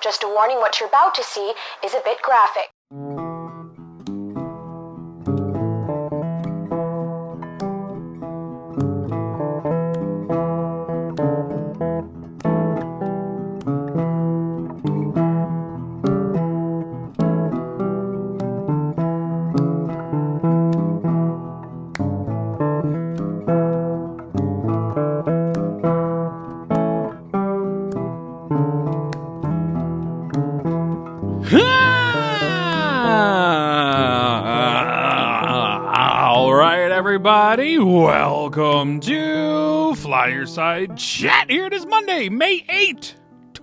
Just 0.00 0.22
a 0.22 0.28
warning 0.28 0.56
what 0.58 0.80
you're 0.80 0.88
about 0.88 1.14
to 1.16 1.22
see 1.22 1.52
is 1.84 1.94
a 1.94 2.00
bit 2.02 2.22
graphic. 2.22 2.70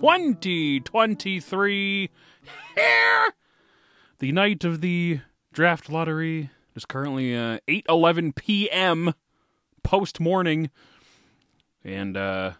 2023. 0.00 2.10
Here, 2.76 3.34
the 4.20 4.32
night 4.32 4.64
of 4.64 4.80
the 4.80 5.20
draft 5.52 5.90
lottery. 5.90 6.50
is 6.76 6.84
currently 6.84 7.36
uh, 7.36 7.58
8 7.66 7.86
11 7.88 8.34
p.m. 8.34 9.12
post 9.82 10.20
morning. 10.20 10.70
And 11.84 12.16
uh, 12.16 12.52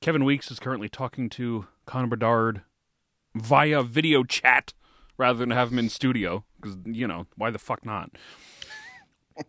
Kevin 0.00 0.24
Weekes 0.24 0.52
is 0.52 0.60
currently 0.60 0.88
talking 0.88 1.28
to 1.30 1.66
Connor 1.86 2.06
Bedard 2.06 2.62
via 3.34 3.82
video 3.82 4.22
chat 4.22 4.72
rather 5.18 5.40
than 5.40 5.50
have 5.50 5.72
him 5.72 5.80
in 5.80 5.88
studio 5.88 6.44
because 6.60 6.76
you 6.84 7.08
know 7.08 7.26
why 7.36 7.50
the 7.50 7.58
fuck 7.58 7.84
not 7.84 8.10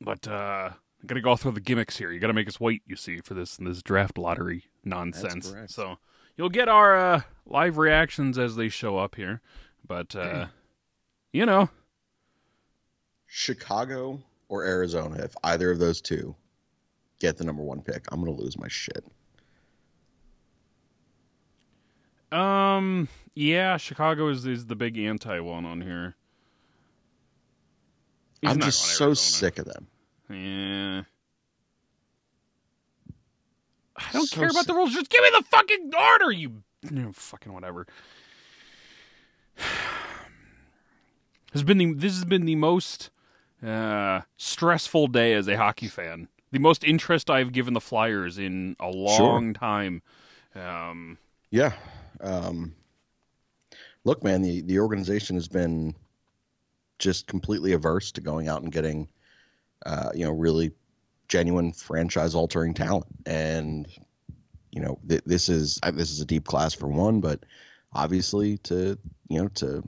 but 0.00 0.26
uh 0.26 0.70
I 1.02 1.06
gotta 1.06 1.20
go 1.20 1.34
through 1.36 1.52
the 1.52 1.60
gimmicks 1.60 1.96
here 1.98 2.12
you 2.12 2.20
gotta 2.20 2.32
make 2.32 2.46
us 2.48 2.60
wait 2.60 2.82
you 2.86 2.94
see 2.96 3.18
for 3.20 3.34
this 3.34 3.56
this 3.56 3.82
draft 3.82 4.16
lottery 4.18 4.64
nonsense 4.84 5.50
correct. 5.50 5.70
so 5.72 5.96
you'll 6.36 6.48
get 6.48 6.68
our 6.68 6.96
uh 6.96 7.20
live 7.44 7.76
reactions 7.78 8.38
as 8.38 8.54
they 8.56 8.68
show 8.68 8.98
up 8.98 9.16
here 9.16 9.40
but 9.86 10.14
uh 10.14 10.46
you 11.32 11.44
know 11.46 11.68
Chicago 13.34 14.20
or 14.50 14.64
Arizona, 14.66 15.16
if 15.24 15.34
either 15.42 15.70
of 15.70 15.78
those 15.78 16.02
two 16.02 16.36
get 17.18 17.38
the 17.38 17.44
number 17.44 17.62
one 17.62 17.80
pick, 17.80 18.04
I'm 18.12 18.20
gonna 18.22 18.36
lose 18.36 18.58
my 18.58 18.68
shit. 18.68 19.02
um 22.30 23.08
yeah 23.34 23.76
chicago 23.76 24.28
is 24.28 24.46
is 24.46 24.66
the 24.66 24.76
big 24.76 24.98
anti 24.98 25.40
one 25.40 25.64
on 25.66 25.80
here 25.80 26.14
He's 28.40 28.50
I'm 28.50 28.60
just 28.60 28.80
so 28.80 29.06
Arizona. 29.06 29.14
sick 29.16 29.58
of 29.60 29.66
them. 29.66 29.86
Yeah. 30.32 31.02
I 33.96 34.12
don't 34.12 34.26
So 34.26 34.36
care 34.36 34.48
about 34.48 34.66
the 34.66 34.74
rules. 34.74 34.92
Just 34.92 35.10
give 35.10 35.22
me 35.22 35.30
the 35.38 35.44
fucking 35.44 35.90
order, 35.96 36.32
you 36.32 36.62
no, 36.90 37.12
fucking 37.12 37.52
whatever. 37.52 37.86
Has 41.52 41.62
been 41.62 41.76
the 41.78 41.92
this 41.92 42.14
has 42.14 42.24
been 42.24 42.46
the 42.46 42.54
most 42.56 43.10
uh, 43.62 44.22
stressful 44.38 45.08
day 45.08 45.34
as 45.34 45.46
a 45.48 45.56
hockey 45.58 45.86
fan. 45.86 46.28
The 46.50 46.58
most 46.58 46.82
interest 46.82 47.28
I've 47.28 47.52
given 47.52 47.74
the 47.74 47.80
Flyers 47.80 48.38
in 48.38 48.74
a 48.80 48.88
long 48.88 49.52
time. 49.52 50.02
Um, 50.54 51.18
Yeah. 51.50 51.72
Um, 52.20 52.74
look, 54.04 54.24
man, 54.24 54.40
the 54.40 54.62
the 54.62 54.78
organization 54.80 55.36
has 55.36 55.46
been 55.46 55.94
just 56.98 57.26
completely 57.26 57.72
averse 57.72 58.12
to 58.12 58.22
going 58.22 58.48
out 58.48 58.62
and 58.62 58.72
getting, 58.72 59.08
uh, 59.86 60.10
you 60.14 60.24
know, 60.24 60.32
really 60.32 60.72
genuine 61.28 61.72
franchise 61.72 62.34
altering 62.34 62.74
talent. 62.74 63.06
And 63.26 63.86
you 64.70 64.80
know, 64.80 64.98
th- 65.08 65.22
this 65.26 65.48
is 65.48 65.78
this 65.92 66.10
is 66.10 66.20
a 66.20 66.26
deep 66.26 66.44
class 66.44 66.74
for 66.74 66.88
one, 66.88 67.20
but 67.20 67.44
obviously 67.92 68.58
to 68.58 68.98
you 69.28 69.42
know 69.42 69.48
to 69.48 69.82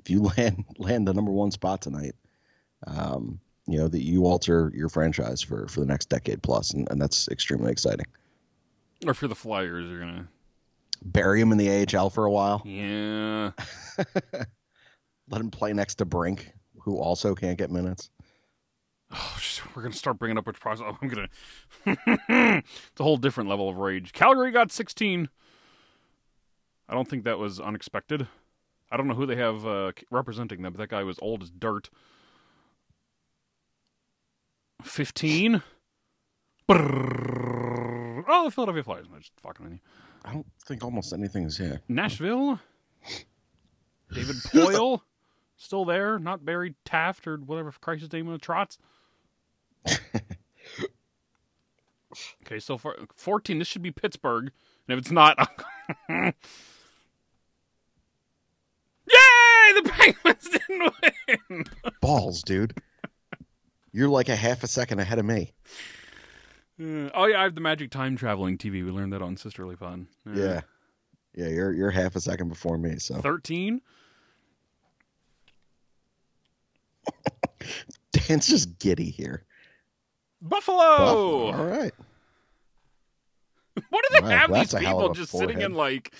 if 0.00 0.10
you 0.10 0.22
land 0.36 0.64
land 0.78 1.06
the 1.06 1.14
number 1.14 1.32
one 1.32 1.50
spot 1.50 1.82
tonight, 1.82 2.14
um, 2.86 3.40
you 3.66 3.78
know 3.78 3.88
that 3.88 4.02
you 4.02 4.24
alter 4.24 4.72
your 4.74 4.88
franchise 4.88 5.42
for 5.42 5.68
for 5.68 5.80
the 5.80 5.86
next 5.86 6.08
decade 6.08 6.42
plus, 6.42 6.72
and, 6.72 6.88
and 6.90 7.00
that's 7.00 7.28
extremely 7.28 7.70
exciting. 7.70 8.06
or 9.06 9.14
for 9.14 9.28
the 9.28 9.34
Flyers, 9.34 9.88
you're 9.88 10.00
gonna 10.00 10.28
Bury 11.04 11.40
him 11.40 11.52
in 11.52 11.58
the 11.58 11.86
AHL 11.96 12.10
for 12.10 12.24
a 12.24 12.30
while. 12.30 12.62
yeah. 12.64 13.52
let 15.30 15.40
him 15.40 15.50
play 15.50 15.72
next 15.72 15.96
to 15.96 16.04
Brink, 16.04 16.52
who 16.80 16.98
also 16.98 17.34
can't 17.34 17.58
get 17.58 17.70
minutes. 17.70 18.10
Oh, 19.10 19.36
just- 19.38 19.74
we're 19.74 19.82
gonna 19.82 19.94
start 19.94 20.18
bringing 20.18 20.38
up 20.38 20.46
which 20.46 20.60
process. 20.60 20.84
Oh, 20.88 20.98
I'm 21.00 21.08
gonna. 21.08 21.28
it's 22.86 23.00
a 23.00 23.02
whole 23.02 23.16
different 23.16 23.48
level 23.48 23.68
of 23.68 23.76
rage. 23.76 24.12
Calgary 24.12 24.50
got 24.50 24.70
16. 24.72 25.28
I 26.88 26.94
don't 26.94 27.08
think 27.08 27.24
that 27.24 27.38
was 27.38 27.60
unexpected. 27.60 28.26
I 28.90 28.96
don't 28.96 29.06
know 29.08 29.14
who 29.14 29.26
they 29.26 29.36
have 29.36 29.66
uh, 29.66 29.92
representing 30.10 30.62
them, 30.62 30.72
but 30.72 30.78
that 30.78 30.88
guy 30.88 31.02
was 31.04 31.18
old 31.20 31.42
as 31.42 31.50
dirt. 31.50 31.90
15. 34.82 35.62
Brrrr. 36.68 38.24
Oh, 38.28 38.44
the 38.44 38.50
Philadelphia 38.50 38.82
Flyers. 38.82 39.06
I'm 39.12 39.20
just 39.20 39.32
fucking 39.42 39.64
with 39.64 39.72
you. 39.74 39.80
I 40.24 40.32
don't 40.32 40.46
think 40.66 40.84
almost 40.84 41.12
anything 41.12 41.44
is 41.44 41.56
here. 41.56 41.80
Nashville. 41.88 42.60
David 44.12 44.36
Poile. 44.36 45.00
Still 45.56 45.84
there, 45.84 46.20
not 46.20 46.44
buried 46.44 46.76
Taft 46.84 47.26
or 47.26 47.36
whatever 47.36 47.72
Christ's 47.80 48.12
name 48.12 48.26
was, 48.28 48.38
Trotz. 48.40 48.78
okay, 52.42 52.58
so 52.58 52.78
far 52.78 52.96
14. 53.14 53.58
This 53.58 53.68
should 53.68 53.82
be 53.82 53.90
Pittsburgh. 53.90 54.50
And 54.88 54.98
if 54.98 55.04
it's 55.04 55.10
not, 55.10 55.36
Yay! 56.08 56.32
The 59.74 59.82
Penguins 59.84 60.48
didn't 60.68 60.92
win. 61.50 61.64
Balls, 62.00 62.42
dude. 62.42 62.74
You're 63.92 64.08
like 64.08 64.28
a 64.28 64.36
half 64.36 64.62
a 64.62 64.66
second 64.66 65.00
ahead 65.00 65.18
of 65.18 65.24
me. 65.24 65.52
Uh, 66.80 67.10
oh 67.14 67.24
yeah, 67.26 67.40
I 67.40 67.42
have 67.42 67.54
the 67.54 67.60
magic 67.60 67.90
time 67.90 68.16
traveling 68.16 68.56
TV. 68.58 68.84
We 68.84 68.90
learned 68.90 69.12
that 69.12 69.22
on 69.22 69.36
Sisterly 69.36 69.76
Fun. 69.76 70.08
Yeah. 70.32 70.60
Yeah, 71.34 71.48
you're 71.48 71.72
you're 71.72 71.90
half 71.90 72.16
a 72.16 72.20
second 72.20 72.48
before 72.48 72.78
me, 72.78 72.98
so 72.98 73.20
13. 73.20 73.80
Dan's 78.12 78.46
just 78.46 78.78
giddy 78.78 79.10
here. 79.10 79.44
Buffalo. 80.40 80.76
Buffalo. 80.76 81.46
All 81.52 81.64
right. 81.66 81.92
What 83.90 84.04
do 84.08 84.14
they 84.20 84.24
Wow, 84.24 84.28
have 84.36 84.52
that's 84.52 84.72
these 84.72 84.80
people 84.80 85.12
just 85.14 85.30
sitting 85.30 85.60
in 85.60 85.72
like 85.74 86.12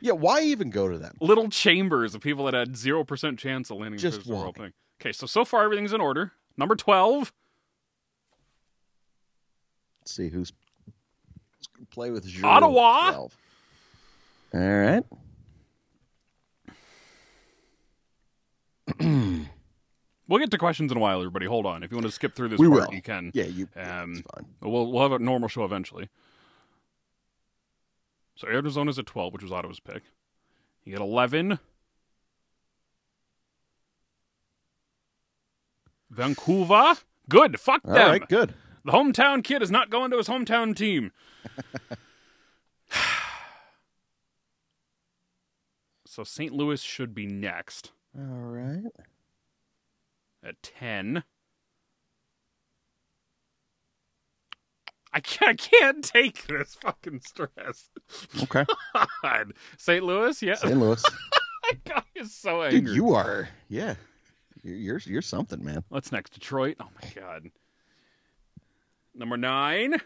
Yeah, 0.00 0.12
why 0.12 0.42
even 0.42 0.70
go 0.70 0.88
to 0.88 0.98
them? 0.98 1.16
little 1.20 1.48
chambers 1.48 2.14
of 2.14 2.20
people 2.20 2.44
that 2.46 2.54
had 2.54 2.76
zero 2.76 3.02
percent 3.04 3.38
chance 3.38 3.70
of 3.70 3.78
landing 3.78 3.98
Just 3.98 4.20
overall 4.28 4.52
why? 4.56 4.64
thing. 4.64 4.72
Okay, 5.00 5.12
so 5.12 5.26
so 5.26 5.44
far 5.44 5.64
everything's 5.64 5.92
in 5.92 6.00
order. 6.00 6.32
Number 6.56 6.76
twelve, 6.76 7.32
Let's 10.00 10.14
see 10.14 10.28
who's, 10.28 10.52
play 11.90 12.10
with 12.10 12.26
Giroux 12.26 12.46
Ottawa. 12.48 13.08
at 13.08 13.12
12. 13.14 13.36
All 14.54 14.60
right. 14.60 15.04
We'll 20.32 20.40
get 20.40 20.50
to 20.50 20.58
questions 20.58 20.90
in 20.90 20.96
a 20.96 21.00
while, 21.00 21.18
everybody. 21.18 21.44
Hold 21.46 21.66
on. 21.66 21.82
If 21.82 21.90
you 21.90 21.96
want 21.98 22.06
to 22.06 22.12
skip 22.12 22.34
through 22.34 22.48
this 22.48 22.58
We 22.58 22.66
part, 22.68 22.88
will. 22.88 22.94
you 22.94 23.02
can. 23.02 23.30
Yeah, 23.34 23.44
you. 23.44 23.68
yeah, 23.76 24.02
Um, 24.02 24.24
fine. 24.34 24.46
We'll 24.62 24.90
we'll 24.90 25.02
have 25.02 25.12
a 25.12 25.18
normal 25.18 25.48
show 25.48 25.64
eventually. 25.64 26.08
So 28.34 28.48
Arizona's 28.48 28.98
at 28.98 29.06
twelve, 29.06 29.32
which 29.34 29.42
was 29.42 29.52
Ottawa's 29.52 29.78
pick. 29.80 30.02
You 30.84 30.92
get 30.92 31.00
eleven. 31.02 31.58
Vancouver. 36.10 36.94
Good. 37.28 37.60
Fuck 37.60 37.82
All 37.86 37.94
them. 37.94 38.10
right, 38.10 38.28
good. 38.28 38.54
The 38.84 38.92
hometown 38.92 39.44
kid 39.44 39.62
is 39.62 39.70
not 39.70 39.90
going 39.90 40.10
to 40.10 40.16
his 40.16 40.28
hometown 40.28 40.74
team. 40.76 41.12
so 46.06 46.24
St. 46.24 46.52
Louis 46.52 46.80
should 46.82 47.14
be 47.14 47.26
next 47.26 47.92
All 48.18 48.24
right. 48.24 48.82
At 50.44 50.62
10. 50.62 51.24
I 55.14 55.20
can't, 55.20 55.50
I 55.50 55.54
can't 55.54 56.04
take 56.04 56.46
this 56.46 56.76
fucking 56.80 57.20
stress. 57.20 57.90
Okay. 58.42 58.64
God. 59.22 59.52
St. 59.76 60.02
Louis, 60.02 60.40
yeah. 60.42 60.54
St. 60.54 60.78
Louis. 60.78 61.02
My 61.62 61.78
God 61.84 62.04
is 62.14 62.34
so 62.34 62.62
angry. 62.62 62.80
Dude, 62.80 62.96
you 62.96 63.14
are. 63.14 63.48
Yeah. 63.68 63.94
You're 64.62 64.76
you're, 64.76 65.00
you're 65.04 65.22
something, 65.22 65.62
man. 65.64 65.84
What's 65.88 66.12
next? 66.12 66.30
Detroit. 66.30 66.76
Oh 66.80 66.88
my 67.00 67.08
God. 67.20 67.50
Number 69.14 69.36
nine. 69.36 69.96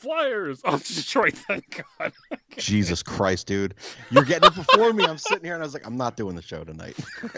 Flyers. 0.00 0.60
Oh, 0.64 0.78
Detroit. 0.78 1.34
Thank 1.34 1.84
God. 1.98 2.12
Jesus 2.56 3.02
Christ, 3.02 3.46
dude. 3.46 3.74
You're 4.10 4.24
getting 4.24 4.48
it 4.48 4.54
before 4.54 4.92
me. 4.92 5.04
I'm 5.04 5.18
sitting 5.18 5.44
here 5.44 5.54
and 5.54 5.62
I 5.62 5.66
was 5.66 5.74
like, 5.74 5.86
I'm 5.86 5.96
not 5.96 6.16
doing 6.16 6.34
the 6.36 6.42
show 6.42 6.64
tonight. 6.64 6.96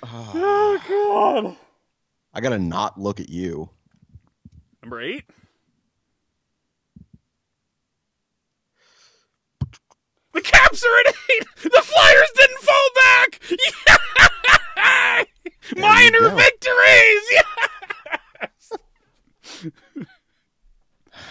Ah, 0.00 0.30
Oh 0.32 0.78
God. 1.44 1.56
I 2.32 2.40
gotta 2.40 2.58
not 2.60 3.00
look 3.00 3.18
at 3.18 3.28
you. 3.28 3.68
Number 4.80 5.00
eight. 5.00 5.24
The 10.34 10.40
Caps 10.40 10.84
are 10.84 10.98
at 11.00 11.14
eight. 11.30 11.46
The 11.64 11.82
Flyers 11.82 12.30
didn't 12.36 12.58
fall 12.60 12.90
back. 12.94 13.40
Yeah! 14.76 15.24
Minor 15.82 16.28
victories. 16.36 17.22
Yes. 18.40 18.72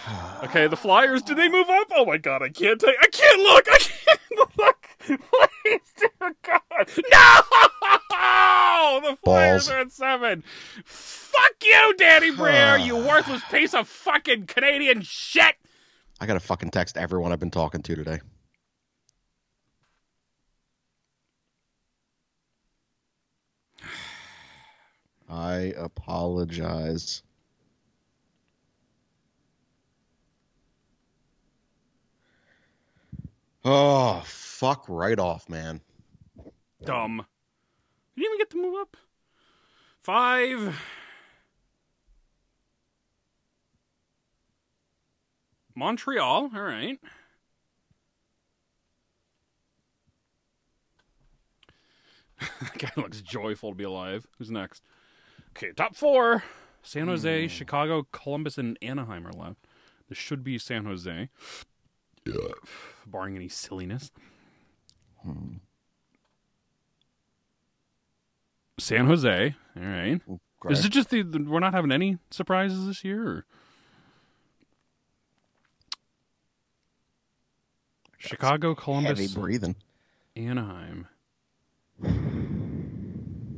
okay, 0.44 0.66
the 0.66 0.76
Flyers. 0.76 1.22
Did 1.22 1.36
they 1.36 1.48
move 1.48 1.68
up? 1.68 1.88
Oh 1.94 2.04
my 2.04 2.18
God! 2.18 2.42
I 2.42 2.48
can't 2.48 2.80
take. 2.80 2.96
I 3.00 3.06
can't 3.08 3.40
look. 3.40 3.66
I 3.70 3.78
can't 3.78 4.20
look. 4.58 4.86
Please, 4.98 5.80
dear 5.96 6.34
God. 6.42 6.88
No! 7.10 7.40
The 9.00 9.16
Flyers 9.22 9.68
Balls. 9.68 9.70
are 9.70 9.78
at 9.78 9.92
seven. 9.92 10.42
Fuck 10.84 11.52
you, 11.62 11.94
Danny 11.96 12.30
Briere. 12.30 12.76
you 12.80 12.96
worthless 12.96 13.42
piece 13.50 13.74
of 13.74 13.88
fucking 13.88 14.46
Canadian 14.46 15.02
shit. 15.02 15.56
I 16.20 16.26
gotta 16.26 16.40
fucking 16.40 16.70
text 16.70 16.96
everyone 16.96 17.32
I've 17.32 17.38
been 17.38 17.50
talking 17.50 17.82
to 17.82 17.94
today. 17.94 18.20
I 25.30 25.74
apologize. 25.76 27.22
Oh, 33.64 34.22
fuck 34.24 34.84
right 34.88 35.18
off, 35.18 35.48
man. 35.48 35.80
Dumb. 36.84 37.24
You 38.14 38.22
didn't 38.22 38.34
even 38.34 38.38
get 38.38 38.50
to 38.50 38.62
move 38.62 38.80
up. 38.80 38.96
Five. 40.02 40.80
Montreal. 45.74 46.50
All 46.54 46.62
right. 46.62 46.98
that 52.60 52.78
guy 52.78 52.90
looks 52.96 53.20
joyful 53.20 53.70
to 53.70 53.76
be 53.76 53.84
alive. 53.84 54.26
Who's 54.38 54.50
next? 54.50 54.82
Okay, 55.56 55.72
top 55.72 55.96
four. 55.96 56.44
San 56.82 57.08
Jose, 57.08 57.42
hmm. 57.42 57.48
Chicago, 57.48 58.06
Columbus, 58.12 58.58
and 58.58 58.78
Anaheim 58.80 59.26
are 59.26 59.32
left. 59.32 59.66
This 60.08 60.18
should 60.18 60.42
be 60.42 60.58
San 60.58 60.84
Jose. 60.84 61.28
Barring 63.10 63.36
any 63.36 63.48
silliness. 63.48 64.10
San 68.78 69.06
Jose. 69.06 69.54
All 69.76 69.82
right. 69.82 70.20
Okay. 70.28 70.72
Is 70.72 70.84
it 70.84 70.90
just 70.90 71.10
the, 71.10 71.22
the- 71.22 71.38
we're 71.42 71.60
not 71.60 71.74
having 71.74 71.92
any 71.92 72.18
surprises 72.30 72.86
this 72.86 73.04
year? 73.04 73.26
Or? 73.26 73.44
Chicago, 78.18 78.70
Heavy 78.74 78.82
Columbus, 78.82 79.34
breathing. 79.34 79.76
Anaheim. 80.36 81.06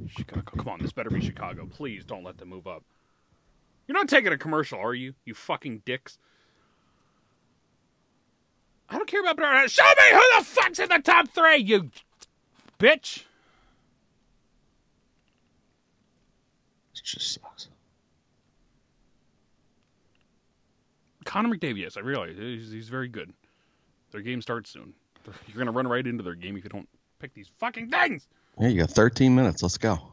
Chicago. 0.09 0.43
Come 0.57 0.69
on, 0.69 0.81
this 0.81 0.93
better 0.93 1.11
be 1.11 1.21
Chicago. 1.21 1.67
Please 1.71 2.05
don't 2.05 2.25
let 2.25 2.39
them 2.39 2.49
move 2.51 2.67
up. 2.67 2.85
You're 3.87 3.97
not 3.97 4.09
taking 4.09 4.33
a 4.33 4.39
commercial, 4.39 4.79
are 4.79 4.95
you? 4.95 5.15
You 5.25 5.35
fucking 5.35 5.83
dicks. 5.87 6.19
I 8.91 8.97
don't 8.97 9.07
care 9.07 9.21
about 9.21 9.37
Bernard. 9.37 9.71
Show 9.71 9.85
me 9.85 10.11
who 10.11 10.39
the 10.39 10.45
fuck's 10.45 10.79
in 10.81 10.89
the 10.89 10.99
top 10.99 11.29
three, 11.29 11.59
you 11.59 11.91
bitch. 12.79 13.25
It 16.95 17.03
just 17.05 17.35
sucks. 17.35 17.69
Connor 21.25 21.55
McDavid, 21.55 21.79
yes, 21.79 21.97
I 21.97 22.01
realize 22.01 22.37
he's, 22.37 22.73
he's 22.73 22.89
very 22.89 23.07
good. 23.07 23.33
Their 24.11 24.23
game 24.23 24.43
starts 24.43 24.71
soon. 24.71 24.93
You're 25.47 25.59
gonna 25.59 25.71
run 25.71 25.87
right 25.87 26.05
into 26.05 26.25
their 26.25 26.35
game 26.35 26.57
if 26.57 26.65
you 26.65 26.71
don't 26.71 26.89
pick 27.21 27.33
these 27.35 27.51
fucking 27.59 27.91
things. 27.91 28.27
Yeah, 28.59 28.69
you 28.69 28.81
got 28.81 28.91
13 28.91 29.35
minutes. 29.35 29.63
Let's 29.63 29.79
go. 29.79 29.99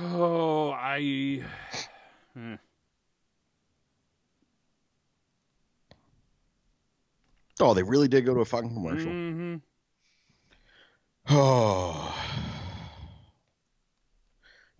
Oh, 0.00 0.70
I. 0.70 1.42
Eh. 2.36 2.56
Oh, 7.60 7.74
they 7.74 7.82
really 7.82 8.08
did 8.08 8.24
go 8.24 8.34
to 8.34 8.40
a 8.40 8.44
fucking 8.44 8.72
commercial. 8.72 9.12
hmm 9.12 9.56
Oh. 11.30 12.14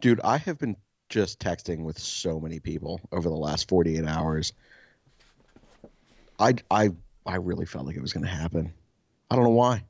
Dude, 0.01 0.21
I 0.23 0.39
have 0.39 0.59
been 0.59 0.77
just 1.09 1.41
texting 1.41 1.83
with 1.83 1.99
so 1.99 2.39
many 2.39 2.61
people 2.61 3.01
over 3.11 3.29
the 3.29 3.35
last 3.35 3.69
48 3.69 4.05
hours. 4.07 4.53
I 6.39 6.55
I 6.71 6.91
I 7.27 7.37
really 7.37 7.67
felt 7.67 7.87
like 7.87 7.97
it 7.97 8.03
was 8.03 8.13
going 8.13 8.25
to 8.25 8.31
happen. 8.31 8.73
I 9.31 9.35
don't 9.35 9.45
know 9.45 9.51
why. 9.51 9.85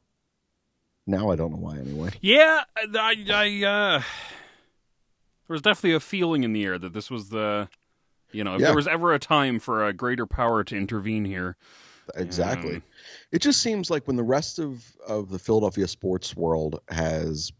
Now 1.06 1.30
I 1.30 1.36
don't 1.36 1.50
know 1.52 1.58
why 1.58 1.78
anyway. 1.78 2.10
Yeah, 2.20 2.64
I, 2.76 3.24
I, 3.30 3.64
uh, 3.66 3.98
there 4.00 5.54
was 5.54 5.62
definitely 5.62 5.94
a 5.94 6.00
feeling 6.00 6.42
in 6.44 6.52
the 6.52 6.64
air 6.64 6.78
that 6.78 6.92
this 6.92 7.10
was 7.10 7.30
the, 7.30 7.68
you 8.32 8.44
know, 8.44 8.54
if 8.56 8.60
Yeah. 8.60 8.68
there 8.68 8.76
was 8.76 8.88
ever 8.88 9.14
a 9.14 9.18
time 9.18 9.58
for 9.58 9.86
a 9.86 9.92
greater 9.92 10.26
power 10.26 10.64
to 10.64 10.76
intervene 10.76 11.24
here. 11.24 11.56
Exactly. 12.16 12.76
Mm. 12.76 12.82
It 13.32 13.42
just 13.42 13.62
seems 13.62 13.90
like 13.90 14.06
when 14.06 14.16
the 14.16 14.22
rest 14.22 14.58
of, 14.58 14.84
of 15.06 15.30
the 15.30 15.38
Philadelphia 15.38 15.86
sports 15.88 16.36
world 16.36 16.80
has 16.88 17.52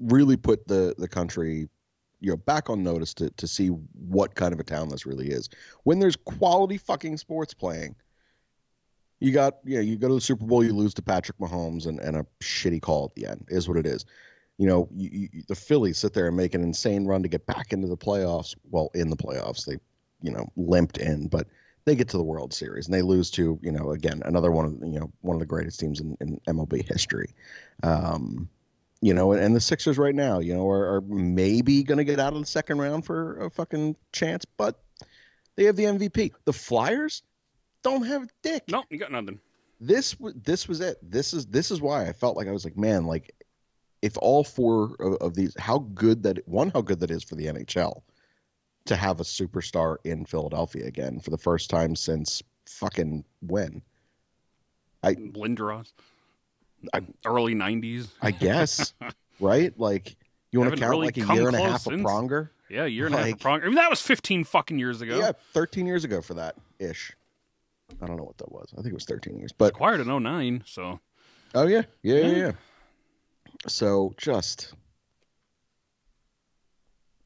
really 0.00 0.36
put 0.36 0.66
the, 0.66 0.94
the 0.98 1.08
country, 1.08 1.68
you 2.20 2.30
know, 2.30 2.36
back 2.36 2.70
on 2.70 2.82
notice 2.82 3.14
to, 3.14 3.30
to 3.30 3.46
see 3.46 3.68
what 3.68 4.34
kind 4.34 4.52
of 4.52 4.60
a 4.60 4.64
town 4.64 4.88
this 4.88 5.06
really 5.06 5.28
is. 5.28 5.48
When 5.84 5.98
there's 5.98 6.16
quality 6.16 6.78
fucking 6.78 7.16
sports 7.16 7.54
playing, 7.54 7.94
you 9.20 9.30
got, 9.30 9.58
you 9.64 9.76
know, 9.76 9.82
you 9.82 9.96
go 9.96 10.08
to 10.08 10.14
the 10.14 10.20
Super 10.20 10.44
Bowl, 10.44 10.64
you 10.64 10.72
lose 10.72 10.94
to 10.94 11.02
Patrick 11.02 11.38
Mahomes 11.38 11.86
and, 11.86 12.00
and 12.00 12.16
a 12.16 12.26
shitty 12.40 12.82
call 12.82 13.06
at 13.06 13.14
the 13.14 13.30
end 13.30 13.46
is 13.48 13.68
what 13.68 13.76
it 13.76 13.86
is. 13.86 14.04
You 14.58 14.66
know, 14.66 14.88
you, 14.94 15.28
you, 15.32 15.42
the 15.48 15.54
Phillies 15.54 15.98
sit 15.98 16.12
there 16.12 16.26
and 16.26 16.36
make 16.36 16.54
an 16.54 16.62
insane 16.62 17.06
run 17.06 17.22
to 17.22 17.28
get 17.28 17.46
back 17.46 17.72
into 17.72 17.86
the 17.86 17.96
playoffs. 17.96 18.54
Well, 18.70 18.90
in 18.94 19.10
the 19.10 19.16
playoffs, 19.16 19.64
they, 19.64 19.78
you 20.22 20.32
know, 20.32 20.48
limped 20.56 20.98
in, 20.98 21.28
but 21.28 21.46
they 21.84 21.94
get 21.94 22.08
to 22.10 22.16
the 22.16 22.22
World 22.22 22.52
Series 22.54 22.86
and 22.86 22.94
they 22.94 23.02
lose 23.02 23.30
to, 23.32 23.58
you 23.62 23.72
know, 23.72 23.90
again, 23.90 24.22
another 24.24 24.50
one 24.50 24.64
of, 24.64 24.72
you 24.82 25.00
know, 25.00 25.10
one 25.20 25.34
of 25.34 25.40
the 25.40 25.46
greatest 25.46 25.80
teams 25.80 26.00
in, 26.00 26.16
in 26.20 26.40
MLB 26.48 26.86
history. 26.86 27.34
Um, 27.82 28.48
you 29.00 29.14
know, 29.14 29.32
and, 29.32 29.42
and 29.42 29.56
the 29.56 29.60
Sixers 29.60 29.98
right 29.98 30.14
now, 30.14 30.38
you 30.38 30.54
know, 30.54 30.68
are, 30.68 30.96
are 30.96 31.00
maybe 31.02 31.82
going 31.82 31.98
to 31.98 32.04
get 32.04 32.20
out 32.20 32.34
of 32.34 32.40
the 32.40 32.46
second 32.46 32.78
round 32.78 33.04
for 33.04 33.38
a 33.40 33.50
fucking 33.50 33.96
chance, 34.12 34.44
but 34.44 34.80
they 35.56 35.64
have 35.64 35.76
the 35.76 35.84
MVP. 35.84 36.32
The 36.44 36.52
Flyers 36.52 37.22
don't 37.82 38.06
have 38.06 38.28
dick. 38.42 38.62
No, 38.68 38.84
you 38.90 38.98
got 38.98 39.10
nothing. 39.10 39.40
This 39.80 40.18
was 40.20 40.34
this 40.34 40.68
was 40.68 40.80
it. 40.80 40.98
This 41.02 41.34
is 41.34 41.46
this 41.46 41.72
is 41.72 41.80
why 41.80 42.06
I 42.06 42.12
felt 42.12 42.36
like 42.36 42.46
I 42.46 42.52
was 42.52 42.64
like, 42.64 42.76
man, 42.76 43.04
like 43.04 43.34
if 44.00 44.16
all 44.18 44.44
four 44.44 44.94
of, 45.00 45.14
of 45.14 45.34
these, 45.34 45.56
how 45.58 45.78
good 45.78 46.22
that 46.22 46.46
one, 46.46 46.70
how 46.70 46.82
good 46.82 47.00
that 47.00 47.10
is 47.10 47.24
for 47.24 47.34
the 47.34 47.46
NHL 47.46 48.02
to 48.86 48.96
have 48.96 49.20
a 49.20 49.24
superstar 49.24 49.96
in 50.04 50.24
Philadelphia 50.24 50.86
again 50.86 51.20
for 51.20 51.30
the 51.30 51.38
first 51.38 51.70
time 51.70 51.94
since 51.96 52.42
fucking 52.66 53.24
when? 53.40 53.82
I 55.02 55.14
Lindros. 55.14 55.92
I- 56.92 57.00
Early 57.24 57.54
90s. 57.54 58.08
I 58.20 58.30
guess, 58.32 58.92
right? 59.40 59.76
Like 59.78 60.16
you 60.50 60.60
want 60.60 60.72
to 60.74 60.78
count 60.80 60.90
really 60.90 61.06
like 61.06 61.16
a 61.16 61.34
year 61.34 61.46
and 61.48 61.56
a 61.56 61.60
half 61.62 61.86
of. 61.86 61.92
Pronger? 61.94 62.50
Yeah, 62.68 62.84
a 62.84 62.88
year 62.88 63.06
and 63.06 63.14
a 63.14 63.18
half 63.18 63.26
Like- 63.26 63.34
of 63.34 63.40
Prong. 63.40 63.62
I 63.62 63.66
mean, 63.66 63.74
that 63.76 63.90
was 63.90 64.00
15 64.00 64.44
fucking 64.44 64.78
years 64.78 65.00
ago. 65.00 65.18
Yeah, 65.18 65.32
13 65.52 65.86
years 65.86 66.04
ago 66.04 66.22
for 66.22 66.34
that 66.34 66.56
ish. 66.78 67.12
I 68.00 68.06
don't 68.06 68.16
know 68.16 68.24
what 68.24 68.38
that 68.38 68.50
was. 68.50 68.68
I 68.72 68.76
think 68.76 68.88
it 68.88 68.94
was 68.94 69.04
13 69.04 69.36
years. 69.38 69.52
But 69.52 69.74
Acquired 69.74 70.00
in 70.00 70.08
09, 70.22 70.62
so. 70.66 70.98
oh 71.54 71.66
yeah, 71.66 71.82
yeah, 72.02 72.14
yeah, 72.16 72.26
Yeah. 72.26 72.36
yeah. 72.36 72.52
So 73.68 74.14
just 74.16 74.72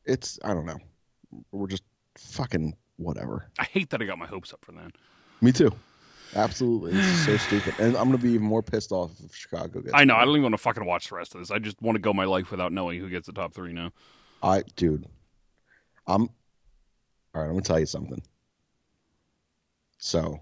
it's 0.05 0.39
I 0.45 0.55
don't 0.55 0.67
know. 0.67 0.79
We're 1.53 1.67
just 1.67 1.85
fucking 2.17 2.77
whatever. 2.97 3.47
I 3.59 3.65
hate 3.65 3.91
that 3.91 4.03
I 4.03 4.05
got 4.05 4.19
my 4.19 4.27
hopes 4.27 4.53
up 4.53 4.65
for 4.65 4.73
that. 4.73 4.93
Me 5.41 5.53
too. 5.53 5.73
Absolutely. 6.35 7.01
So 7.01 7.37
stupid. 7.37 7.75
And 7.79 7.97
I'm 7.97 8.07
gonna 8.07 8.19
be 8.19 8.33
even 8.33 8.47
more 8.47 8.63
pissed 8.63 8.93
off 8.93 9.13
if 9.25 9.35
Chicago 9.35 9.81
gets 9.81 9.95
I 9.95 10.05
know. 10.05 10.17
I 10.17 10.25
don't 10.25 10.31
even 10.35 10.43
want 10.43 10.55
to 10.55 10.59
fucking 10.59 10.85
watch 10.85 11.09
the 11.09 11.17
rest 11.17 11.35
of 11.35 11.41
this. 11.41 11.51
I 11.51 11.59
just 11.59 11.81
want 11.81 11.97
to 11.97 12.01
go 12.01 12.13
my 12.13 12.25
life 12.25 12.51
without 12.51 12.73
knowing 12.73 13.01
who 13.01 13.09
gets 13.09 13.27
the 13.27 13.33
top 13.33 13.55
three 13.55 13.73
now. 13.73 13.93
I 14.43 14.63
dude. 14.75 15.07
I'm 16.07 16.23
all 17.35 17.43
right, 17.43 17.45
I'm 17.45 17.51
gonna 17.51 17.63
tell 17.63 17.81
you 17.81 17.87
something. 17.87 18.23
So 19.99 20.41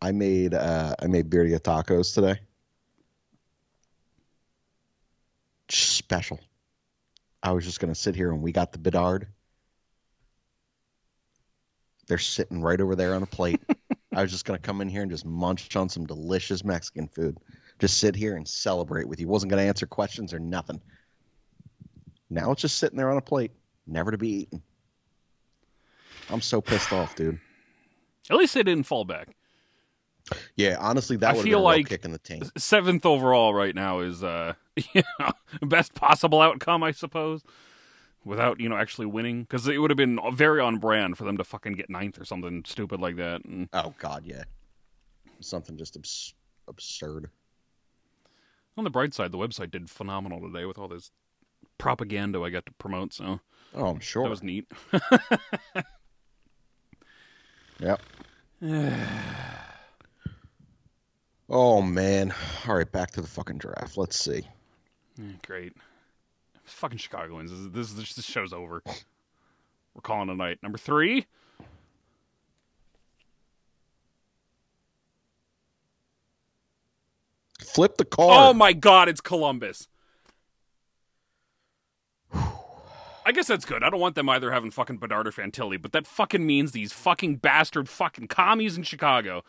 I 0.00 0.12
made 0.12 0.54
uh 0.54 0.94
I 1.00 1.06
made 1.06 1.30
birria 1.30 1.60
tacos 1.60 2.14
today. 2.14 2.40
Special. 5.68 6.40
I 7.42 7.52
was 7.52 7.64
just 7.64 7.80
gonna 7.80 7.94
sit 7.94 8.14
here 8.14 8.30
and 8.30 8.42
we 8.42 8.52
got 8.52 8.72
the 8.72 8.78
Bedard. 8.78 9.26
They're 12.12 12.18
sitting 12.18 12.60
right 12.60 12.78
over 12.78 12.94
there 12.94 13.14
on 13.14 13.22
a 13.22 13.26
plate. 13.26 13.62
I 14.14 14.20
was 14.20 14.30
just 14.30 14.44
gonna 14.44 14.58
come 14.58 14.82
in 14.82 14.88
here 14.90 15.00
and 15.00 15.10
just 15.10 15.24
munch 15.24 15.74
on 15.76 15.88
some 15.88 16.04
delicious 16.04 16.62
Mexican 16.62 17.08
food. 17.08 17.38
Just 17.78 17.96
sit 17.96 18.14
here 18.14 18.36
and 18.36 18.46
celebrate 18.46 19.08
with 19.08 19.18
you. 19.18 19.28
Wasn't 19.28 19.48
gonna 19.48 19.62
answer 19.62 19.86
questions 19.86 20.34
or 20.34 20.38
nothing. 20.38 20.78
Now 22.28 22.50
it's 22.50 22.60
just 22.60 22.76
sitting 22.76 22.98
there 22.98 23.10
on 23.10 23.16
a 23.16 23.22
plate, 23.22 23.52
never 23.86 24.10
to 24.10 24.18
be 24.18 24.42
eaten. 24.42 24.62
I'm 26.28 26.42
so 26.42 26.60
pissed 26.60 26.92
off, 26.92 27.16
dude. 27.16 27.40
At 28.28 28.36
least 28.36 28.52
they 28.52 28.62
didn't 28.62 28.84
fall 28.84 29.06
back. 29.06 29.28
Yeah, 30.54 30.76
honestly, 30.80 31.16
that 31.16 31.28
would 31.34 31.38
have 31.38 31.44
feel 31.44 31.60
a 31.60 31.62
like- 31.62 31.88
kick 31.88 32.04
in 32.04 32.12
the 32.12 32.18
taint. 32.18 32.50
Seventh 32.58 33.06
overall 33.06 33.54
right 33.54 33.74
now 33.74 34.00
is 34.00 34.22
uh, 34.22 34.52
you 34.92 35.02
know, 35.18 35.30
best 35.62 35.94
possible 35.94 36.42
outcome, 36.42 36.82
I 36.82 36.92
suppose. 36.92 37.42
Without 38.24 38.60
you 38.60 38.68
know 38.68 38.76
actually 38.76 39.06
winning, 39.06 39.42
because 39.42 39.66
it 39.66 39.78
would 39.78 39.90
have 39.90 39.96
been 39.96 40.18
very 40.32 40.60
on 40.60 40.78
brand 40.78 41.18
for 41.18 41.24
them 41.24 41.36
to 41.38 41.44
fucking 41.44 41.72
get 41.72 41.90
ninth 41.90 42.20
or 42.20 42.24
something 42.24 42.62
stupid 42.64 43.00
like 43.00 43.16
that. 43.16 43.44
And 43.44 43.68
Oh 43.72 43.94
God, 43.98 44.22
yeah, 44.24 44.44
something 45.40 45.76
just 45.76 45.96
abs- 45.96 46.34
absurd. 46.68 47.30
on 48.76 48.84
the 48.84 48.90
bright 48.90 49.12
side, 49.12 49.32
the 49.32 49.38
website 49.38 49.70
did 49.72 49.90
phenomenal 49.90 50.40
today 50.40 50.64
with 50.66 50.78
all 50.78 50.86
this 50.88 51.10
propaganda 51.78 52.40
I 52.42 52.50
got 52.50 52.64
to 52.66 52.72
promote. 52.72 53.12
So 53.12 53.40
Oh, 53.74 53.86
I'm 53.86 53.98
sure. 54.00 54.22
that 54.24 54.30
was 54.30 54.42
neat. 54.42 54.70
Yep. 57.80 58.00
oh 61.48 61.82
man. 61.82 62.32
All 62.68 62.76
right, 62.76 62.90
back 62.90 63.10
to 63.12 63.20
the 63.20 63.26
fucking 63.26 63.58
draft. 63.58 63.96
Let's 63.96 64.16
see. 64.18 64.42
Eh, 65.18 65.32
great. 65.46 65.72
Fucking 66.64 66.98
Chicagoans. 66.98 67.50
This, 67.50 67.68
this, 67.72 67.92
this, 67.92 68.14
this 68.14 68.24
show's 68.24 68.52
over. 68.52 68.82
We're 68.86 70.00
calling 70.02 70.28
it 70.28 70.32
a 70.32 70.36
night. 70.36 70.58
Number 70.62 70.78
three. 70.78 71.26
Flip 77.60 77.96
the 77.96 78.04
card. 78.04 78.30
Oh 78.32 78.54
my 78.54 78.72
god, 78.72 79.08
it's 79.08 79.20
Columbus. 79.20 79.88
I 83.24 83.30
guess 83.32 83.46
that's 83.46 83.64
good. 83.64 83.84
I 83.84 83.90
don't 83.90 84.00
want 84.00 84.16
them 84.16 84.28
either 84.28 84.50
having 84.50 84.72
fucking 84.72 84.96
Bedard 84.96 85.28
or 85.28 85.30
Fantilli, 85.30 85.80
but 85.80 85.92
that 85.92 86.06
fucking 86.06 86.44
means 86.44 86.72
these 86.72 86.92
fucking 86.92 87.36
bastard 87.36 87.88
fucking 87.88 88.26
commies 88.26 88.76
in 88.76 88.82
Chicago. 88.82 89.44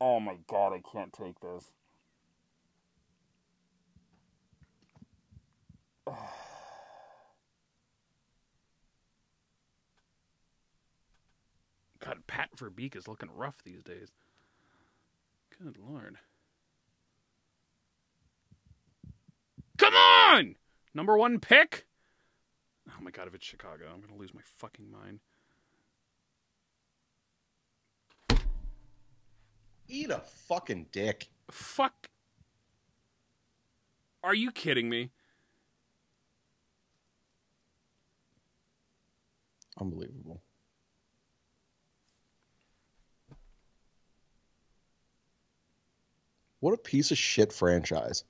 Oh 0.00 0.20
my 0.20 0.36
god, 0.46 0.72
I 0.72 0.80
can't 0.92 1.12
take 1.12 1.40
this. 1.40 1.70
God, 12.04 12.18
Pat 12.26 12.50
Verbeek 12.56 12.96
is 12.96 13.08
looking 13.08 13.30
rough 13.34 13.62
these 13.64 13.82
days. 13.82 14.10
Good 15.62 15.78
lord. 15.78 16.18
Come 19.78 19.94
on! 19.94 20.56
Number 20.92 21.16
one 21.16 21.40
pick? 21.40 21.86
Oh 22.88 23.02
my 23.02 23.10
god, 23.10 23.26
if 23.26 23.34
it's 23.34 23.46
Chicago, 23.46 23.86
I'm 23.92 24.00
gonna 24.00 24.18
lose 24.18 24.34
my 24.34 24.42
fucking 24.58 24.90
mind. 24.90 25.20
Eat 29.88 30.10
a 30.10 30.18
fucking 30.18 30.86
dick. 30.92 31.28
Fuck. 31.50 32.08
Are 34.22 34.34
you 34.34 34.50
kidding 34.50 34.88
me? 34.88 35.10
Unbelievable. 39.78 40.40
What 46.60 46.72
a 46.72 46.78
piece 46.78 47.10
of 47.10 47.18
shit 47.18 47.52
franchise. 47.52 48.24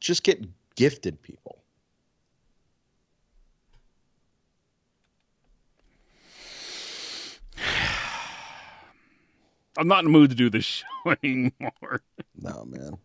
Just 0.00 0.24
get 0.24 0.44
gifted 0.74 1.22
people. 1.22 1.63
I'm 9.76 9.88
not 9.88 10.00
in 10.00 10.04
the 10.06 10.10
mood 10.10 10.30
to 10.30 10.36
do 10.36 10.50
this 10.50 10.64
show 11.04 11.16
anymore. 11.22 12.02
No, 12.40 12.64
man. 12.64 12.98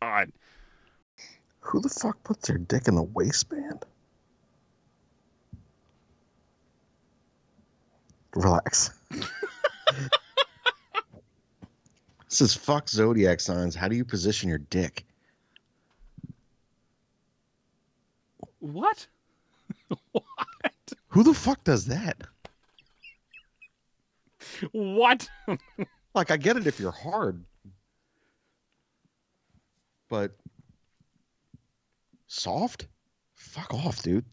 God. 0.00 0.32
Who 1.60 1.80
the 1.80 1.88
fuck 1.88 2.22
puts 2.24 2.48
their 2.48 2.58
dick 2.58 2.88
in 2.88 2.94
the 2.94 3.02
waistband? 3.02 3.84
Relax. 8.34 8.90
this 12.28 12.40
is 12.40 12.54
fuck 12.54 12.88
zodiac 12.88 13.40
signs. 13.40 13.74
How 13.74 13.88
do 13.88 13.96
you 13.96 14.04
position 14.04 14.48
your 14.48 14.58
dick? 14.58 15.04
What? 18.58 19.06
what? 20.12 20.24
Who 21.08 21.22
the 21.24 21.34
fuck 21.34 21.62
does 21.64 21.86
that? 21.86 22.22
What? 24.70 25.28
Like, 26.14 26.30
I 26.30 26.36
get 26.36 26.56
it 26.56 26.66
if 26.66 26.78
you're 26.78 26.92
hard, 26.92 27.42
but 30.08 30.36
soft? 32.26 32.86
Fuck 33.34 33.72
off, 33.74 34.02
dude. 34.02 34.24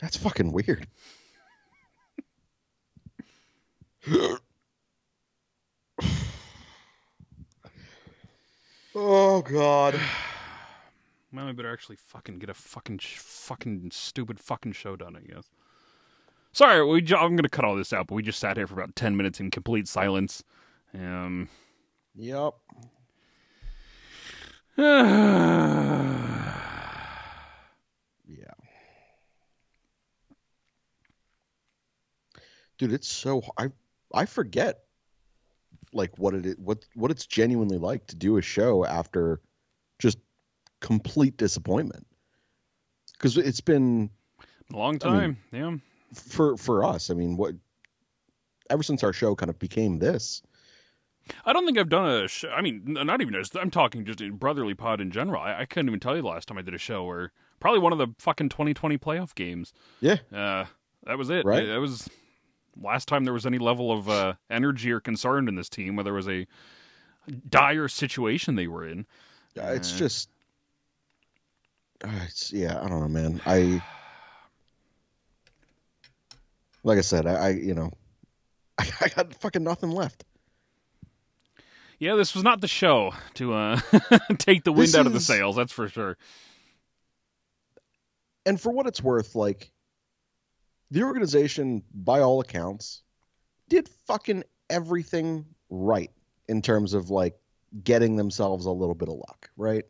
That's 0.00 0.16
fucking 0.16 0.52
weird. 0.52 0.86
oh 8.94 9.42
God. 9.42 10.00
Well, 11.32 11.46
we 11.46 11.52
better 11.52 11.72
actually 11.72 11.96
fucking 11.96 12.38
get 12.38 12.48
a 12.48 12.54
fucking 12.54 13.00
fucking 13.00 13.90
stupid 13.90 14.38
fucking 14.38 14.70
show 14.70 14.94
done. 14.94 15.16
I 15.16 15.20
guess. 15.20 15.50
Sorry, 16.54 16.84
we. 16.86 16.98
I'm 17.14 17.34
gonna 17.36 17.48
cut 17.48 17.64
all 17.64 17.74
this 17.76 17.92
out, 17.92 18.06
but 18.06 18.14
we 18.14 18.22
just 18.22 18.38
sat 18.38 18.56
here 18.56 18.66
for 18.66 18.74
about 18.74 18.94
ten 18.96 19.16
minutes 19.16 19.40
in 19.40 19.50
complete 19.50 19.88
silence. 19.88 20.42
Um. 20.94 21.48
Yep. 22.14 22.54
Yeah. 28.26 28.52
Dude, 32.78 32.92
it's 32.92 33.08
so 33.08 33.42
I 33.56 33.68
I 34.12 34.26
forget 34.26 34.80
like 35.92 36.18
what 36.18 36.34
it 36.34 36.58
what 36.58 36.84
what 36.94 37.10
it's 37.10 37.26
genuinely 37.26 37.78
like 37.78 38.06
to 38.08 38.16
do 38.16 38.36
a 38.36 38.42
show 38.42 38.84
after 38.84 39.40
just 39.98 40.18
complete 40.80 41.36
disappointment. 41.36 42.06
Cuz 43.18 43.36
it's 43.38 43.60
been 43.60 44.10
a 44.72 44.76
long 44.76 44.98
I 45.04 45.10
mean- 45.10 45.20
time. 45.20 45.36
yeah. 45.52 45.76
For 46.14 46.56
for 46.56 46.84
us, 46.84 47.10
I 47.10 47.14
mean, 47.14 47.36
what 47.36 47.54
ever 48.70 48.82
since 48.82 49.04
our 49.04 49.12
show 49.12 49.34
kind 49.34 49.50
of 49.50 49.58
became 49.58 49.98
this. 49.98 50.42
I 51.46 51.54
don't 51.54 51.64
think 51.64 51.78
I've 51.78 51.88
done 51.88 52.06
a 52.06 52.28
show. 52.28 52.50
I 52.50 52.60
mean, 52.60 52.82
not 52.86 53.22
even 53.22 53.32
just. 53.32 53.56
I'm 53.56 53.70
talking 53.70 54.04
just 54.04 54.20
in 54.20 54.32
brotherly 54.36 54.74
pod 54.74 55.00
in 55.00 55.10
general. 55.10 55.40
I, 55.42 55.60
I 55.60 55.64
couldn't 55.64 55.88
even 55.88 56.00
tell 56.00 56.14
you 56.16 56.20
the 56.22 56.28
last 56.28 56.48
time 56.48 56.58
I 56.58 56.62
did 56.62 56.74
a 56.74 56.78
show 56.78 57.04
where 57.04 57.32
probably 57.60 57.80
one 57.80 57.92
of 57.92 57.98
the 57.98 58.08
fucking 58.18 58.50
2020 58.50 58.98
playoff 58.98 59.34
games. 59.34 59.72
Yeah. 60.00 60.16
Uh, 60.30 60.66
that 61.06 61.16
was 61.16 61.30
it. 61.30 61.46
Right. 61.46 61.66
That 61.66 61.80
was 61.80 62.08
last 62.78 63.08
time 63.08 63.24
there 63.24 63.32
was 63.32 63.46
any 63.46 63.56
level 63.58 63.90
of 63.90 64.08
uh, 64.08 64.34
energy 64.50 64.90
or 64.92 65.00
concern 65.00 65.48
in 65.48 65.54
this 65.54 65.70
team, 65.70 65.96
where 65.96 66.04
there 66.04 66.12
was 66.12 66.28
a 66.28 66.46
dire 67.48 67.88
situation 67.88 68.56
they 68.56 68.66
were 68.66 68.86
in. 68.86 69.06
Yeah, 69.54 69.70
it's 69.70 69.94
Uh. 69.94 69.98
just 69.98 70.28
uh, 72.04 72.10
it's 72.26 72.52
yeah, 72.52 72.78
I 72.82 72.88
don't 72.88 73.00
know, 73.00 73.08
man. 73.08 73.40
I 73.46 73.82
like 76.84 76.98
I 76.98 77.02
said, 77.02 77.26
I, 77.26 77.34
I 77.34 77.48
you 77.50 77.74
know, 77.74 77.90
I, 78.78 78.88
I 79.00 79.08
got 79.08 79.34
fucking 79.34 79.64
nothing 79.64 79.90
left. 79.90 80.24
Yeah, 81.98 82.16
this 82.16 82.34
was 82.34 82.44
not 82.44 82.60
the 82.60 82.68
show 82.68 83.14
to 83.34 83.54
uh, 83.54 83.80
take 84.38 84.64
the 84.64 84.72
wind 84.72 84.88
This 84.88 84.94
out 84.94 85.06
of 85.06 85.12
the 85.12 85.20
sails. 85.20 85.56
That's 85.56 85.72
for 85.72 85.88
sure. 85.88 86.18
And 88.44 88.60
for 88.60 88.70
what 88.70 88.86
it's 88.86 89.02
worth, 89.02 89.34
like 89.34 89.70
the 90.90 91.04
organization, 91.04 91.82
by 91.94 92.20
all 92.20 92.40
accounts, 92.40 93.02
did 93.68 93.88
fucking 94.06 94.44
everything 94.68 95.46
right 95.70 96.10
in 96.46 96.60
terms 96.60 96.94
of 96.94 97.10
like 97.10 97.38
getting 97.82 98.16
themselves 98.16 98.66
a 98.66 98.70
little 98.70 98.94
bit 98.94 99.08
of 99.08 99.14
luck, 99.14 99.50
right? 99.56 99.84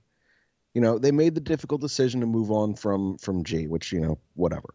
You 0.73 0.83
know, 0.83 0.99
they 0.99 1.11
made 1.11 1.35
the 1.35 1.41
difficult 1.41 1.81
decision 1.81 2.21
to 2.21 2.27
move 2.27 2.51
on 2.51 2.75
from 2.75 3.19
from 3.19 3.45
G, 3.45 3.67
which 3.67 3.93
you 3.93 4.01
know, 4.01 4.19
whatever. 4.35 4.75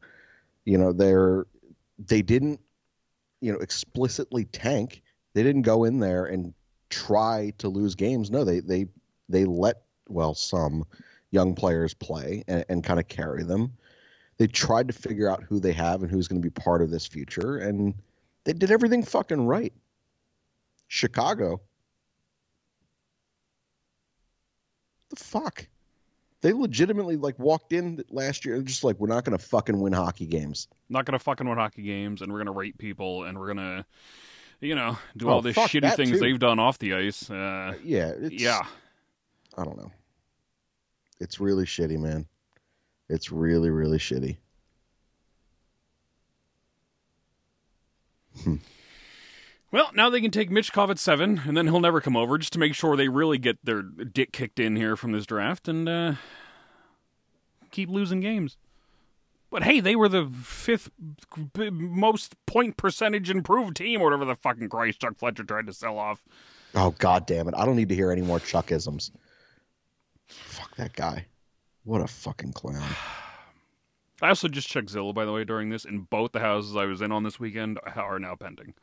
You 0.65 0.77
know, 0.77 0.93
they're 0.93 1.45
they 2.07 2.21
didn't, 2.21 2.59
you 3.41 3.51
know, 3.51 3.59
explicitly 3.59 4.45
tank. 4.45 5.01
They 5.33 5.43
didn't 5.43 5.63
go 5.63 5.83
in 5.83 5.99
there 5.99 6.25
and 6.25 6.53
try 6.89 7.53
to 7.59 7.69
lose 7.69 7.95
games. 7.95 8.31
No, 8.31 8.43
they 8.43 8.61
they 8.61 8.87
they 9.27 9.45
let 9.45 9.81
well 10.07 10.33
some 10.33 10.85
young 11.31 11.53
players 11.53 11.93
play 11.93 12.43
and, 12.47 12.65
and 12.69 12.83
kind 12.83 12.99
of 12.99 13.07
carry 13.07 13.43
them. 13.43 13.73
They 14.37 14.47
tried 14.47 14.87
to 14.87 14.93
figure 14.93 15.29
out 15.29 15.43
who 15.43 15.59
they 15.59 15.73
have 15.73 16.01
and 16.01 16.09
who's 16.09 16.27
going 16.27 16.41
to 16.41 16.45
be 16.45 16.49
part 16.49 16.81
of 16.81 16.89
this 16.89 17.05
future, 17.05 17.57
and 17.57 17.93
they 18.45 18.53
did 18.53 18.71
everything 18.71 19.03
fucking 19.03 19.45
right. 19.45 19.73
Chicago. 20.87 21.61
The 25.09 25.15
fuck? 25.17 25.67
They 26.41 26.53
legitimately 26.53 27.17
like 27.17 27.37
walked 27.37 27.73
in 27.73 28.03
last 28.09 28.45
year 28.45 28.55
and 28.55 28.65
just 28.65 28.83
like 28.83 28.97
we're 28.99 29.07
not 29.07 29.25
going 29.25 29.37
to 29.37 29.43
fucking 29.43 29.77
win 29.79 29.91
hockey 29.93 30.25
games. 30.25 30.67
Not 30.87 31.05
gonna 31.05 31.19
fucking 31.19 31.47
win 31.47 31.57
hockey 31.57 31.83
games, 31.83 32.21
and 32.21 32.31
we're 32.31 32.39
gonna 32.39 32.51
rape 32.53 32.77
people, 32.77 33.25
and 33.25 33.37
we're 33.37 33.47
gonna, 33.47 33.85
you 34.61 34.73
know, 34.73 34.97
do 35.17 35.27
Oh, 35.29 35.33
all 35.33 35.41
the 35.41 35.51
shitty 35.51 35.95
things 35.95 36.11
too. 36.11 36.19
they've 36.19 36.39
done 36.39 36.59
off 36.59 36.79
the 36.79 36.93
ice. 36.93 37.29
Uh, 37.29 37.75
Yeah, 37.83 38.13
it's, 38.17 38.33
yeah, 38.41 38.61
I 39.57 39.63
don't 39.65 39.77
know. 39.77 39.91
It's 41.19 41.39
really 41.39 41.65
shitty, 41.65 41.99
man. 41.99 42.25
It's 43.09 43.31
really, 43.31 43.69
really 43.69 43.97
shitty. 43.97 44.37
Well, 49.71 49.91
now 49.93 50.09
they 50.09 50.21
can 50.21 50.31
take 50.31 50.49
Michkov 50.49 50.89
at 50.89 50.97
seven, 50.97 51.41
and 51.45 51.55
then 51.55 51.67
he'll 51.67 51.79
never 51.79 52.01
come 52.01 52.17
over 52.17 52.37
just 52.39 52.53
to 52.53 52.59
make 52.59 52.73
sure 52.73 52.95
they 52.95 53.07
really 53.07 53.37
get 53.37 53.63
their 53.63 53.83
dick 53.83 54.31
kicked 54.31 54.59
in 54.59 54.75
here 54.75 54.95
from 54.95 55.11
this 55.11 55.27
draft 55.27 55.67
and 55.67 55.87
uh, 55.87 56.13
keep 57.69 57.89
losing 57.89 58.19
games. 58.19 58.57
But 59.51 59.63
hey, 59.63 59.79
they 59.79 59.95
were 59.95 60.09
the 60.09 60.25
fifth 60.43 60.89
most 61.55 62.35
point 62.45 62.77
percentage 62.77 63.29
improved 63.29 63.77
team, 63.77 64.01
or 64.01 64.05
whatever 64.05 64.25
the 64.25 64.35
fucking 64.35 64.69
Christ 64.69 65.01
Chuck 65.01 65.17
Fletcher 65.17 65.43
tried 65.43 65.67
to 65.67 65.73
sell 65.73 65.97
off. 65.97 66.23
Oh 66.75 66.91
god 66.97 67.25
damn 67.25 67.47
it! 67.47 67.55
I 67.57 67.65
don't 67.65 67.75
need 67.75 67.89
to 67.89 67.95
hear 67.95 68.11
any 68.11 68.21
more 68.21 68.39
Chuckisms. 68.39 69.11
Fuck 70.27 70.75
that 70.75 70.93
guy. 70.93 71.25
What 71.83 72.01
a 72.01 72.07
fucking 72.07 72.53
clown. 72.53 72.83
I 74.21 74.29
also 74.29 74.47
just 74.47 74.67
checked 74.67 74.93
Zillow, 74.93 75.13
by 75.13 75.25
the 75.25 75.31
way, 75.31 75.43
during 75.43 75.69
this, 75.69 75.85
and 75.85 76.09
both 76.09 76.33
the 76.33 76.39
houses 76.41 76.75
I 76.75 76.85
was 76.85 77.01
in 77.01 77.11
on 77.11 77.23
this 77.23 77.39
weekend 77.39 77.79
are 77.95 78.19
now 78.19 78.35
pending. 78.35 78.73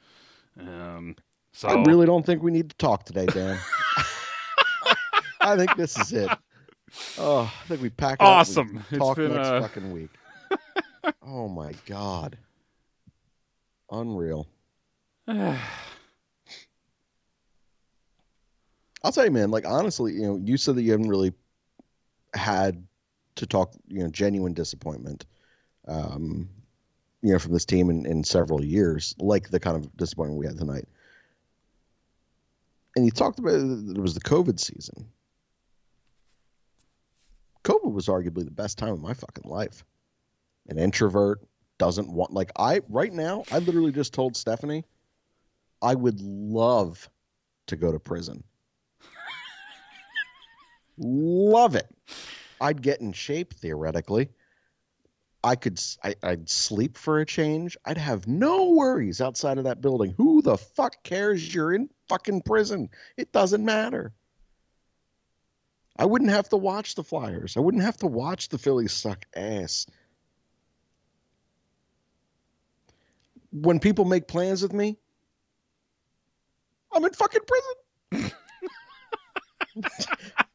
Um, 0.58 1.16
so 1.52 1.68
I 1.68 1.82
really 1.84 2.06
don't 2.06 2.24
think 2.24 2.42
we 2.42 2.50
need 2.50 2.70
to 2.70 2.76
talk 2.76 3.04
today, 3.04 3.26
Dan. 3.26 3.58
I 5.40 5.56
think 5.56 5.76
this 5.76 5.98
is 5.98 6.12
it. 6.12 6.30
Oh, 7.18 7.52
I 7.62 7.66
think 7.68 7.82
we 7.82 7.90
pack 7.90 8.14
it 8.20 8.22
up 8.22 8.28
Awesome. 8.28 8.74
we 8.74 8.80
It's 8.96 8.98
Talk 8.98 9.16
been, 9.16 9.32
next 9.34 9.48
uh, 9.48 9.60
fucking 9.60 9.92
week. 9.92 10.10
oh 11.22 11.48
my 11.48 11.72
god. 11.86 12.38
Unreal. 13.90 14.46
I'll 15.28 15.52
tell 19.12 19.24
you, 19.24 19.30
man. 19.30 19.50
Like 19.50 19.66
honestly, 19.66 20.12
you 20.14 20.22
know, 20.22 20.40
you 20.42 20.56
said 20.56 20.76
that 20.76 20.82
you 20.82 20.92
haven't 20.92 21.08
really 21.08 21.32
had 22.34 22.86
to 23.36 23.46
talk, 23.46 23.72
you 23.88 24.02
know, 24.02 24.08
genuine 24.10 24.52
disappointment, 24.54 25.26
um, 25.86 26.48
you 27.26 27.32
know, 27.32 27.40
from 27.40 27.52
this 27.52 27.64
team 27.64 27.90
in, 27.90 28.06
in 28.06 28.22
several 28.22 28.64
years, 28.64 29.16
like 29.18 29.48
the 29.48 29.58
kind 29.58 29.76
of 29.76 29.96
disappointment 29.96 30.38
we 30.38 30.46
had 30.46 30.56
tonight. 30.56 30.84
And 32.94 33.04
you 33.04 33.10
talked 33.10 33.40
about 33.40 33.54
it 33.54 33.98
was 33.98 34.14
the 34.14 34.20
COVID 34.20 34.60
season. 34.60 35.08
COVID 37.64 37.92
was 37.92 38.06
arguably 38.06 38.44
the 38.44 38.52
best 38.52 38.78
time 38.78 38.92
of 38.92 39.00
my 39.00 39.12
fucking 39.12 39.50
life. 39.50 39.84
An 40.68 40.78
introvert 40.78 41.40
doesn't 41.78 42.08
want 42.08 42.32
like 42.32 42.52
I 42.54 42.82
right 42.88 43.12
now. 43.12 43.42
I 43.50 43.58
literally 43.58 43.90
just 43.90 44.14
told 44.14 44.36
Stephanie, 44.36 44.84
I 45.82 45.96
would 45.96 46.20
love 46.20 47.10
to 47.66 47.74
go 47.74 47.90
to 47.90 47.98
prison. 47.98 48.44
love 50.96 51.74
it. 51.74 51.88
I'd 52.60 52.82
get 52.82 53.00
in 53.00 53.12
shape 53.12 53.52
theoretically. 53.54 54.28
I 55.46 55.54
could 55.54 55.80
I, 56.02 56.16
would 56.24 56.50
sleep 56.50 56.98
for 56.98 57.20
a 57.20 57.24
change. 57.24 57.76
I'd 57.84 57.98
have 57.98 58.26
no 58.26 58.70
worries 58.70 59.20
outside 59.20 59.58
of 59.58 59.64
that 59.64 59.80
building. 59.80 60.12
Who 60.16 60.42
the 60.42 60.58
fuck 60.58 61.04
cares 61.04 61.54
you're 61.54 61.72
in 61.72 61.88
fucking 62.08 62.42
prison? 62.42 62.90
It 63.16 63.30
doesn't 63.30 63.64
matter. 63.64 64.12
I 65.96 66.04
wouldn't 66.04 66.32
have 66.32 66.48
to 66.48 66.56
watch 66.56 66.96
the 66.96 67.04
Flyers. 67.04 67.56
I 67.56 67.60
wouldn't 67.60 67.84
have 67.84 67.96
to 67.98 68.08
watch 68.08 68.48
the 68.48 68.58
Phillies 68.58 68.92
suck 68.92 69.24
ass. 69.36 69.86
When 73.52 73.78
people 73.78 74.04
make 74.04 74.26
plans 74.26 74.62
with 74.62 74.72
me, 74.72 74.98
I'm 76.92 77.04
in 77.04 77.12
fucking 77.12 77.42
prison. 78.10 78.32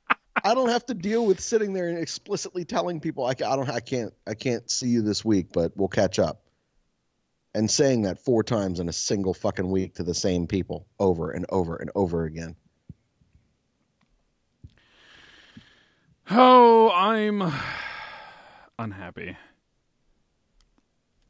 I 0.43 0.53
don't 0.53 0.69
have 0.69 0.85
to 0.87 0.93
deal 0.93 1.25
with 1.25 1.39
sitting 1.39 1.73
there 1.73 1.87
and 1.87 1.97
explicitly 1.97 2.65
telling 2.65 2.99
people 2.99 3.25
I, 3.25 3.31
I 3.31 3.55
don't 3.55 3.69
I 3.69 3.79
can't 3.79 4.13
I 4.27 4.33
can't 4.33 4.69
see 4.69 4.87
you 4.87 5.01
this 5.01 5.23
week, 5.23 5.47
but 5.53 5.71
we'll 5.75 5.87
catch 5.87 6.19
up. 6.19 6.41
And 7.53 7.69
saying 7.69 8.03
that 8.03 8.23
four 8.23 8.43
times 8.43 8.79
in 8.79 8.87
a 8.87 8.93
single 8.93 9.33
fucking 9.33 9.69
week 9.69 9.95
to 9.95 10.03
the 10.03 10.13
same 10.13 10.47
people 10.47 10.87
over 10.99 11.31
and 11.31 11.45
over 11.49 11.75
and 11.75 11.91
over 11.95 12.23
again. 12.23 12.55
Oh, 16.29 16.89
I'm 16.91 17.43
unhappy. 18.79 19.37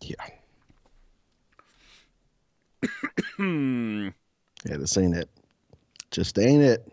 Yeah. 0.01 0.15
Yeah, 4.63 4.77
this 4.77 4.95
ain't 4.95 5.15
it. 5.15 5.27
Just 6.11 6.37
ain't 6.37 6.61
it. 6.61 6.87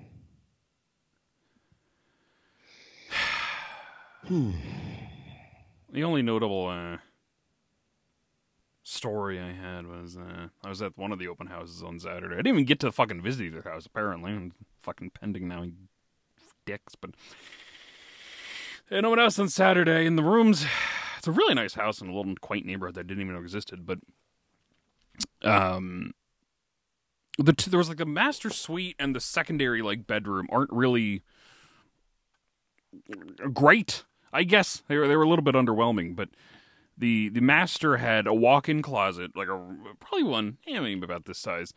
The 4.29 6.05
only 6.05 6.21
notable 6.21 6.67
uh, 6.67 6.99
story 8.83 9.41
I 9.41 9.53
had 9.53 9.87
was 9.87 10.19
uh, 10.19 10.49
I 10.63 10.69
was 10.69 10.83
at 10.83 10.99
one 10.99 11.13
of 11.13 11.19
the 11.19 11.29
open 11.29 11.47
houses 11.47 11.83
on 11.83 11.99
Saturday. 11.99 12.35
I 12.35 12.39
didn't 12.39 12.49
even 12.49 12.65
get 12.67 12.81
to 12.81 12.93
fucking 12.93 13.23
visit 13.23 13.47
either 13.47 13.63
house. 13.63 13.87
Apparently, 13.87 14.33
I'm 14.33 14.53
fucking 14.83 15.13
pending 15.19 15.49
now, 15.49 15.65
dicks. 16.67 16.95
But 16.95 17.13
no 18.91 19.09
one 19.09 19.19
else 19.19 19.39
on 19.39 19.49
Saturday 19.49 20.05
in 20.05 20.17
the 20.17 20.23
rooms. 20.23 20.67
It's 21.17 21.27
a 21.27 21.33
really 21.33 21.55
nice 21.55 21.75
house 21.75 22.03
in 22.03 22.09
a 22.09 22.15
little 22.15 22.35
quaint 22.41 22.67
neighborhood 22.67 22.97
that 22.97 23.01
I 23.01 23.05
didn't 23.05 23.23
even 23.23 23.35
know 23.35 23.41
existed. 23.41 23.87
But 23.87 23.99
um, 25.43 26.13
the 27.39 27.55
t- 27.55 27.71
there 27.71 27.79
was 27.79 27.89
like 27.89 27.97
the 27.97 28.05
master 28.05 28.51
suite 28.51 28.97
and 28.99 29.17
the 29.17 29.21
secondary 29.21 29.81
like 29.81 30.07
bedroom 30.07 30.49
aren't 30.51 30.73
really 30.73 31.23
great. 33.55 34.05
I 34.33 34.45
guess 34.45 34.83
they 34.89 34.97
were 34.97 35.09
they 35.09 35.17
were 35.17 35.23
a 35.23 35.29
little 35.29 35.45
bit 35.45 35.55
underwhelming, 35.55 36.17
but 36.17 36.31
the 36.97 37.29
the 37.31 37.41
master 37.41 37.97
had 37.99 38.27
a 38.27 38.35
walk-in 38.35 38.83
closet, 38.83 39.37
like 39.37 39.49
a 39.49 39.77
probably 40.01 40.25
one, 40.25 40.59
yeah, 40.67 40.81
mean, 40.81 41.03
about 41.03 41.25
this 41.25 41.39
size, 41.39 41.73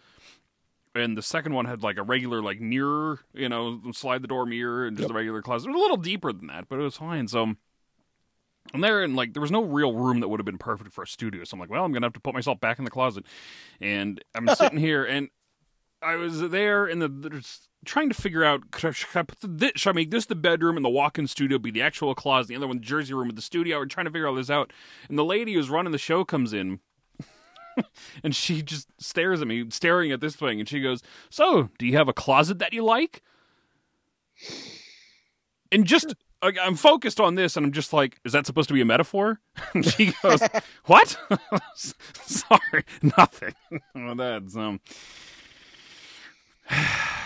and 0.96 1.18
the 1.18 1.22
second 1.22 1.54
one 1.54 1.66
had 1.66 1.84
like 1.84 1.98
a 1.98 2.04
regular 2.04 2.42
like 2.42 2.60
mirror, 2.60 3.20
you 3.34 3.50
know, 3.50 3.82
slide 3.94 4.22
the 4.22 4.28
door 4.28 4.46
mirror, 4.46 4.86
and 4.86 4.98
just 4.98 5.10
a 5.10 5.14
regular 5.14 5.42
closet. 5.42 5.68
It 5.68 5.72
was 5.72 5.80
a 5.80 5.82
little 5.82 5.98
deeper 5.98 6.34
than 6.34 6.48
that, 6.48 6.68
but 6.70 6.80
it 6.80 6.84
was 6.84 6.98
fine. 6.98 7.28
So. 7.28 7.56
And 8.76 8.84
there, 8.84 9.02
and 9.02 9.16
like, 9.16 9.34
there 9.34 9.42
was 9.42 9.52
no 9.52 9.64
real 9.64 9.92
room 9.92 10.20
that 10.20 10.28
would 10.30 10.40
have 10.40 10.46
been 10.46 10.60
perfect 10.60 10.94
for 10.94 11.02
a 11.02 11.08
studio. 11.08 11.44
So 11.44 11.56
I'm 11.56 11.60
like, 11.60 11.72
well, 11.72 11.84
I'm 11.84 11.92
gonna 11.92 12.06
have 12.06 12.14
to 12.14 12.20
put 12.20 12.36
myself 12.36 12.60
back 12.60 12.78
in 12.78 12.86
the 12.86 12.92
closet, 12.92 13.26
and 13.82 14.24
I'm 14.36 14.48
sitting 14.50 14.78
here, 14.78 15.04
and 15.04 15.30
I 16.02 16.16
was 16.16 16.42
there 16.50 16.86
and 16.86 17.02
the, 17.02 17.08
the 17.08 17.44
trying 17.86 18.10
to 18.10 18.16
figure 18.16 18.44
out 18.44 18.72
could 18.72 18.90
I, 18.90 18.92
should 18.92 19.18
I 19.18 19.24
put 19.24 19.40
the, 19.40 19.48
this, 19.48 19.72
should 19.76 19.90
I 19.90 19.94
make 19.94 20.12
this 20.12 20.26
the 20.26 20.36
bedroom 20.36 20.76
and 20.76 20.86
the 20.86 20.90
walk-in 20.90 21.28
studio 21.28 21.58
be 21.58 21.72
the 21.72 21.82
actual 21.82 22.14
closet, 22.14 22.50
the 22.50 22.56
other 22.56 22.68
one 22.68 22.78
the 22.78 22.84
jersey 22.84 23.14
room 23.14 23.28
with 23.28 23.36
the 23.36 23.42
studio. 23.42 23.78
We're 23.78 23.86
trying 23.86 24.06
to 24.06 24.12
figure 24.12 24.28
all 24.28 24.36
this 24.36 24.50
out, 24.50 24.72
and 25.10 25.18
the 25.18 25.26
lady 25.26 25.54
who's 25.54 25.70
running 25.70 25.92
the 25.92 25.98
show 25.98 26.24
comes 26.24 26.54
in, 26.54 26.80
and 28.24 28.36
she 28.36 28.62
just 28.62 28.88
stares 29.00 29.42
at 29.42 29.48
me, 29.48 29.66
staring 29.70 30.12
at 30.12 30.22
this 30.22 30.36
thing, 30.36 30.60
and 30.60 30.70
she 30.70 30.82
goes, 30.82 31.02
"So, 31.30 31.70
do 31.78 31.86
you 31.86 31.98
have 31.98 32.08
a 32.08 32.14
closet 32.14 32.60
that 32.60 32.74
you 32.74 32.84
like?" 32.84 33.24
And 35.72 35.86
just 35.86 36.14
like, 36.44 36.58
I'm 36.62 36.76
focused 36.76 37.20
on 37.20 37.36
this, 37.36 37.58
and 37.58 37.66
I'm 37.66 37.72
just 37.72 37.94
like, 37.94 38.20
"Is 38.24 38.34
that 38.34 38.46
supposed 38.46 38.68
to 38.68 38.74
be 38.74 38.82
a 38.82 38.86
metaphor?" 38.86 39.40
And 39.74 39.86
she 39.86 40.14
goes, 40.22 40.42
"What?" 40.86 41.18
Sorry, 41.76 42.84
nothing. 43.18 43.54
well, 43.96 44.16
that's 44.16 44.56
um. 44.56 44.80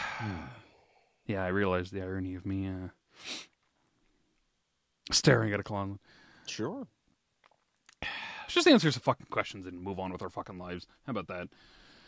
yeah, 1.25 1.43
I 1.43 1.47
realized 1.47 1.93
the 1.93 2.01
irony 2.01 2.35
of 2.35 2.45
me 2.45 2.67
uh, 2.67 2.89
staring 5.11 5.53
at 5.53 5.59
a 5.59 5.63
closet. 5.63 5.97
Sure. 6.47 6.87
Let's 8.01 8.13
just 8.53 8.67
answer 8.67 8.91
some 8.91 9.01
fucking 9.01 9.27
questions 9.29 9.65
and 9.65 9.81
move 9.81 9.99
on 9.99 10.11
with 10.11 10.21
our 10.21 10.29
fucking 10.29 10.57
lives. 10.57 10.87
How 11.05 11.11
about 11.11 11.27
that? 11.27 11.49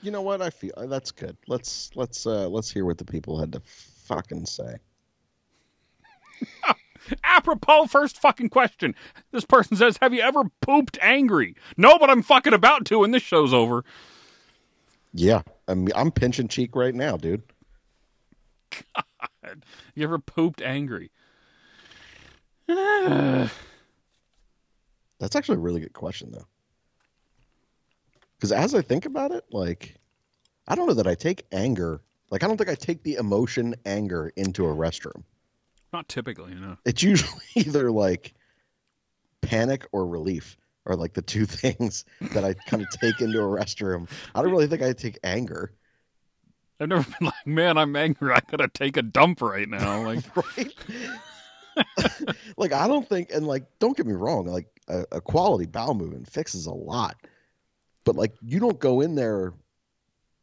You 0.01 0.11
know 0.11 0.21
what? 0.21 0.41
I 0.41 0.49
feel 0.51 0.73
uh, 0.77 0.85
that's 0.85 1.11
good. 1.11 1.37
Let's 1.47 1.89
let's 1.95 2.27
uh 2.27 2.47
let's 2.49 2.69
hear 2.69 2.85
what 2.85 2.99
the 2.99 3.05
people 3.05 3.39
had 3.39 3.53
to 3.53 3.61
fucking 4.05 4.45
say. 4.45 4.75
Apropos, 7.23 7.85
first 7.87 8.19
fucking 8.19 8.49
question. 8.49 8.93
This 9.31 9.45
person 9.45 9.75
says, 9.75 9.97
"Have 10.01 10.13
you 10.13 10.21
ever 10.21 10.43
pooped 10.61 10.99
angry?" 11.01 11.55
No, 11.77 11.97
but 11.97 12.11
I'm 12.11 12.21
fucking 12.21 12.53
about 12.53 12.85
to, 12.87 13.03
and 13.03 13.13
this 13.13 13.23
show's 13.23 13.53
over. 13.53 13.83
Yeah, 15.13 15.41
I'm 15.67 15.87
I'm 15.95 16.11
pinching 16.11 16.47
cheek 16.47 16.75
right 16.75 16.93
now, 16.93 17.17
dude. 17.17 17.41
You 19.95 20.03
ever 20.03 20.19
pooped 20.19 20.61
angry? 20.61 21.11
That's 22.67 23.55
actually 25.35 25.55
a 25.55 25.61
really 25.61 25.79
good 25.81 25.93
question, 25.93 26.31
though. 26.31 26.47
Because 28.37 28.51
as 28.51 28.75
I 28.75 28.81
think 28.81 29.05
about 29.05 29.31
it, 29.31 29.45
like, 29.51 29.95
I 30.67 30.75
don't 30.75 30.87
know 30.87 30.93
that 30.93 31.07
I 31.07 31.15
take 31.15 31.45
anger. 31.51 32.01
Like, 32.29 32.43
I 32.43 32.47
don't 32.47 32.57
think 32.57 32.69
I 32.69 32.75
take 32.75 33.03
the 33.03 33.15
emotion 33.15 33.75
anger 33.85 34.31
into 34.35 34.65
a 34.65 34.75
restroom. 34.75 35.23
Not 35.93 36.07
typically, 36.07 36.53
you 36.53 36.59
know. 36.59 36.77
It's 36.85 37.01
usually 37.01 37.41
either 37.55 37.89
like 37.89 38.33
panic 39.41 39.87
or 39.91 40.05
relief 40.05 40.57
are 40.85 40.95
like 40.95 41.13
the 41.13 41.21
two 41.21 41.45
things 41.47 42.05
that 42.33 42.43
I 42.43 42.53
kind 42.53 42.83
of 42.83 42.89
take 42.99 43.21
into 43.21 43.39
a 43.39 43.43
restroom. 43.43 44.09
I 44.35 44.41
don't 44.41 44.51
really 44.51 44.67
think 44.67 44.81
I 44.81 44.93
take 44.93 45.17
anger. 45.23 45.71
I've 46.79 46.89
never 46.89 47.03
been 47.03 47.25
like, 47.25 47.47
man, 47.47 47.77
I'm 47.77 47.95
angry. 47.95 48.33
I 48.33 48.39
gotta 48.49 48.67
take 48.67 48.97
a 48.97 49.01
dump 49.01 49.41
right 49.41 49.67
now. 49.67 50.03
Like, 50.07 50.23
right? 50.35 50.73
like 52.57 52.73
I 52.73 52.87
don't 52.87 53.07
think, 53.07 53.29
and 53.31 53.45
like, 53.45 53.65
don't 53.79 53.95
get 53.95 54.05
me 54.05 54.13
wrong, 54.13 54.45
like 54.45 54.67
a, 54.87 55.05
a 55.13 55.21
quality 55.21 55.65
bowel 55.65 55.93
movement 55.93 56.29
fixes 56.29 56.65
a 56.65 56.73
lot, 56.73 57.17
but 58.03 58.15
like 58.15 58.33
you 58.41 58.59
don't 58.59 58.79
go 58.79 59.01
in 59.01 59.15
there 59.15 59.53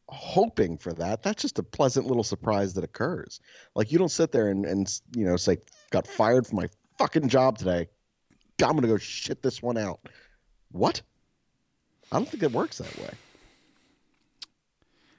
hoping 0.09 0.77
for 0.79 0.93
that. 0.93 1.23
That's 1.23 1.43
just 1.43 1.59
a 1.59 1.63
pleasant 1.63 2.07
little 2.07 2.25
surprise 2.25 2.75
that 2.75 2.85
occurs. 2.85 3.41
Like 3.75 3.91
you 3.91 3.99
don't 3.99 4.11
sit 4.11 4.33
there 4.33 4.49
and 4.49 4.65
and 4.65 4.89
you 5.15 5.25
know 5.25 5.37
say, 5.37 5.59
got 5.91 6.07
fired 6.07 6.47
from 6.47 6.57
my 6.57 6.69
fucking 6.99 7.29
job 7.29 7.59
today. 7.59 7.89
I'm 8.63 8.75
gonna 8.75 8.89
go 8.89 8.99
shit 8.99 9.43
this 9.43 9.63
one 9.63 9.79
out. 9.79 10.01
What? 10.71 11.03
I 12.13 12.17
don't 12.17 12.29
think 12.29 12.43
it 12.43 12.53
works 12.53 12.79
that 12.79 12.97
way. 12.99 13.11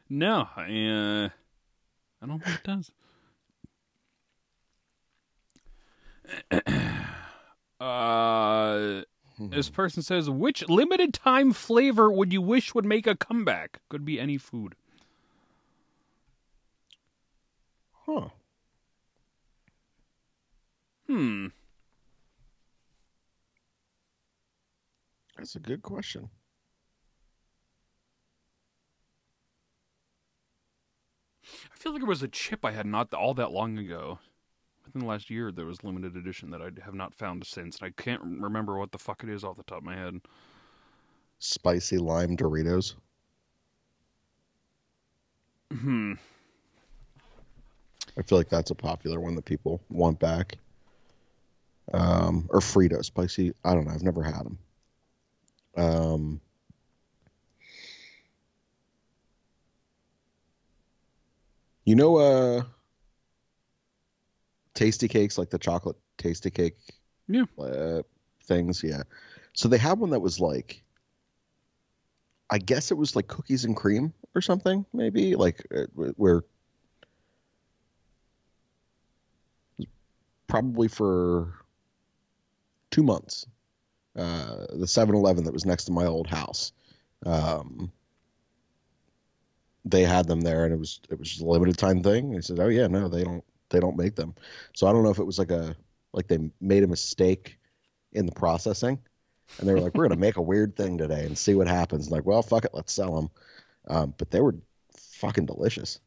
No, 0.09 0.47
I, 0.55 0.61
uh, 0.61 1.29
I 2.21 2.25
don't 2.25 2.43
think 2.43 2.59
it 2.59 2.63
does. 2.63 2.91
uh, 7.79 9.01
this 9.39 9.69
person 9.69 10.01
says, 10.01 10.29
which 10.29 10.67
limited 10.69 11.13
time 11.13 11.53
flavor 11.53 12.11
would 12.11 12.31
you 12.31 12.41
wish 12.41 12.73
would 12.73 12.85
make 12.85 13.07
a 13.07 13.15
comeback? 13.15 13.81
Could 13.89 14.05
be 14.05 14.19
any 14.19 14.37
food. 14.37 14.75
Huh. 18.05 18.29
Hmm. 21.07 21.47
That's 25.37 25.55
a 25.55 25.59
good 25.59 25.81
question. 25.81 26.29
I 31.73 31.77
feel 31.77 31.91
like 31.91 32.01
there 32.01 32.09
was 32.09 32.23
a 32.23 32.27
chip 32.27 32.65
I 32.65 32.71
had 32.71 32.85
not 32.85 33.13
all 33.13 33.33
that 33.35 33.51
long 33.51 33.77
ago. 33.77 34.19
Within 34.85 35.01
the 35.01 35.07
last 35.07 35.29
year, 35.29 35.51
there 35.51 35.65
was 35.65 35.83
limited 35.83 36.15
edition 36.15 36.51
that 36.51 36.61
I 36.61 36.69
have 36.83 36.93
not 36.93 37.13
found 37.13 37.45
since, 37.45 37.79
and 37.79 37.87
I 37.87 38.01
can't 38.01 38.21
remember 38.21 38.77
what 38.77 38.91
the 38.91 38.97
fuck 38.97 39.23
it 39.23 39.29
is 39.29 39.43
off 39.43 39.57
the 39.57 39.63
top 39.63 39.79
of 39.79 39.83
my 39.83 39.95
head. 39.95 40.21
Spicy 41.39 41.97
lime 41.97 42.37
Doritos. 42.37 42.95
Hmm. 45.71 46.13
I 48.17 48.21
feel 48.21 48.37
like 48.37 48.49
that's 48.49 48.71
a 48.71 48.75
popular 48.75 49.19
one 49.19 49.35
that 49.35 49.45
people 49.45 49.81
want 49.89 50.19
back. 50.19 50.57
Um, 51.93 52.47
or 52.49 52.59
Fritos, 52.59 53.05
spicy. 53.05 53.53
I 53.63 53.73
don't 53.73 53.85
know. 53.85 53.91
I've 53.91 54.03
never 54.03 54.23
had 54.23 54.43
them. 54.43 54.57
Um, 55.77 56.41
you 61.85 61.95
know, 61.95 62.17
uh, 62.17 62.63
Tastykakes 64.73 65.37
like 65.37 65.49
the 65.49 65.59
chocolate 65.59 65.97
Tastykake. 66.17 66.73
Yeah. 67.27 67.45
Uh, 67.57 68.01
things, 68.43 68.83
yeah. 68.83 69.03
So 69.53 69.69
they 69.69 69.77
had 69.77 69.99
one 69.99 70.09
that 70.09 70.19
was 70.19 70.39
like, 70.39 70.83
I 72.49 72.57
guess 72.57 72.91
it 72.91 72.95
was 72.97 73.15
like 73.15 73.27
cookies 73.27 73.65
and 73.65 73.75
cream 73.75 74.13
or 74.35 74.41
something, 74.41 74.85
maybe 74.93 75.35
like 75.35 75.65
uh, 75.75 75.85
where 76.15 76.43
probably 80.47 80.87
for 80.87 81.53
two 82.91 83.03
months. 83.03 83.47
Uh, 84.15 84.65
the 84.69 84.85
7-Eleven 84.85 85.43
that 85.43 85.53
was 85.53 85.65
next 85.65 85.85
to 85.85 85.91
my 85.91 86.05
old 86.05 86.27
house, 86.27 86.71
um, 87.25 87.91
they 89.85 90.03
had 90.03 90.27
them 90.27 90.41
there, 90.41 90.65
and 90.65 90.73
it 90.73 90.79
was 90.79 90.99
it 91.09 91.19
was 91.19 91.29
just 91.29 91.41
a 91.41 91.45
limited 91.45 91.77
time 91.77 92.03
thing. 92.03 92.33
He 92.33 92.41
said, 92.41 92.59
"Oh 92.59 92.67
yeah, 92.67 92.87
no, 92.87 93.07
they 93.07 93.23
don't 93.23 93.43
they 93.69 93.79
don't 93.79 93.97
make 93.97 94.15
them." 94.15 94.35
So 94.73 94.87
I 94.87 94.93
don't 94.93 95.03
know 95.03 95.11
if 95.11 95.19
it 95.19 95.25
was 95.25 95.39
like 95.39 95.51
a 95.51 95.75
like 96.13 96.27
they 96.27 96.39
made 96.61 96.83
a 96.83 96.87
mistake 96.87 97.59
in 98.13 98.25
the 98.25 98.31
processing, 98.31 98.99
and 99.59 99.67
they 99.67 99.73
were 99.73 99.81
like, 99.81 99.95
"We're 99.95 100.07
gonna 100.07 100.19
make 100.19 100.37
a 100.37 100.41
weird 100.41 100.75
thing 100.75 100.97
today 100.97 101.25
and 101.25 101.37
see 101.37 101.55
what 101.55 101.67
happens." 101.67 102.11
like, 102.11 102.25
well, 102.25 102.41
fuck 102.41 102.65
it, 102.65 102.71
let's 102.73 102.93
sell 102.93 103.15
them. 103.15 103.29
Um, 103.87 104.13
but 104.17 104.31
they 104.31 104.41
were 104.41 104.55
fucking 105.19 105.45
delicious. 105.45 105.99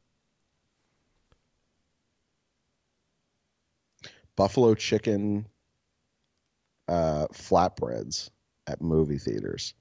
buffalo 4.39 4.73
chicken 4.73 5.45
uh, 6.87 7.27
flatbreads 7.35 8.31
at 8.69 8.81
movie 8.81 9.19
theaters. 9.19 9.75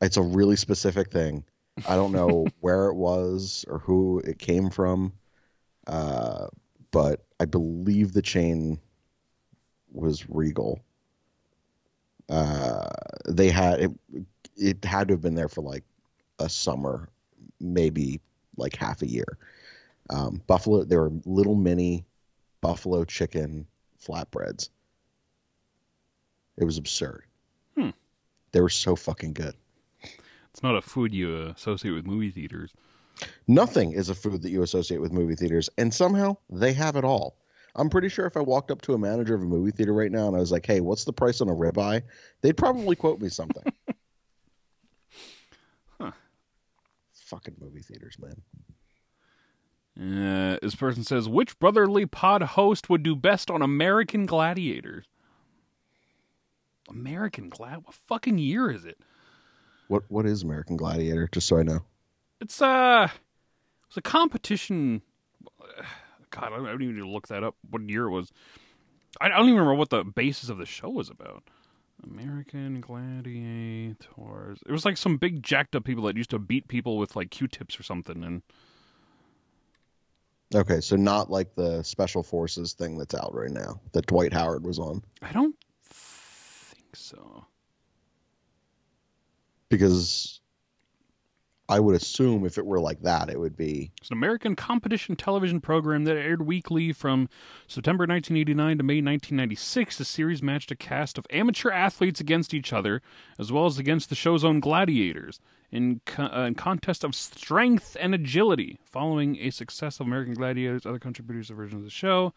It's 0.00 0.16
a 0.16 0.22
really 0.22 0.56
specific 0.56 1.12
thing. 1.12 1.44
I 1.86 1.96
don't 1.96 2.12
know 2.12 2.46
where 2.60 2.86
it 2.86 2.94
was 2.94 3.64
or 3.68 3.78
who 3.78 4.20
it 4.20 4.38
came 4.38 4.70
from, 4.70 5.12
uh, 5.86 6.48
but 6.90 7.24
I 7.40 7.44
believe 7.44 8.12
the 8.12 8.22
chain 8.22 8.78
was 9.90 10.28
Regal. 10.28 10.80
Uh, 12.28 12.88
they 13.28 13.50
had 13.50 13.80
it. 13.80 13.90
It 14.56 14.84
had 14.84 15.08
to 15.08 15.14
have 15.14 15.22
been 15.22 15.34
there 15.34 15.48
for 15.48 15.62
like 15.62 15.84
a 16.38 16.48
summer, 16.48 17.08
maybe 17.60 18.20
like 18.56 18.76
half 18.76 19.02
a 19.02 19.08
year. 19.08 19.38
Um, 20.10 20.42
Buffalo. 20.46 20.84
There 20.84 21.02
were 21.02 21.12
little 21.24 21.54
mini 21.54 22.04
buffalo 22.60 23.04
chicken 23.04 23.66
flatbreads. 24.02 24.70
It 26.56 26.64
was 26.64 26.78
absurd. 26.78 27.24
Hmm. 27.76 27.90
They 28.52 28.60
were 28.60 28.68
so 28.68 28.96
fucking 28.96 29.32
good. 29.32 29.54
It's 30.52 30.62
not 30.62 30.76
a 30.76 30.82
food 30.82 31.14
you 31.14 31.46
associate 31.46 31.92
with 31.92 32.06
movie 32.06 32.30
theaters. 32.30 32.72
Nothing 33.46 33.92
is 33.92 34.08
a 34.08 34.14
food 34.14 34.42
that 34.42 34.50
you 34.50 34.62
associate 34.62 35.00
with 35.00 35.12
movie 35.12 35.34
theaters, 35.34 35.70
and 35.78 35.92
somehow 35.92 36.36
they 36.50 36.72
have 36.72 36.96
it 36.96 37.04
all. 37.04 37.36
I'm 37.74 37.88
pretty 37.88 38.08
sure 38.10 38.26
if 38.26 38.36
I 38.36 38.40
walked 38.40 38.70
up 38.70 38.82
to 38.82 38.94
a 38.94 38.98
manager 38.98 39.34
of 39.34 39.40
a 39.40 39.46
movie 39.46 39.70
theater 39.70 39.94
right 39.94 40.12
now 40.12 40.26
and 40.26 40.36
I 40.36 40.40
was 40.40 40.52
like, 40.52 40.66
"Hey, 40.66 40.80
what's 40.80 41.04
the 41.04 41.12
price 41.12 41.40
on 41.40 41.48
a 41.48 41.54
ribeye?" 41.54 42.02
They'd 42.42 42.56
probably 42.56 42.96
quote 42.96 43.20
me 43.20 43.28
something. 43.28 43.64
Huh. 46.00 46.12
Fucking 47.12 47.54
movie 47.60 47.82
theaters, 47.82 48.16
man. 48.18 48.42
Uh, 50.00 50.58
this 50.62 50.74
person 50.74 51.04
says, 51.04 51.28
which 51.28 51.58
brotherly 51.58 52.06
pod 52.06 52.42
host 52.42 52.88
would 52.88 53.02
do 53.02 53.14
best 53.14 53.50
on 53.50 53.60
American 53.62 54.24
Gladiators? 54.26 55.04
American 56.88 57.50
Glad? 57.50 57.84
What 57.84 57.94
fucking 57.94 58.38
year 58.38 58.70
is 58.70 58.84
it? 58.84 58.98
What 59.88 60.04
what 60.08 60.26
is 60.26 60.42
American 60.42 60.76
Gladiator? 60.76 61.28
Just 61.30 61.48
so 61.48 61.58
I 61.58 61.62
know. 61.62 61.80
It's 62.40 62.60
uh, 62.60 63.08
it's 63.88 63.96
a 63.96 64.02
competition. 64.02 65.02
God, 66.30 66.52
I 66.52 66.56
don't 66.56 66.82
even 66.82 66.94
need 66.94 67.02
to 67.02 67.08
look 67.08 67.28
that 67.28 67.44
up. 67.44 67.56
What 67.70 67.88
year 67.88 68.06
it 68.06 68.10
was? 68.10 68.32
I 69.20 69.28
don't 69.28 69.42
even 69.42 69.54
remember 69.54 69.74
what 69.74 69.90
the 69.90 70.04
basis 70.04 70.48
of 70.48 70.58
the 70.58 70.66
show 70.66 70.88
was 70.88 71.10
about. 71.10 71.44
American 72.02 72.80
Gladiators. 72.80 74.58
It 74.66 74.72
was 74.72 74.84
like 74.84 74.96
some 74.96 75.18
big 75.18 75.42
jacked 75.42 75.76
up 75.76 75.84
people 75.84 76.04
that 76.04 76.16
used 76.16 76.30
to 76.30 76.38
beat 76.38 76.66
people 76.68 76.96
with 76.96 77.14
like 77.14 77.30
Q-tips 77.30 77.78
or 77.78 77.82
something, 77.82 78.24
and 78.24 78.42
Okay, 80.54 80.80
so 80.80 80.96
not 80.96 81.30
like 81.30 81.54
the 81.54 81.82
special 81.82 82.22
forces 82.22 82.74
thing 82.74 82.98
that's 82.98 83.14
out 83.14 83.34
right 83.34 83.50
now 83.50 83.80
that 83.92 84.06
Dwight 84.06 84.32
Howard 84.32 84.64
was 84.64 84.78
on. 84.78 85.02
I 85.22 85.32
don't 85.32 85.56
think 85.84 86.94
so. 86.94 87.46
Because 89.72 90.40
I 91.66 91.80
would 91.80 91.96
assume 91.96 92.44
if 92.44 92.58
it 92.58 92.66
were 92.66 92.78
like 92.78 93.00
that, 93.00 93.30
it 93.30 93.40
would 93.40 93.56
be 93.56 93.90
It's 94.02 94.10
an 94.10 94.18
American 94.18 94.54
competition 94.54 95.16
television 95.16 95.62
program 95.62 96.04
that 96.04 96.14
aired 96.14 96.42
weekly 96.42 96.92
from 96.92 97.30
September 97.66 98.02
1989 98.02 98.76
to 98.76 98.84
May 98.84 98.96
1996. 98.96 99.96
The 99.96 100.04
series 100.04 100.42
matched 100.42 100.70
a 100.70 100.76
cast 100.76 101.16
of 101.16 101.26
amateur 101.30 101.70
athletes 101.70 102.20
against 102.20 102.52
each 102.52 102.70
other, 102.70 103.00
as 103.38 103.50
well 103.50 103.64
as 103.64 103.78
against 103.78 104.10
the 104.10 104.14
show's 104.14 104.44
own 104.44 104.60
gladiators, 104.60 105.40
in, 105.70 106.02
co- 106.04 106.24
uh, 106.24 106.44
in 106.44 106.54
contest 106.54 107.02
of 107.02 107.14
strength 107.14 107.96
and 107.98 108.14
agility. 108.14 108.78
Following 108.84 109.38
a 109.38 109.48
success 109.48 110.00
of 110.00 110.06
American 110.06 110.34
Gladiators, 110.34 110.84
other 110.84 110.98
country 110.98 111.24
produced 111.24 111.48
a 111.48 111.54
version 111.54 111.78
of 111.78 111.84
the 111.84 111.90
show. 111.90 112.34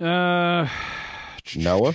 Uh, 0.00 0.68
Noah. 1.56 1.94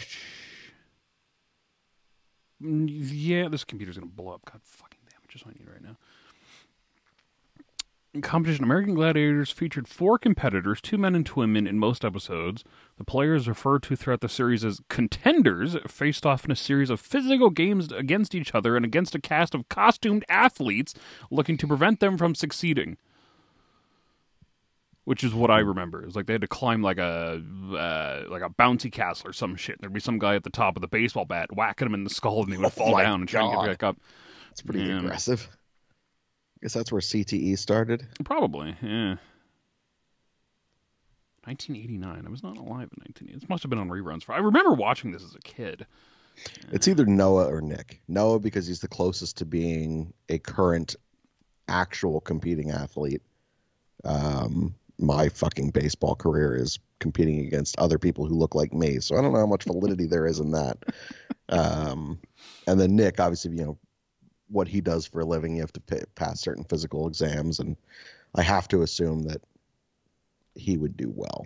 Yeah, 2.62 3.48
this 3.48 3.64
computer's 3.64 3.98
gonna 3.98 4.12
blow 4.12 4.34
up. 4.34 4.46
God 4.46 4.62
fucking 4.64 5.00
damn 5.10 5.22
it! 5.24 5.30
Just 5.30 5.46
what 5.46 5.56
I 5.56 5.60
need 5.60 5.70
right 5.70 5.82
now. 5.82 5.98
competition 8.22 8.64
American 8.66 8.96
Gladiators 8.96 9.52
featured 9.52 9.88
four 9.88 10.18
competitors, 10.18 10.82
two 10.82 10.98
men 10.98 11.16
and 11.16 11.26
two 11.26 11.40
women, 11.40 11.66
in 11.68 11.80
most 11.80 12.04
episodes. 12.04 12.64
The 12.98 13.06
players 13.06 13.48
referred 13.48 13.84
to 13.84 13.96
throughout 13.96 14.20
the 14.22 14.28
series 14.28 14.66
as 14.66 14.82
contenders 14.90 15.78
faced 15.88 16.26
off 16.26 16.44
in 16.44 16.52
a 16.52 16.56
series 16.56 16.90
of 16.90 17.00
physical 17.00 17.50
games 17.50 17.92
against 17.94 18.36
each 18.36 18.54
other 18.54 18.76
and 18.76 18.84
against 18.84 19.16
a 19.16 19.22
cast 19.22 19.56
of 19.56 19.70
costumed 19.70 20.26
athletes 20.28 20.94
looking 21.32 21.56
to 21.58 21.68
prevent 21.68 22.02
them 22.02 22.18
from 22.18 22.36
succeeding. 22.36 22.98
Which 25.10 25.24
is 25.24 25.34
what 25.34 25.50
I 25.50 25.58
remember. 25.62 26.06
It's 26.06 26.16
like 26.16 26.28
they 26.28 26.34
had 26.34 26.42
to 26.42 26.48
climb 26.48 26.84
like 26.84 27.00
a 27.00 27.42
uh, 27.74 28.26
like 28.30 28.44
a 28.44 28.50
bouncy 28.52 28.92
castle 28.92 29.28
or 29.32 29.34
some 29.34 29.56
shit. 29.56 29.82
There'd 29.82 29.92
be 29.92 30.00
some 30.00 30.20
guy 30.20 30.36
at 30.36 30.44
the 30.44 30.52
top 30.52 30.78
of 30.78 30.82
the 30.82 30.88
baseball 30.88 31.26
bat 31.26 31.50
whacking 31.52 31.88
him 31.88 31.96
in 31.96 32.04
the 32.04 32.12
skull, 32.12 32.44
and 32.44 32.52
he 32.52 32.58
would 32.60 32.66
Oh 32.68 32.70
fall 32.70 32.96
down 32.96 33.22
and 33.22 33.28
try 33.28 33.42
and 33.42 33.52
get 33.60 33.66
back 33.66 33.82
up. 33.82 33.98
It's 34.52 34.62
pretty 34.62 34.82
Yeah. 34.88 35.00
aggressive. 35.00 35.50
I 35.52 36.62
guess 36.62 36.74
that's 36.74 36.92
where 36.92 37.02
CTE 37.02 37.58
started. 37.58 38.06
Probably, 38.24 38.76
yeah. 38.84 39.16
1989. 41.46 42.26
I 42.28 42.30
was 42.30 42.44
not 42.44 42.58
alive 42.58 42.90
in 42.96 43.02
1980. 43.02 43.34
This 43.34 43.50
must 43.50 43.64
have 43.64 43.72
been 43.72 43.80
on 43.80 43.90
reruns. 43.90 44.24
For 44.24 44.34
I 44.34 44.38
remember 44.38 44.74
watching 44.74 45.12
this 45.12 45.24
as 45.24 45.34
a 45.34 45.40
kid. 45.40 45.88
It's 46.72 46.88
either 46.88 47.08
Noah 47.08 47.48
or 47.52 47.62
Nick. 47.62 48.00
Noah 48.08 48.40
because 48.40 48.68
he's 48.68 48.82
the 48.82 48.88
closest 48.88 49.38
to 49.38 49.46
being 49.46 50.14
a 50.30 50.38
current 50.38 50.96
actual 51.68 52.22
competing 52.22 52.70
athlete. 52.70 53.24
Um, 54.06 54.76
my 55.00 55.30
fucking 55.30 55.72
baseball 55.72 56.16
career 56.16 56.56
is 56.56 56.78
competing 57.00 57.40
against 57.40 57.80
other 57.80 57.98
people 57.98 58.26
who 58.26 58.36
look 58.36 58.54
like 58.54 58.74
me, 58.74 59.00
so 59.00 59.18
I 59.18 59.22
don't 59.22 59.34
know 59.34 59.40
how 59.40 59.46
much 59.46 59.64
validity 59.64 60.06
there 60.06 60.26
is 60.26 60.40
in 60.40 60.52
that. 60.52 60.78
Um, 61.52 62.20
and 62.68 62.80
then 62.80 62.96
Nick, 62.96 63.20
obviously, 63.20 63.50
you 63.56 63.66
know 63.66 63.80
what 64.50 64.68
he 64.68 64.82
does 64.82 65.08
for 65.08 65.22
a 65.22 65.26
living. 65.26 65.56
You 65.56 65.62
have 65.62 65.74
to 65.74 65.80
pay, 65.80 66.04
pass 66.14 66.42
certain 66.42 66.64
physical 66.64 67.08
exams, 67.08 67.60
and 67.60 67.76
I 68.36 68.44
have 68.44 68.68
to 68.68 68.84
assume 68.84 69.24
that 69.24 69.42
he 70.54 70.78
would 70.78 70.96
do 70.96 71.12
well. 71.16 71.46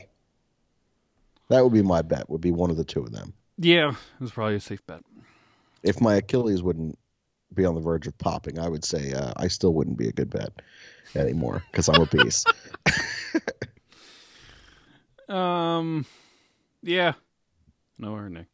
That 1.48 1.63
would 1.63 1.72
be 1.72 1.82
my 1.82 2.02
bet. 2.02 2.30
Would 2.30 2.42
be 2.42 2.52
one 2.52 2.70
of 2.70 2.76
the 2.76 2.84
two 2.84 3.02
of 3.02 3.13
them. 3.13 3.34
Yeah, 3.58 3.92
it 3.92 4.20
was 4.20 4.32
probably 4.32 4.56
a 4.56 4.60
safe 4.60 4.86
bet. 4.86 5.04
if 5.84 6.02
my 6.02 6.16
Achilles 6.16 6.62
wouldn't 6.62 7.00
be 7.54 7.66
on 7.66 7.76
the 7.76 7.82
verge 7.82 8.08
of 8.08 8.18
popping, 8.18 8.60
I 8.60 8.68
would 8.68 8.84
say 8.84 9.13
uh, 9.13 9.34
I 9.38 9.48
still 9.48 9.74
wouldn't 9.74 9.98
be 9.98 10.10
a 10.10 10.13
good 10.13 10.30
bet 10.30 10.52
anymore 11.16 11.63
because 11.72 11.88
I'm 11.88 12.02
obese. 12.02 12.46
Um, 15.34 16.06
yeah. 16.82 17.13
No, 17.98 18.28
Nick. 18.28 18.48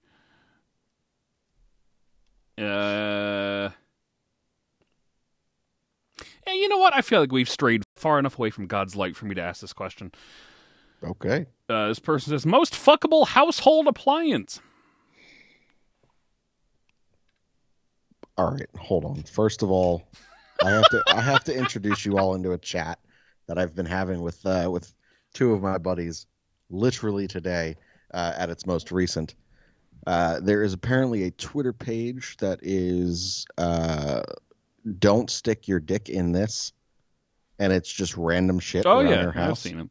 Uh. 2.57 3.69
Yeah, 6.47 6.53
you 6.53 6.67
know 6.67 6.77
what? 6.77 6.95
I 6.95 7.01
feel 7.01 7.19
like 7.19 7.31
we've 7.31 7.49
strayed 7.49 7.83
far 7.95 8.17
enough 8.17 8.37
away 8.39 8.49
from 8.49 8.65
God's 8.67 8.95
light 8.95 9.15
for 9.15 9.25
me 9.25 9.35
to 9.35 9.41
ask 9.41 9.61
this 9.61 9.73
question. 9.73 10.11
okay. 11.03 11.45
Uh, 11.69 11.89
this 11.89 11.99
person 11.99 12.31
says, 12.31 12.45
most 12.45 12.73
fuckable 12.73 13.27
household 13.27 13.87
appliance. 13.87 14.59
All 18.37 18.51
right, 18.51 18.67
hold 18.77 19.05
on. 19.05 19.21
First 19.23 19.61
of 19.63 19.69
all, 19.69 20.03
I 20.63 20.69
have 20.71 20.89
to 20.89 21.03
I 21.07 21.21
have 21.21 21.43
to 21.43 21.53
introduce 21.53 22.05
you 22.05 22.17
all 22.17 22.35
into 22.35 22.53
a 22.53 22.57
chat 22.57 22.97
that 23.47 23.57
I've 23.57 23.75
been 23.75 23.85
having 23.85 24.21
with 24.21 24.45
uh, 24.45 24.69
with 24.71 24.93
two 25.33 25.53
of 25.53 25.61
my 25.61 25.77
buddies, 25.77 26.25
literally 26.69 27.27
today, 27.27 27.75
uh, 28.13 28.33
at 28.37 28.49
its 28.49 28.65
most 28.65 28.91
recent. 28.91 29.35
Uh, 30.07 30.39
there 30.41 30.63
is 30.63 30.73
apparently 30.73 31.23
a 31.23 31.31
Twitter 31.31 31.73
page 31.73 32.37
that 32.37 32.59
is 32.61 33.45
uh, 33.57 34.21
"Don't 34.99 35.29
stick 35.29 35.67
your 35.67 35.79
dick 35.79 36.09
in 36.09 36.31
this," 36.31 36.71
and 37.59 37.73
it's 37.73 37.91
just 37.91 38.15
random 38.17 38.59
shit 38.59 38.85
Oh, 38.85 38.99
around 38.99 39.09
yeah. 39.09 39.15
their 39.31 39.37
I've 39.37 39.57
seen 39.57 39.79
it. 39.79 39.89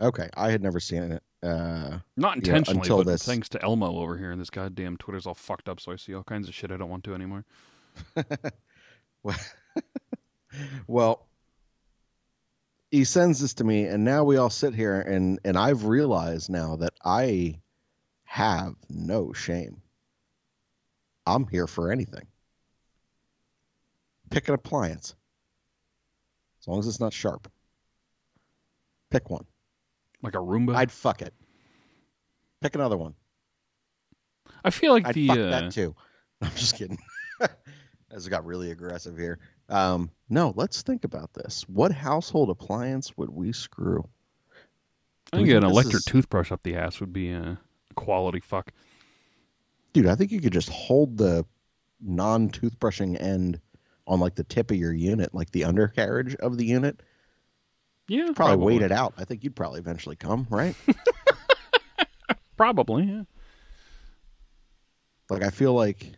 Okay, 0.00 0.28
I 0.34 0.50
had 0.50 0.62
never 0.62 0.80
seen 0.80 1.02
it. 1.12 1.22
Uh, 1.42 1.98
Not 2.16 2.36
intentionally, 2.36 2.80
until 2.80 2.98
but 2.98 3.06
this. 3.06 3.22
thanks 3.24 3.48
to 3.50 3.62
Elmo 3.62 3.98
over 3.98 4.16
here. 4.16 4.30
And 4.30 4.40
this 4.40 4.50
goddamn 4.50 4.96
Twitter's 4.96 5.26
all 5.26 5.34
fucked 5.34 5.68
up, 5.68 5.78
so 5.80 5.92
I 5.92 5.96
see 5.96 6.14
all 6.14 6.22
kinds 6.22 6.48
of 6.48 6.54
shit 6.54 6.70
I 6.70 6.76
don't 6.78 6.88
want 6.90 7.04
to 7.04 7.14
anymore. 7.14 7.44
well, 10.86 11.26
he 12.90 13.04
sends 13.04 13.40
this 13.40 13.54
to 13.54 13.64
me, 13.64 13.86
and 13.86 14.04
now 14.04 14.24
we 14.24 14.36
all 14.36 14.50
sit 14.50 14.74
here, 14.74 15.00
and 15.00 15.38
and 15.44 15.56
I've 15.56 15.84
realized 15.84 16.50
now 16.50 16.76
that 16.76 16.94
I 17.04 17.60
have 18.24 18.74
no 18.88 19.32
shame. 19.32 19.82
I'm 21.26 21.46
here 21.46 21.66
for 21.66 21.92
anything. 21.92 22.26
Pick 24.30 24.48
an 24.48 24.54
appliance, 24.54 25.14
as 26.60 26.68
long 26.68 26.78
as 26.80 26.86
it's 26.86 27.00
not 27.00 27.12
sharp. 27.12 27.50
Pick 29.10 29.30
one. 29.30 29.44
Like 30.22 30.34
a 30.34 30.38
Roomba. 30.38 30.76
I'd 30.76 30.92
fuck 30.92 31.22
it. 31.22 31.34
Pick 32.60 32.74
another 32.74 32.96
one. 32.96 33.14
I 34.64 34.70
feel 34.70 34.92
like 34.92 35.06
I'd 35.06 35.14
the 35.14 35.28
fuck 35.28 35.38
uh, 35.38 35.50
that 35.50 35.72
too. 35.72 35.94
I'm 36.42 36.50
just 36.54 36.76
kidding. 36.76 36.98
As 38.10 38.26
it 38.26 38.30
got 38.30 38.44
really 38.44 38.70
aggressive 38.70 39.16
here. 39.16 39.38
Um, 39.68 40.10
no, 40.28 40.52
let's 40.56 40.82
think 40.82 41.04
about 41.04 41.32
this. 41.32 41.64
What 41.68 41.92
household 41.92 42.50
appliance 42.50 43.16
would 43.16 43.30
we 43.30 43.52
screw? 43.52 44.08
I 45.32 45.38
Do 45.38 45.44
think 45.46 45.56
an 45.56 45.64
electric 45.64 45.94
is- 45.96 46.04
toothbrush 46.04 46.50
up 46.50 46.62
the 46.64 46.74
ass 46.76 46.98
would 47.00 47.12
be 47.12 47.30
a 47.30 47.58
quality 47.94 48.40
fuck. 48.40 48.72
Dude, 49.92 50.06
I 50.06 50.14
think 50.16 50.32
you 50.32 50.40
could 50.40 50.52
just 50.52 50.68
hold 50.70 51.16
the 51.18 51.44
non 52.00 52.48
toothbrushing 52.50 53.20
end 53.20 53.60
on 54.06 54.18
like 54.18 54.34
the 54.34 54.44
tip 54.44 54.70
of 54.72 54.76
your 54.76 54.92
unit, 54.92 55.32
like 55.34 55.50
the 55.52 55.64
undercarriage 55.64 56.34
of 56.36 56.56
the 56.56 56.64
unit. 56.64 57.00
Yeah, 58.08 58.30
Probably, 58.34 58.64
wait 58.78 58.82
it 58.82 58.90
out. 58.90 59.14
I 59.18 59.24
think 59.24 59.44
you'd 59.44 59.54
probably 59.54 59.78
eventually 59.78 60.16
come, 60.16 60.48
right? 60.50 60.74
Probably, 62.56 63.04
yeah. 63.04 63.22
like 65.30 65.42
I 65.44 65.50
feel 65.50 65.72
like 65.74 66.12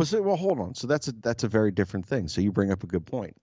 was 0.00 0.14
it 0.14 0.24
well 0.24 0.36
hold 0.36 0.58
on. 0.58 0.74
So 0.74 0.86
that's 0.86 1.08
a 1.08 1.12
that's 1.12 1.44
a 1.44 1.48
very 1.48 1.70
different 1.70 2.06
thing. 2.06 2.26
So 2.26 2.40
you 2.40 2.50
bring 2.50 2.72
up 2.72 2.82
a 2.82 2.86
good 2.86 3.04
point. 3.04 3.36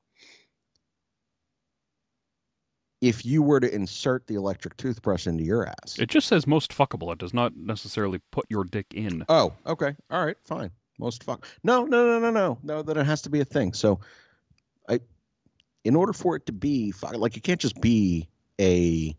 If 3.00 3.24
you 3.24 3.44
were 3.44 3.60
to 3.60 3.72
insert 3.72 4.26
the 4.26 4.34
electric 4.34 4.76
toothbrush 4.76 5.28
into 5.28 5.44
your 5.44 5.68
ass. 5.68 6.00
It 6.00 6.10
just 6.10 6.28
says 6.28 6.48
most 6.48 6.72
fuckable. 6.72 7.14
It 7.14 7.20
does 7.20 7.32
not 7.32 7.56
necessarily 7.56 8.20
put 8.32 8.48
your 8.50 8.64
dick 8.64 8.88
in. 8.96 9.24
oh, 9.30 9.54
okay. 9.68 9.96
All 10.10 10.26
right, 10.26 10.36
fine. 10.46 10.72
Most 10.98 11.24
fuck. 11.24 11.46
No, 11.64 11.86
no, 11.86 12.08
no, 12.08 12.20
no, 12.20 12.32
no. 12.32 12.58
No, 12.64 12.82
That 12.82 12.98
it 12.98 13.06
has 13.06 13.22
to 13.22 13.30
be 13.30 13.40
a 13.40 13.46
thing. 13.46 13.74
So 13.74 14.00
I 14.90 15.00
in 15.84 15.96
order 15.96 16.12
for 16.12 16.36
it 16.36 16.48
to 16.48 16.52
be 16.54 16.90
fuck 16.90 17.16
like 17.16 17.38
it 17.38 17.44
can't 17.44 17.62
just 17.62 17.80
be 17.80 18.28
a 18.60 19.16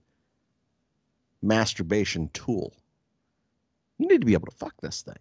masturbation 1.40 2.30
tool. 2.32 2.74
You 3.98 4.08
need 4.08 4.22
to 4.22 4.26
be 4.26 4.32
able 4.32 4.48
to 4.48 4.56
fuck 4.56 4.74
this 4.82 5.02
thing. 5.02 5.14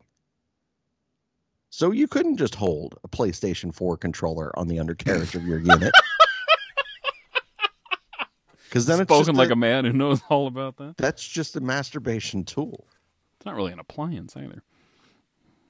So 1.77 1.91
you 1.91 2.07
couldn't 2.07 2.37
just 2.37 2.55
hold 2.55 2.97
a 3.03 3.07
PlayStation 3.07 3.71
4 3.71 3.97
controller 3.97 4.51
on 4.57 4.67
the 4.67 4.79
undercarriage 4.79 5.35
of 5.35 5.45
your 5.45 5.59
unit. 5.59 5.93
Because 8.63 8.85
then 8.87 8.99
it's 8.99 9.13
Spoken 9.13 9.35
like 9.35 9.49
a, 9.49 9.53
a 9.53 9.55
man 9.55 9.85
who 9.85 9.93
knows 9.93 10.21
all 10.27 10.47
about 10.47 10.75
that. 10.77 10.97
that's 10.97 11.25
just 11.25 11.55
a 11.55 11.61
masturbation 11.61 12.43
tool. 12.43 12.85
It's 13.37 13.45
not 13.45 13.55
really 13.55 13.71
an 13.71 13.79
appliance 13.79 14.35
either. 14.35 14.61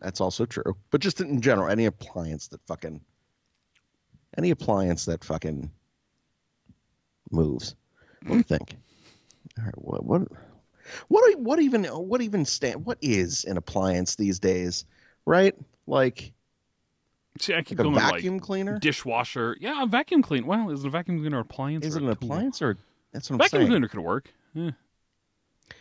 That's 0.01 0.19
also 0.19 0.45
true. 0.45 0.75
But 0.89 1.01
just 1.01 1.21
in 1.21 1.39
general, 1.41 1.69
any 1.69 1.85
appliance 1.85 2.47
that 2.47 2.61
fucking 2.65 3.01
any 4.35 4.49
appliance 4.49 5.05
that 5.05 5.23
fucking 5.23 5.69
moves. 7.31 7.75
What 8.23 8.31
do 8.31 8.37
you 8.37 8.43
think? 8.43 8.75
All 9.59 9.65
right, 9.65 9.77
what 9.77 10.03
what 10.03 10.21
what 11.07 11.39
what 11.39 11.59
even 11.59 11.83
what 11.85 12.21
even 12.21 12.45
stand 12.45 12.83
what 12.83 12.97
is 13.01 13.45
an 13.45 13.57
appliance 13.57 14.15
these 14.15 14.39
days? 14.39 14.85
Right? 15.27 15.53
Like, 15.85 16.31
See, 17.39 17.53
I 17.53 17.61
keep 17.61 17.77
like 17.77 17.85
a 17.85 17.91
going 17.91 17.95
with, 17.95 18.03
vacuum 18.03 18.33
like 18.35 18.43
cleaner? 18.43 18.79
dishwasher. 18.79 19.57
Yeah, 19.59 19.83
a 19.83 19.85
vacuum 19.85 20.21
cleaner. 20.23 20.47
Well, 20.47 20.69
is 20.71 20.83
it 20.83 20.87
a 20.87 20.89
vacuum 20.89 21.19
cleaner 21.19 21.37
an 21.37 21.41
appliance? 21.41 21.85
Is 21.85 21.95
it 21.97 22.01
a 22.01 22.07
an 22.07 22.15
tool? 22.15 22.31
appliance 22.31 22.61
or 22.61 22.77
that's 23.11 23.29
what 23.29 23.35
I'm 23.35 23.39
Vacuum 23.39 23.59
saying? 23.61 23.71
cleaner 23.71 23.87
could 23.89 23.99
work. 23.99 24.33
Yeah. 24.53 24.71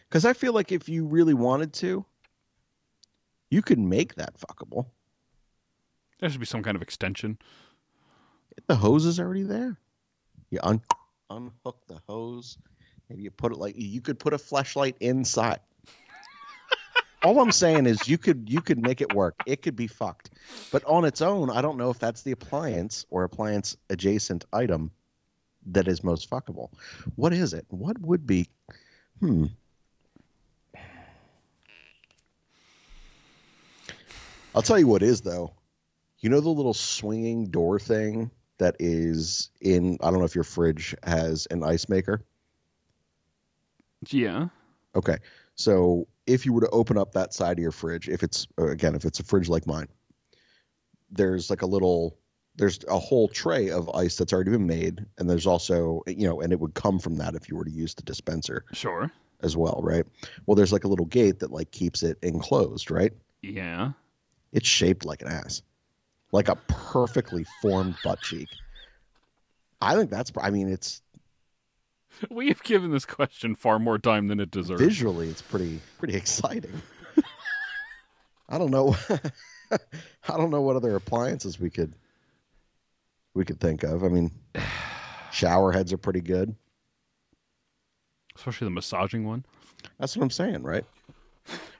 Because 0.09 0.25
I 0.25 0.33
feel 0.33 0.53
like 0.53 0.73
if 0.73 0.89
you 0.89 1.07
really 1.07 1.33
wanted 1.35 1.73
to, 1.75 2.05
you 3.51 3.63
could 3.63 3.79
make 3.79 4.17
that 4.17 4.35
fuckable. 4.39 4.87
There 6.19 6.29
should 6.29 6.41
be 6.41 6.47
some 6.47 6.63
kind 6.65 6.75
of 6.77 6.83
extension. 6.83 7.39
The 8.67 8.75
hose 8.77 9.07
is 9.07 9.21
already 9.21 9.45
there. 9.45 9.79
You 10.51 10.59
un- 10.63 10.83
unhook 11.31 11.87
the 11.87 12.01
hose. 12.09 12.59
Maybe 13.09 13.23
you 13.23 13.31
put 13.31 13.53
it 13.53 13.59
like 13.59 13.75
you 13.77 14.01
could 14.01 14.19
put 14.19 14.33
a 14.35 14.39
flashlight 14.39 14.97
inside. 15.01 15.61
All 17.23 17.41
I'm 17.41 17.53
saying 17.53 17.87
is 17.87 18.09
you 18.09 18.19
could 18.19 18.49
you 18.49 18.61
could 18.61 18.81
make 18.81 19.01
it 19.01 19.15
work. 19.15 19.43
It 19.47 19.63
could 19.63 19.77
be 19.77 19.87
fucked. 19.87 20.31
But 20.71 20.85
on 20.85 21.05
its 21.05 21.23
own, 21.23 21.51
I 21.51 21.63
don't 21.63 21.79
know 21.79 21.91
if 21.91 21.99
that's 21.99 22.23
the 22.23 22.33
appliance 22.33 23.07
or 23.11 23.25
appliance 23.25 23.77
adjacent 23.91 24.45
item 24.53 24.91
that 25.67 25.89
is 25.89 26.05
most 26.05 26.31
fuckable. 26.31 26.71
What 27.17 27.33
is 27.33 27.53
it? 27.53 27.67
What 27.69 27.99
would 28.01 28.27
be 28.27 28.49
hmm. 29.21 29.47
I'll 34.55 34.63
tell 34.63 34.79
you 34.79 34.87
what 34.87 35.03
is 35.03 35.21
though. 35.21 35.53
You 36.21 36.31
know 36.31 36.41
the 36.41 36.49
little 36.49 36.75
swinging 36.75 37.47
door 37.51 37.79
thing 37.79 38.31
that 38.59 38.77
is 38.79 39.51
in. 39.61 39.99
I 40.01 40.11
don't 40.11 40.19
know 40.19 40.25
if 40.25 40.35
your 40.35 40.45
fridge 40.45 40.95
has 41.03 41.47
an 41.51 41.63
ice 41.63 41.89
maker. 41.89 42.23
Yeah. 44.09 44.49
Okay. 44.95 45.19
So 45.57 46.09
if 46.27 46.45
you 46.47 46.53
were 46.53 46.63
to 46.63 46.71
open 46.71 46.99
up 46.99 47.13
that 47.13 47.33
side 47.35 47.59
of 47.59 47.63
your 47.63 47.73
fridge, 47.73 48.09
if 48.09 48.23
it's 48.23 48.47
uh, 48.59 48.67
again, 48.69 48.95
if 48.95 49.05
it's 49.05 49.21
a 49.21 49.25
fridge 49.25 49.49
like 49.49 49.67
mine, 49.67 49.89
there's 51.11 51.51
like 51.51 51.63
a 51.63 51.67
little 51.67 52.19
there's 52.57 52.81
a 52.89 52.99
whole 52.99 53.29
tray 53.29 53.71
of 53.71 53.89
ice 53.91 54.17
that's 54.17 54.33
already 54.33 54.51
been 54.51 54.67
made 54.67 55.05
and 55.19 55.29
there's 55.29 55.47
also 55.47 56.03
you 56.07 56.27
know 56.27 56.41
and 56.41 56.53
it 56.53 56.59
would 56.61 56.75
come 56.75 56.99
from 56.99 57.17
that 57.19 57.35
if 57.35 57.49
you 57.49 57.57
were 57.57 57.65
to 57.65 57.71
use 57.71 57.95
the 57.95 58.03
dispenser 58.03 58.65
Sure. 58.73 59.11
as 59.43 59.57
well 59.57 59.79
right 59.83 60.05
well 60.47 60.55
there's 60.55 60.73
like 60.73 60.85
a 60.85 60.89
little 60.89 61.05
gate 61.07 61.41
that 61.41 61.53
like 61.53 61.71
keeps 61.71 62.03
it 62.03 62.19
enclosed 62.23 62.91
right 62.91 63.13
Yeah. 63.43 63.93
it's 64.53 64.67
shaped 64.67 65.05
like 65.05 65.23
an 65.23 65.29
ass 65.29 65.63
like 66.33 66.49
a 66.49 66.57
perfectly 66.57 67.45
formed 67.45 68.01
butt 68.03 68.21
cheek 68.23 68.49
i 69.81 69.95
think 69.95 70.11
that's 70.11 70.33
i 70.41 70.51
mean 70.51 70.69
it's 70.69 71.03
We 72.31 72.49
have 72.49 72.63
given 72.63 72.91
this 72.91 73.05
question 73.05 73.55
far 73.55 73.79
more 73.79 73.99
time 73.99 74.29
than 74.29 74.41
it 74.41 74.51
deserves. 74.51 74.81
visually 74.81 75.29
it's 75.29 75.43
pretty 75.43 75.81
pretty 75.99 76.15
exciting. 76.17 76.81
I 78.49 78.59
don't 78.59 78.71
know. 78.71 78.97
I 79.71 80.37
don't 80.37 80.51
know 80.51 80.63
what 80.63 80.77
other 80.77 80.95
appliances 80.97 81.59
we 81.61 81.71
could 81.71 81.93
we 83.35 83.45
could 83.45 83.61
think 83.61 83.83
of. 83.83 84.03
I 84.05 84.09
mean 84.09 84.31
shower 85.33 85.73
heads 85.73 85.93
are 85.93 85.99
pretty 85.99 86.21
good. 86.23 86.55
Especially 88.35 88.67
the 88.67 88.71
massaging 88.71 89.25
one. 89.27 89.45
that's 89.99 90.17
what 90.17 90.23
i'm 90.23 90.31
saying 90.31 90.63
right? 90.63 90.85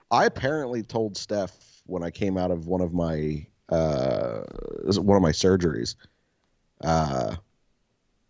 I 0.09 0.25
apparently 0.25 0.83
told 0.83 1.17
steph 1.17 1.51
when 1.85 2.03
i 2.03 2.09
came 2.11 2.37
out 2.37 2.51
of 2.51 2.67
one 2.67 2.81
of 2.81 2.93
my 2.93 3.45
uh 3.69 4.41
one 4.95 5.17
of 5.17 5.21
my 5.21 5.31
surgeries 5.31 5.95
uh 6.81 7.35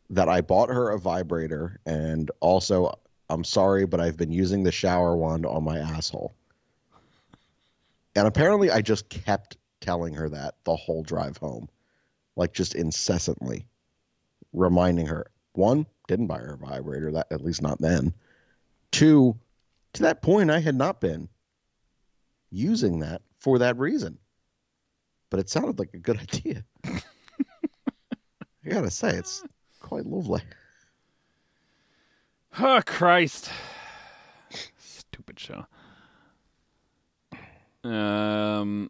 that 0.09 0.29
i 0.29 0.41
bought 0.41 0.69
her 0.69 0.89
a 0.89 0.99
vibrator 0.99 1.79
and 1.85 2.31
also 2.39 2.97
i'm 3.29 3.43
sorry 3.43 3.85
but 3.85 3.99
i've 3.99 4.17
been 4.17 4.31
using 4.31 4.63
the 4.63 4.71
shower 4.71 5.15
wand 5.15 5.45
on 5.45 5.63
my 5.63 5.77
asshole. 5.77 6.33
And 8.15 8.27
apparently 8.27 8.71
i 8.71 8.81
just 8.81 9.09
kept 9.09 9.57
telling 9.81 10.13
her 10.15 10.29
that 10.29 10.55
the 10.63 10.75
whole 10.75 11.03
drive 11.03 11.37
home 11.37 11.69
like 12.35 12.53
just 12.53 12.75
incessantly 12.75 13.67
reminding 14.53 15.07
her 15.07 15.27
one 15.53 15.85
didn't 16.07 16.27
buy 16.27 16.37
her 16.37 16.53
a 16.53 16.57
vibrator 16.57 17.11
that 17.11 17.27
at 17.31 17.43
least 17.43 17.61
not 17.61 17.79
then. 17.79 18.13
Two 18.91 19.37
to 19.93 20.03
that 20.03 20.21
point 20.21 20.51
i 20.51 20.59
had 20.59 20.75
not 20.75 21.01
been 21.01 21.27
using 22.51 22.99
that 22.99 23.21
for 23.39 23.59
that 23.59 23.77
reason. 23.77 24.17
But 25.29 25.41
it 25.41 25.49
sounded 25.49 25.79
like 25.79 25.93
a 25.93 25.99
good 25.99 26.17
idea. 26.21 26.63
I 26.85 27.01
gotta 28.69 28.91
say 28.91 29.15
it's 29.15 29.43
quite 29.87 30.05
lovely 30.05 30.41
Oh, 32.59 32.81
Christ. 32.85 33.49
Stupid 34.79 35.39
show. 35.39 35.65
Um. 37.83 38.89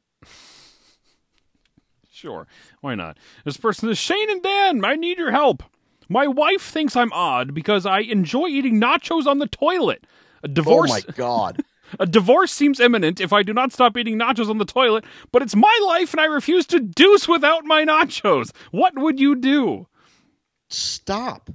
Sure. 2.10 2.48
Why 2.82 2.96
not? 2.96 3.18
This 3.44 3.58
person 3.58 3.90
is 3.90 3.98
Shane 3.98 4.30
and 4.30 4.42
Dan. 4.42 4.86
I 4.86 4.96
need 4.96 5.18
your 5.18 5.32
help. 5.32 5.64
My 6.08 6.28
wife 6.28 6.62
thinks 6.62 6.96
I'm 6.96 7.12
odd 7.12 7.54
because 7.54 7.86
I 7.86 8.00
enjoy 8.00 8.48
eating 8.48 8.80
nachos 8.80 9.28
on 9.28 9.40
the 9.40 9.48
toilet. 9.48 10.06
A 10.44 10.48
divorce. 10.48 10.90
oh 10.92 10.94
my 10.94 11.02
god 11.16 11.62
A 12.00 12.06
divorce 12.06 12.52
seems 12.54 12.80
imminent 12.80 13.20
if 13.20 13.34
I 13.34 13.44
do 13.44 13.54
not 13.54 13.74
stop 13.74 13.98
eating 13.98 14.18
nachos 14.18 14.50
on 14.50 14.58
the 14.60 14.66
toilet, 14.66 15.04
but 15.32 15.42
it's 15.42 15.56
my 15.56 15.78
life 15.86 16.14
and 16.14 16.22
I 16.22 16.26
refuse 16.26 16.66
to 16.68 16.80
deuce 16.80 17.28
without 17.28 17.66
my 17.66 17.84
nachos. 17.86 18.52
What 18.72 18.98
would 18.98 19.20
you 19.20 19.36
do? 19.36 19.88
Stop. 20.70 21.50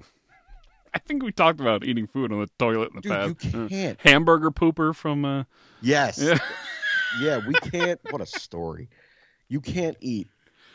I 0.94 0.98
think 0.98 1.22
we 1.22 1.32
talked 1.32 1.60
about 1.60 1.84
eating 1.84 2.06
food 2.06 2.32
on 2.32 2.40
the 2.40 2.48
toilet 2.58 2.90
in 2.90 2.96
the 2.96 3.00
dude 3.02 3.38
past. 3.38 3.54
you 3.54 3.64
Uh, 3.64 3.68
can't. 3.68 4.00
Hamburger 4.00 4.50
pooper 4.50 4.94
from 4.94 5.24
uh 5.24 5.44
yes. 5.80 6.18
Yeah. 6.18 6.38
yeah 7.20 7.40
we 7.46 7.54
can't. 7.54 8.00
What 8.10 8.20
a 8.20 8.26
story. 8.26 8.88
You 9.48 9.60
can't 9.60 9.96
eat 10.00 10.28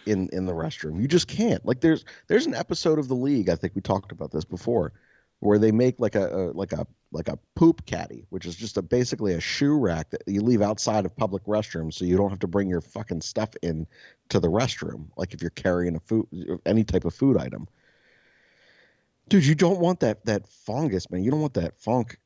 in 0.06 0.30
in 0.34 0.46
the 0.46 0.54
restroom. 0.54 1.00
You 1.02 1.08
just 1.08 1.28
can't. 1.28 1.64
Like 1.66 1.82
there's 1.82 2.04
there's 2.28 2.46
an 2.48 2.56
episode 2.56 2.98
of 3.00 3.08
the 3.08 3.16
league 3.16 3.50
i 3.50 3.56
think 3.56 3.76
we 3.76 3.82
talked 3.82 4.12
about 4.12 4.32
this 4.32 4.46
before 4.46 4.94
where 5.40 5.60
they 5.60 5.72
make 5.72 6.00
like 6.00 6.16
a, 6.16 6.28
a 6.36 6.44
like 6.54 6.72
a 6.74 6.88
like 7.12 7.28
a 7.28 7.38
poop 7.56 7.86
caddy 7.86 8.26
which 8.30 8.46
is 8.48 8.56
just 8.56 8.76
a 8.78 8.82
basically 8.82 9.34
a 9.34 9.40
shoe 9.40 9.78
rack 9.78 10.10
that 10.10 10.22
you 10.26 10.42
leave 10.42 10.62
outside 10.64 11.06
of 11.06 11.16
public 11.16 11.44
restrooms 11.46 11.94
so 11.94 12.06
you 12.06 12.18
don't 12.18 12.32
have 12.32 12.40
to 12.40 12.48
bring 12.48 12.68
your 12.68 12.82
fucking 12.82 13.22
stuff 13.22 13.50
in 13.62 13.86
to 14.30 14.40
the 14.40 14.48
restroom 14.48 15.06
like 15.16 15.34
if 15.34 15.42
you're 15.42 15.52
carrying 15.52 15.96
a 15.96 16.00
food 16.00 16.26
any 16.66 16.84
type 16.84 17.06
of 17.06 17.14
food 17.14 17.38
item 17.38 17.68
dude 19.30 19.46
you 19.46 19.56
don't 19.56 19.80
want 19.80 20.00
that 20.02 20.26
that 20.26 20.48
fungus 20.48 21.10
man 21.10 21.24
you 21.24 21.32
don't 21.32 21.42
want 21.42 21.56
that 21.56 21.78
funk 21.80 22.18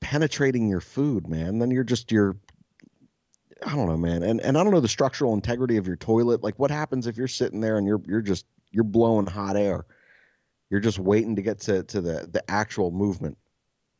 penetrating 0.00 0.68
your 0.68 0.80
food 0.80 1.28
man 1.28 1.58
then 1.58 1.70
you're 1.70 1.84
just 1.84 2.10
you're 2.10 2.36
I 3.66 3.76
don't 3.76 3.86
know, 3.86 3.96
man. 3.96 4.22
And 4.22 4.40
and 4.40 4.58
I 4.58 4.62
don't 4.62 4.72
know 4.72 4.80
the 4.80 4.88
structural 4.88 5.34
integrity 5.34 5.76
of 5.76 5.86
your 5.86 5.96
toilet. 5.96 6.42
Like 6.42 6.58
what 6.58 6.70
happens 6.70 7.06
if 7.06 7.16
you're 7.16 7.28
sitting 7.28 7.60
there 7.60 7.78
and 7.78 7.86
you're 7.86 8.00
you're 8.06 8.22
just 8.22 8.46
you're 8.70 8.84
blowing 8.84 9.26
hot 9.26 9.56
air. 9.56 9.84
You're 10.70 10.80
just 10.80 10.98
waiting 10.98 11.36
to 11.36 11.42
get 11.42 11.60
to, 11.62 11.82
to 11.82 12.00
the, 12.00 12.28
the 12.30 12.50
actual 12.50 12.90
movement. 12.90 13.36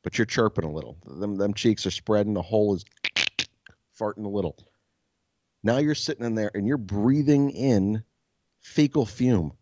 But 0.03 0.17
you're 0.17 0.27
chirping 0.27 0.65
a 0.65 0.73
little. 0.73 0.97
Them 1.07 1.37
them 1.37 1.55
cheeks 1.55 1.87
are 1.87 1.91
spreading, 1.91 2.35
the 2.35 2.43
hole 2.43 2.75
is 2.75 2.85
farting 3.99 4.25
a 4.25 4.29
little. 4.29 4.57
Now 5.63 5.79
you're 5.79 5.95
sitting 5.95 6.25
in 6.25 6.35
there 6.35 6.51
and 6.55 6.67
you're 6.67 6.79
breathing 6.79 7.51
in 7.51 8.03
fecal 8.61 9.07
fume 9.07 9.53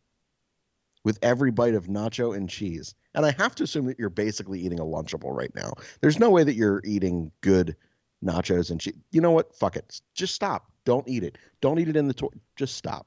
with 1.05 1.19
every 1.23 1.51
bite 1.51 1.75
of 1.75 1.87
nacho 1.87 2.37
and 2.37 2.49
cheese. 2.49 2.95
And 3.15 3.25
I 3.25 3.33
have 3.33 3.55
to 3.57 3.65
assume 3.65 3.87
that 3.87 3.99
you're 3.99 4.11
basically 4.11 4.61
eating 4.61 4.81
a 4.81 4.85
Lunchable 4.85 5.35
right 5.35 5.55
now. 5.55 5.73
There's 6.01 6.19
no 6.19 6.31
way 6.31 6.45
that 6.45 6.55
you're 6.55 6.83
eating 6.85 7.33
good 7.41 7.77
nachos 8.25 8.71
and 8.71 8.81
cheese. 8.81 8.97
You 9.11 9.21
know 9.21 9.31
what? 9.31 9.55
Fuck 9.55 9.77
it. 9.77 10.01
Just 10.15 10.35
stop. 10.35 10.71
Don't 10.85 11.09
eat 11.09 11.25
it. 11.25 11.39
Don't 11.61 11.79
eat 11.79 11.89
it 11.89 11.97
in 11.97 12.09
the 12.09 12.15
toilet. 12.15 12.39
Just 12.57 12.77
stop. 12.77 13.07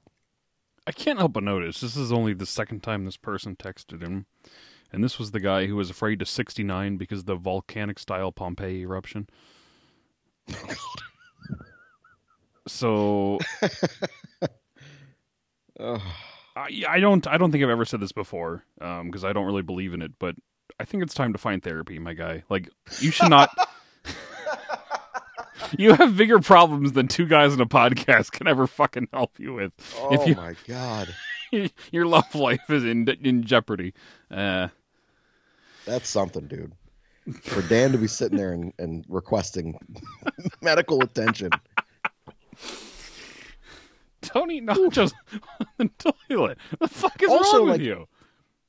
I 0.86 0.92
can't 0.92 1.20
help 1.20 1.34
but 1.34 1.44
notice 1.44 1.80
this 1.80 1.96
is 1.96 2.12
only 2.12 2.34
the 2.34 2.46
second 2.46 2.84
time 2.84 3.06
this 3.06 3.18
person 3.18 3.56
texted 3.56 4.02
him. 4.02 4.26
And 4.92 5.04
this 5.04 5.18
was 5.18 5.32
the 5.32 5.40
guy 5.40 5.66
who 5.66 5.76
was 5.76 5.90
afraid 5.90 6.20
to 6.20 6.26
69 6.26 6.98
because 6.98 7.20
of 7.20 7.26
the 7.26 7.36
volcanic 7.36 7.98
style 7.98 8.32
Pompeii 8.32 8.82
eruption. 8.82 9.28
so 12.68 13.40
Ugh. 15.80 16.02
I, 16.56 16.84
I 16.88 17.00
don't 17.00 17.26
I 17.28 17.38
don't 17.38 17.52
think 17.52 17.64
I've 17.64 17.70
ever 17.70 17.86
said 17.86 18.00
this 18.00 18.12
before 18.12 18.64
because 18.78 19.24
I 19.24 19.34
don't 19.34 19.46
really 19.46 19.62
believe 19.62 19.94
in 19.94 20.02
it, 20.02 20.12
but 20.20 20.36
I 20.80 20.86
think 20.86 21.04
it's 21.04 21.14
time 21.14 21.34
to 21.34 21.40
find 21.40 21.64
therapy, 21.64 22.00
my 22.00 22.14
guy. 22.14 22.44
Like 22.50 22.70
you 23.00 23.12
should 23.12 23.30
not. 23.30 23.50
you 25.78 25.94
have 25.94 26.18
bigger 26.18 26.40
problems 26.40 26.94
than 26.94 27.08
two 27.08 27.26
guys 27.26 27.54
in 27.54 27.62
a 27.62 27.66
podcast 27.66 28.32
can 28.32 28.48
ever 28.48 28.68
fucking 28.68 29.08
help 29.14 29.40
you 29.40 29.54
with. 29.54 29.72
Oh 30.00 30.14
if 30.14 30.28
you 30.28 30.36
my 30.36 30.56
god. 30.68 31.14
your 31.92 32.06
love 32.06 32.34
life 32.36 32.70
is 32.70 32.84
in 32.84 33.08
in 33.22 33.44
jeopardy. 33.44 33.94
Uh, 34.30 34.70
That's 35.86 36.10
something, 36.10 36.48
dude. 36.48 36.74
For 37.42 37.62
Dan 37.62 37.94
to 37.94 37.98
be 37.98 38.08
sitting 38.08 38.38
there 38.38 38.52
and, 38.52 38.74
and 38.78 39.06
requesting 39.08 39.78
medical 40.62 41.02
attention. 41.02 41.52
Don't 44.34 44.52
eat 44.52 44.66
nachos 44.66 45.14
on 45.80 45.90
the 45.98 46.12
toilet. 46.30 46.58
The 46.80 46.88
fuck 46.88 47.22
is 47.22 47.30
Also, 47.30 47.58
wrong 47.58 47.66
with 47.68 47.78
like, 47.78 47.86
you? 47.86 48.08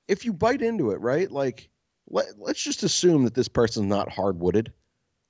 If 0.08 0.24
you 0.24 0.32
bite 0.32 0.62
into 0.62 0.90
it, 0.90 1.00
right? 1.00 1.30
Like 1.30 1.68
let, 2.08 2.26
let's 2.38 2.62
just 2.62 2.82
assume 2.82 3.24
that 3.24 3.34
this 3.34 3.48
person's 3.48 3.86
not 3.86 4.10
hard-wooded, 4.10 4.72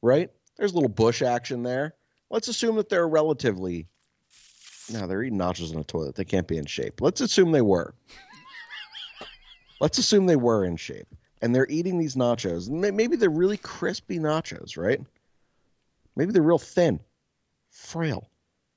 right? 0.03 0.31
There's 0.57 0.73
a 0.73 0.75
little 0.75 0.89
bush 0.89 1.23
action 1.23 1.63
there. 1.63 1.95
Let's 2.31 2.49
assume 2.49 2.77
that 2.77 2.89
they're 2.89 3.09
relatively 3.09 3.87
No, 4.93 5.07
they're 5.07 5.23
eating 5.23 5.39
nachos 5.39 5.73
on 5.73 5.81
a 5.81 5.85
toilet. 5.85 6.15
They 6.17 6.25
can't 6.25 6.49
be 6.49 6.59
in 6.59 6.67
shape. 6.67 7.01
Let's 7.01 7.21
assume 7.21 7.53
they 7.53 7.63
were. 7.63 7.95
Let's 9.81 9.99
assume 9.99 10.27
they 10.27 10.37
were 10.37 10.65
in 10.65 10.77
shape. 10.77 11.09
And 11.43 11.55
they're 11.55 11.69
eating 11.69 11.99
these 11.99 12.15
nachos. 12.17 12.69
Maybe 12.69 13.17
they're 13.17 13.29
really 13.31 13.57
crispy 13.59 14.19
nachos, 14.19 14.77
right? 14.79 15.01
Maybe 16.17 16.33
they're 16.33 16.43
real 16.43 16.59
thin, 16.59 17.01
frail. 17.71 18.31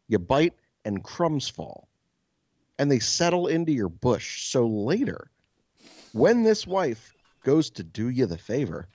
You 0.08 0.20
bite 0.20 0.54
and 0.88 1.04
crumbs 1.04 1.50
fall. 1.50 1.90
And 2.80 2.90
they 2.90 3.00
settle 3.00 3.48
into 3.48 3.74
your 3.74 3.90
bush. 3.90 4.44
So 4.44 4.66
later, 4.66 5.30
when 6.14 6.44
this 6.44 6.66
wife 6.66 7.14
goes 7.44 7.72
to 7.72 7.84
do 7.84 8.08
you 8.08 8.26
the 8.26 8.38
favor, 8.38 8.88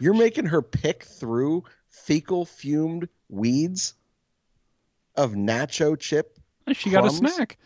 you're 0.00 0.14
making 0.14 0.46
her 0.46 0.62
pick 0.62 1.04
through 1.04 1.64
fecal 1.90 2.46
fumed 2.46 3.10
weeds 3.28 3.94
of 5.14 5.32
nacho 5.32 5.98
chip 5.98 6.38
She 6.72 6.88
got 6.88 7.04
a 7.04 7.10
snack. 7.10 7.58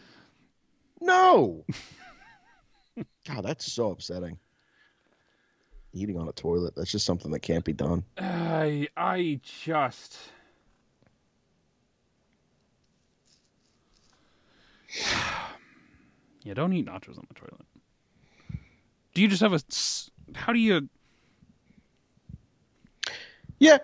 No. 1.01 1.65
God, 3.29 3.45
that's 3.45 3.71
so 3.71 3.91
upsetting. 3.91 4.39
Eating 5.93 6.19
on 6.19 6.27
a 6.27 6.33
toilet, 6.33 6.75
that's 6.75 6.91
just 6.91 7.07
something 7.07 7.31
that 7.31 7.41
can't 7.41 7.65
be 7.65 7.73
done. 7.73 8.03
I 8.19 8.89
I 8.97 9.39
just 9.63 10.19
Yeah, 16.45 16.55
don't 16.55 16.73
eat 16.73 16.87
nachos 16.87 17.19
on 17.19 17.25
the 17.29 17.35
toilet. 17.35 17.65
Do 19.15 19.23
you 19.23 19.29
just 19.29 19.43
have 19.43 19.53
a? 19.53 19.61
How 20.37 20.53
do 20.53 20.59
you? 20.59 20.89
Yeah. 23.61 23.79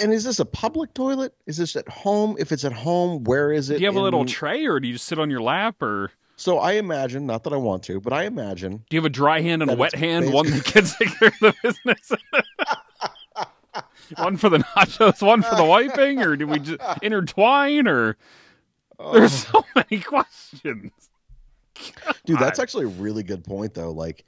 And 0.00 0.12
is 0.12 0.22
this 0.22 0.38
a 0.38 0.44
public 0.44 0.94
toilet? 0.94 1.34
Is 1.46 1.56
this 1.56 1.74
at 1.74 1.88
home? 1.88 2.36
If 2.38 2.52
it's 2.52 2.64
at 2.64 2.72
home, 2.72 3.24
where 3.24 3.50
is 3.50 3.70
it? 3.70 3.78
Do 3.78 3.80
you 3.80 3.86
have 3.86 3.96
a 3.96 4.00
little 4.00 4.24
tray, 4.24 4.66
or 4.66 4.78
do 4.78 4.86
you 4.86 4.94
just 4.94 5.06
sit 5.06 5.18
on 5.18 5.30
your 5.30 5.40
lap, 5.40 5.82
or 5.82 6.12
so 6.36 6.58
I 6.58 6.72
imagine, 6.72 7.26
not 7.26 7.44
that 7.44 7.52
I 7.52 7.56
want 7.56 7.82
to, 7.84 7.98
but 7.98 8.12
I 8.12 8.24
imagine 8.24 8.84
do 8.88 8.96
you 8.96 8.98
have 8.98 9.06
a 9.06 9.10
dry 9.10 9.40
hand 9.40 9.62
and 9.62 9.70
a 9.70 9.74
wet 9.74 9.94
hand? 9.94 10.32
One 10.32 10.48
that 10.50 10.64
can 10.64 10.84
take 10.98 11.18
care 11.18 11.28
of 11.28 11.38
the 11.40 11.54
business. 11.62 12.12
one 14.16 14.36
for 14.36 14.50
the 14.50 14.58
nachos, 14.58 15.26
one 15.26 15.42
for 15.42 15.54
the 15.56 15.64
wiping, 15.64 16.22
or 16.22 16.36
do 16.36 16.46
we 16.46 16.58
just 16.58 16.80
intertwine? 17.02 17.88
Or 17.88 18.16
there's 19.12 19.32
so 19.46 19.64
many 19.74 20.00
questions. 20.02 20.90
Dude, 22.24 22.38
that's 22.38 22.58
actually 22.58 22.84
a 22.84 22.88
really 22.88 23.22
good 23.22 23.44
point 23.44 23.74
though. 23.74 23.90
Like 23.92 24.24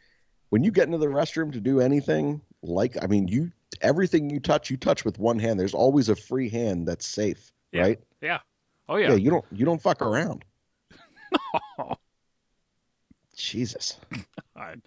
when 0.50 0.62
you 0.64 0.70
get 0.70 0.86
into 0.86 0.98
the 0.98 1.06
restroom 1.06 1.52
to 1.52 1.60
do 1.60 1.80
anything, 1.80 2.40
like 2.62 2.96
I 3.02 3.06
mean, 3.06 3.28
you 3.28 3.50
everything 3.80 4.28
you 4.30 4.40
touch, 4.40 4.70
you 4.70 4.76
touch 4.76 5.04
with 5.04 5.18
one 5.18 5.38
hand. 5.38 5.58
There's 5.58 5.74
always 5.74 6.08
a 6.08 6.16
free 6.16 6.48
hand 6.48 6.86
that's 6.86 7.06
safe, 7.06 7.52
Yeah. 7.72 7.82
right? 7.82 8.00
Yeah. 8.20 8.38
Oh 8.88 8.96
Yeah. 8.96 9.10
yeah. 9.10 9.14
you 9.16 9.30
don't 9.30 9.44
you 9.52 9.64
don't 9.64 9.80
fuck 9.80 10.02
around. 10.02 10.44
Jesus. 13.36 13.96
God. 14.56 14.82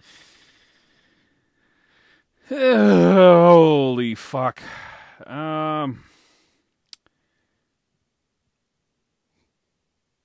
Holy 2.50 4.16
fuck. 4.16 4.62
Um. 5.26 6.04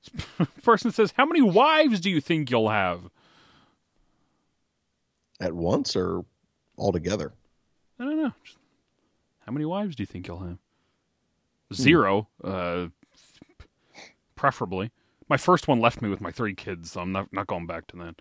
Person 0.63 0.91
says, 0.93 1.13
"How 1.17 1.25
many 1.27 1.43
wives 1.43 2.01
do 2.01 2.11
you 2.11 2.21
think 2.21 2.51
you'll 2.51 2.69
have?" 2.71 3.09
At 5.41 5.53
once 5.53 5.95
or 5.97 6.25
all 6.77 6.93
together? 6.93 7.33
I 8.01 8.05
don't 8.05 8.17
know. 8.17 8.33
Just- 8.45 8.59
How 9.47 9.53
many 9.53 9.65
wives 9.65 9.97
do 9.97 10.03
you 10.03 10.07
think 10.07 10.27
you'll 10.29 10.41
have? 10.41 10.59
Zero, 11.75 12.29
uh, 12.45 12.87
preferably. 14.35 14.93
My 15.29 15.37
first 15.37 15.67
one 15.67 15.81
left 15.81 16.01
me 16.01 16.09
with 16.09 16.21
my 16.21 16.31
three 16.31 16.55
kids, 16.55 16.93
so 16.93 17.01
I'm 17.01 17.11
not 17.13 17.33
not 17.33 17.47
going 17.49 17.67
back 17.67 17.87
to 17.89 17.97
that. 17.97 18.15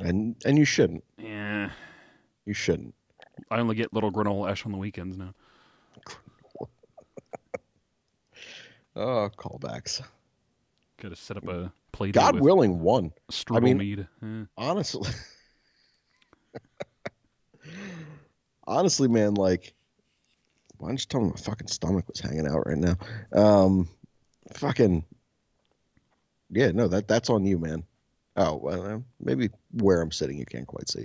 And 0.00 0.36
and 0.44 0.58
you 0.58 0.64
shouldn't. 0.64 1.04
Yeah, 1.18 1.70
You 2.44 2.52
shouldn't. 2.54 2.94
I 3.50 3.58
only 3.58 3.74
get 3.74 3.92
little 3.94 4.12
granola 4.12 4.50
ash 4.50 4.64
on 4.66 4.72
the 4.72 4.78
weekends 4.78 5.16
now. 5.16 5.32
Oh, 8.96 9.28
callbacks. 9.36 10.02
Got 11.04 11.10
to 11.10 11.16
set 11.16 11.36
up 11.36 11.46
a 11.48 11.70
plate. 11.92 12.14
God 12.14 12.40
willing, 12.40 12.80
one. 12.80 13.12
strudel 13.30 13.56
I 13.58 13.60
mean- 13.60 13.76
mead. 13.76 14.08
Eh. 14.22 14.44
honestly 14.56 15.10
honestly 18.66 19.08
man 19.08 19.34
like 19.34 19.74
why 20.78 20.88
don't 20.88 20.98
you 20.98 21.06
tell 21.06 21.20
me 21.20 21.28
my 21.28 21.36
fucking 21.36 21.66
stomach 21.66 22.08
was 22.08 22.20
hanging 22.20 22.46
out 22.46 22.66
right 22.66 22.78
now 22.78 22.96
um 23.34 23.86
fucking 24.54 25.04
yeah 26.50 26.70
no 26.70 26.88
that 26.88 27.06
that's 27.06 27.28
on 27.28 27.44
you 27.44 27.58
man 27.58 27.84
oh 28.36 28.56
well 28.56 28.86
uh, 28.86 28.98
maybe 29.20 29.50
where 29.72 30.00
i'm 30.00 30.10
sitting 30.10 30.38
you 30.38 30.46
can't 30.46 30.66
quite 30.66 30.88
see 30.88 31.04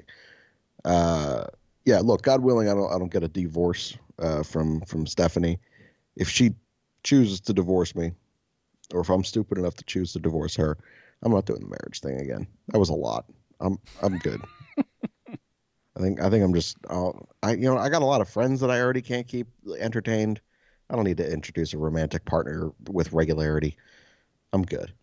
uh 0.85 1.43
yeah 1.83 1.99
look 1.99 2.21
god 2.21 2.41
willing 2.41 2.69
i 2.69 2.73
don't 2.73 2.93
i 2.93 2.97
don't 2.97 3.11
get 3.11 3.23
a 3.23 3.27
divorce 3.27 3.97
uh 4.19 4.43
from 4.43 4.79
from 4.81 5.05
stephanie 5.05 5.59
if 6.15 6.29
she 6.29 6.53
chooses 7.03 7.41
to 7.41 7.51
divorce 7.53 7.93
me 7.95 8.13
or 8.93 9.01
if 9.01 9.09
i'm 9.09 9.23
stupid 9.23 9.57
enough 9.57 9.75
to 9.75 9.83
choose 9.85 10.13
to 10.13 10.19
divorce 10.19 10.55
her 10.55 10.77
i'm 11.23 11.31
not 11.31 11.45
doing 11.45 11.61
the 11.61 11.67
marriage 11.67 12.01
thing 12.01 12.19
again 12.19 12.47
that 12.69 12.79
was 12.79 12.89
a 12.89 12.93
lot 12.93 13.25
i'm 13.59 13.77
i'm 14.01 14.17
good 14.19 14.41
I 15.99 16.01
think 16.01 16.21
I 16.21 16.29
think 16.29 16.43
I'm 16.43 16.53
just 16.53 16.77
uh, 16.89 17.11
I 17.43 17.53
you 17.53 17.63
know 17.69 17.77
I 17.77 17.89
got 17.89 18.01
a 18.01 18.05
lot 18.05 18.21
of 18.21 18.29
friends 18.29 18.61
that 18.61 18.71
I 18.71 18.79
already 18.79 19.01
can't 19.01 19.27
keep 19.27 19.47
entertained. 19.79 20.39
I 20.89 20.95
don't 20.95 21.03
need 21.03 21.17
to 21.17 21.29
introduce 21.31 21.73
a 21.73 21.77
romantic 21.77 22.25
partner 22.25 22.71
with 22.89 23.11
regularity. 23.11 23.75
I'm 24.53 24.63
good. 24.63 24.93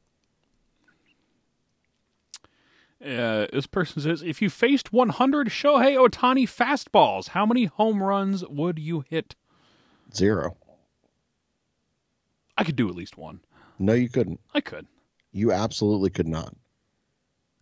Uh, 3.04 3.46
this 3.52 3.66
person 3.66 4.02
says, 4.02 4.22
if 4.22 4.42
you 4.42 4.50
faced 4.50 4.92
100 4.92 5.48
Shohei 5.48 5.96
Ohtani 5.96 6.44
fastballs, 6.44 7.28
how 7.28 7.46
many 7.46 7.66
home 7.66 8.02
runs 8.02 8.44
would 8.46 8.78
you 8.78 9.04
hit? 9.08 9.36
Zero. 10.12 10.56
I 12.56 12.64
could 12.64 12.74
do 12.74 12.88
at 12.88 12.96
least 12.96 13.16
one. 13.16 13.40
No, 13.78 13.92
you 13.92 14.08
couldn't. 14.08 14.40
I 14.54 14.60
could. 14.60 14.86
You 15.32 15.52
absolutely 15.52 16.10
could 16.10 16.28
not. 16.28 16.54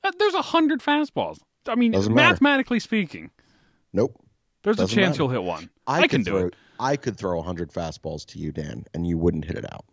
Uh, 0.02 0.12
There's 0.18 0.34
a 0.34 0.42
hundred 0.42 0.80
fastballs. 0.80 1.38
I 1.66 1.74
mean, 1.74 1.92
Doesn't 1.92 2.12
matter. 2.14 2.28
mathematically 2.34 2.78
speaking, 2.78 3.30
Nope. 3.92 4.20
there's 4.62 4.76
a 4.76 4.82
Doesn't 4.82 4.94
chance 4.94 5.08
matter. 5.14 5.22
you'll 5.22 5.30
hit 5.30 5.42
one. 5.42 5.70
I, 5.86 5.98
I 5.98 6.02
could 6.02 6.10
can 6.10 6.22
do 6.22 6.30
throw, 6.32 6.46
it. 6.48 6.56
I 6.78 6.96
could 6.96 7.16
throw 7.16 7.36
100 7.38 7.72
fastballs 7.72 8.26
to 8.26 8.38
you, 8.38 8.52
Dan, 8.52 8.84
and 8.92 9.06
you 9.06 9.16
wouldn't 9.16 9.44
hit 9.46 9.56
it 9.56 9.64
out. 9.72 9.84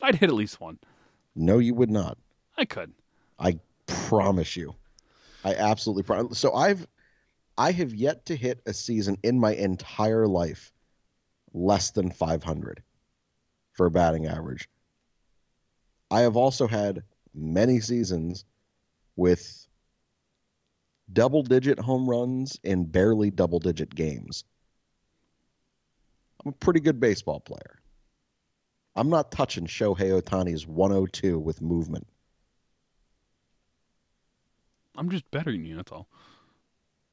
I'd 0.00 0.14
hit 0.14 0.30
at 0.30 0.34
least 0.34 0.60
one. 0.60 0.78
No, 1.36 1.58
you 1.58 1.74
would 1.74 1.90
not. 1.90 2.16
I 2.56 2.64
could. 2.64 2.92
I 3.38 3.58
promise 3.86 4.56
you. 4.56 4.74
I 5.44 5.54
absolutely 5.54 6.02
promise. 6.04 6.38
So 6.38 6.52
I've 6.54 6.86
I 7.56 7.72
have 7.72 7.94
yet 7.94 8.26
to 8.26 8.36
hit 8.36 8.60
a 8.66 8.72
season 8.72 9.18
in 9.22 9.38
my 9.38 9.52
entire 9.54 10.26
life 10.26 10.72
less 11.52 11.90
than 11.90 12.10
500 12.10 12.82
for 13.78 13.86
a 13.86 13.90
batting 13.90 14.26
average. 14.26 14.68
I 16.10 16.22
have 16.22 16.36
also 16.36 16.66
had 16.66 17.04
many 17.32 17.78
seasons 17.80 18.44
with 19.14 19.66
double 21.10 21.44
digit 21.44 21.78
home 21.78 22.10
runs 22.10 22.58
in 22.64 22.84
barely 22.84 23.30
double 23.30 23.60
digit 23.60 23.94
games. 23.94 24.42
I'm 26.44 26.50
a 26.50 26.52
pretty 26.52 26.80
good 26.80 26.98
baseball 26.98 27.38
player. 27.38 27.78
I'm 28.96 29.10
not 29.10 29.30
touching 29.30 29.66
Shohei 29.66 30.20
Ohtani's 30.20 30.66
102 30.66 31.38
with 31.38 31.62
movement. 31.62 32.08
I'm 34.96 35.08
just 35.08 35.30
better 35.30 35.52
than 35.52 35.64
you. 35.64 35.76
That's 35.76 35.92
all. 35.92 36.08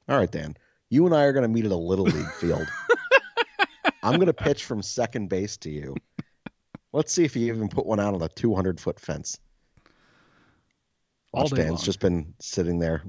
All 0.09 0.17
right, 0.17 0.31
Dan. 0.31 0.57
You 0.89 1.05
and 1.05 1.13
I 1.13 1.25
are 1.25 1.33
going 1.33 1.43
to 1.43 1.47
meet 1.47 1.65
at 1.65 1.71
a 1.71 1.75
little 1.75 2.05
league 2.05 2.31
field. 2.31 2.67
I'm 4.03 4.15
going 4.15 4.27
to 4.27 4.33
pitch 4.33 4.65
from 4.65 4.81
second 4.81 5.29
base 5.29 5.57
to 5.57 5.69
you. 5.69 5.95
Let's 6.95 7.11
see 7.11 7.25
if 7.25 7.33
he 7.33 7.49
even 7.49 7.67
put 7.67 7.85
one 7.85 7.99
out 7.99 8.13
on 8.13 8.21
the 8.21 8.29
200 8.29 8.79
foot 8.79 9.01
fence. 9.01 9.37
All 11.33 11.43
Watch 11.43 11.49
day 11.51 11.57
Dan's 11.57 11.71
long. 11.71 11.83
just 11.83 11.99
been 11.99 12.33
sitting 12.39 12.79
there 12.79 13.03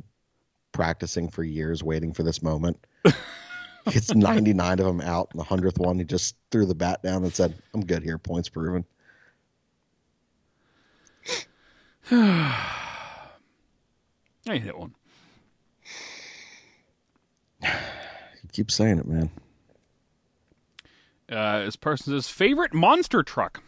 practicing 0.72 1.28
for 1.28 1.44
years, 1.44 1.84
waiting 1.84 2.12
for 2.12 2.24
this 2.24 2.42
moment. 2.42 2.84
Gets 3.88 4.12
99 4.12 4.80
of 4.80 4.86
them 4.86 5.00
out, 5.00 5.28
and 5.30 5.38
the 5.38 5.44
hundredth 5.44 5.78
one, 5.78 6.00
he 6.00 6.04
just 6.04 6.34
threw 6.50 6.66
the 6.66 6.74
bat 6.74 7.00
down 7.04 7.22
and 7.22 7.32
said, 7.32 7.54
"I'm 7.72 7.86
good 7.86 8.02
here. 8.02 8.18
Points 8.18 8.48
proven." 8.48 8.84
I 12.10 12.58
hit 14.48 14.76
one. 14.76 14.96
You 17.62 17.68
keep 18.50 18.72
saying 18.72 18.98
it, 18.98 19.06
man. 19.06 19.30
Uh, 21.30 21.64
this 21.64 21.76
person 21.76 22.12
says 22.12 22.28
favorite 22.28 22.74
monster 22.74 23.22
truck. 23.22 23.62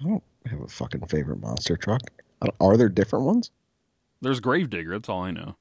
I 0.00 0.04
don't 0.04 0.22
have 0.46 0.60
a 0.60 0.68
fucking 0.68 1.06
favorite 1.06 1.40
monster 1.40 1.76
truck. 1.76 2.02
Are 2.60 2.76
there 2.76 2.88
different 2.88 3.24
ones? 3.24 3.50
There's 4.20 4.40
Grave 4.40 4.70
Digger. 4.70 4.92
That's 4.92 5.08
all 5.08 5.22
I 5.22 5.30
know. 5.30 5.56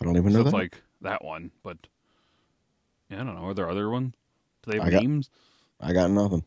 I 0.00 0.04
don't 0.04 0.16
even 0.16 0.32
So 0.32 0.38
know 0.38 0.42
it's 0.42 0.50
that. 0.52 0.56
like 0.56 0.82
that 1.00 1.24
one, 1.24 1.50
but 1.62 1.78
yeah, 3.10 3.20
I 3.20 3.24
don't 3.24 3.34
know. 3.34 3.44
Are 3.44 3.54
there 3.54 3.68
other 3.70 3.90
ones? 3.90 4.14
Do 4.62 4.70
they 4.72 4.78
have 4.78 4.86
I 4.86 4.90
got- 4.90 5.02
names? 5.02 5.30
I 5.80 5.92
got 5.92 6.10
nothing. 6.10 6.44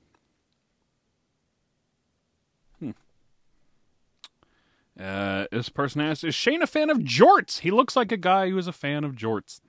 Uh, 5.00 5.46
this 5.52 5.68
person 5.70 6.00
asks, 6.00 6.24
"Is 6.24 6.34
Shane 6.34 6.62
a 6.62 6.68
fan 6.68 6.90
of 6.90 7.00
jorts? 7.00 7.60
He 7.60 7.72
looks 7.72 7.96
like 7.98 8.12
a 8.14 8.18
guy 8.18 8.50
who 8.50 8.58
is 8.58 8.68
a 8.68 8.72
fan 8.72 9.04
of 9.04 9.14
jorts, 9.14 9.60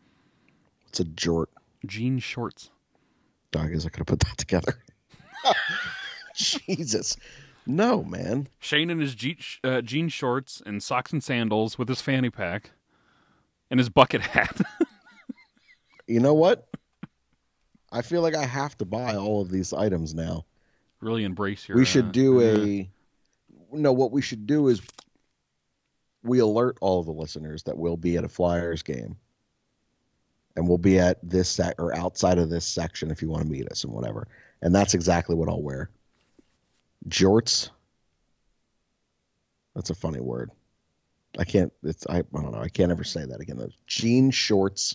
What's 0.84 1.00
a 1.00 1.04
jort. 1.04 1.46
jean 1.84 2.18
shorts." 2.20 2.70
I 3.56 3.66
guess 3.68 3.86
I 3.86 3.88
could 3.88 4.00
have 4.00 4.06
put 4.06 4.20
that 4.20 4.36
together. 4.38 4.78
Jesus. 6.66 7.16
No, 7.66 8.04
man. 8.04 8.48
Shane 8.60 8.90
in 8.90 9.00
his 9.00 9.14
je- 9.14 9.38
uh, 9.64 9.80
jean 9.80 10.08
shorts 10.08 10.62
and 10.64 10.82
socks 10.82 11.12
and 11.12 11.22
sandals 11.22 11.78
with 11.78 11.88
his 11.88 12.00
fanny 12.00 12.30
pack 12.30 12.70
and 13.70 13.80
his 13.80 13.88
bucket 13.88 14.20
hat. 14.22 14.60
You 16.08 16.20
know 16.20 16.34
what? 16.34 16.68
I 17.90 18.02
feel 18.02 18.22
like 18.22 18.36
I 18.36 18.44
have 18.44 18.78
to 18.78 18.84
buy 18.84 19.16
all 19.16 19.42
of 19.42 19.50
these 19.50 19.72
items 19.72 20.14
now. 20.14 20.44
really 21.00 21.24
embrace 21.24 21.68
your. 21.68 21.76
we 21.76 21.84
should 21.84 22.06
uh, 22.06 22.10
do 22.12 22.40
uh, 22.40 22.64
a 22.64 22.90
No, 23.72 23.92
what 23.92 24.12
we 24.12 24.22
should 24.22 24.46
do 24.46 24.68
is 24.68 24.80
we 26.22 26.38
alert 26.38 26.78
all 26.80 27.00
of 27.00 27.06
the 27.06 27.12
listeners 27.12 27.64
that 27.64 27.76
we'll 27.76 27.96
be 27.96 28.16
at 28.16 28.24
a 28.24 28.28
Flyers 28.28 28.82
game. 28.84 29.16
And 30.54 30.68
we'll 30.68 30.78
be 30.78 30.98
at 30.98 31.18
this 31.22 31.48
sec 31.48 31.74
or 31.78 31.92
outside 31.96 32.38
of 32.38 32.50
this 32.50 32.64
section 32.64 33.10
if 33.10 33.20
you 33.20 33.28
want 33.28 33.42
to 33.42 33.50
meet 33.50 33.68
us 33.68 33.84
and 33.84 33.92
whatever. 33.92 34.28
And 34.62 34.74
that's 34.74 34.94
exactly 34.94 35.34
what 35.34 35.48
I'll 35.48 35.60
wear. 35.62 35.90
Jorts 37.08 37.70
That's 39.74 39.90
a 39.90 39.94
funny 39.94 40.20
word. 40.20 40.50
I 41.38 41.44
can't. 41.44 41.72
It's 41.82 42.06
I. 42.06 42.18
I 42.18 42.22
don't 42.32 42.52
know. 42.52 42.60
I 42.60 42.68
can't 42.68 42.90
ever 42.90 43.04
say 43.04 43.24
that 43.24 43.40
again. 43.40 43.58
Those 43.58 43.76
jean 43.86 44.30
shorts, 44.30 44.94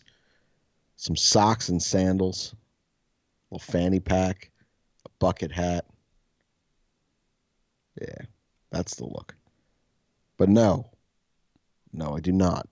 some 0.96 1.16
socks 1.16 1.70
and 1.70 1.82
sandals, 1.82 2.54
a 2.54 3.56
little 3.56 3.72
fanny 3.72 4.00
pack, 4.00 4.50
a 5.06 5.10
bucket 5.20 5.52
hat. 5.52 5.86
Yeah, 8.00 8.26
that's 8.72 8.96
the 8.96 9.06
look. 9.06 9.36
But 10.38 10.50
no, 10.50 10.90
no, 11.94 12.16
I 12.16 12.20
do 12.20 12.32
not. 12.32 12.68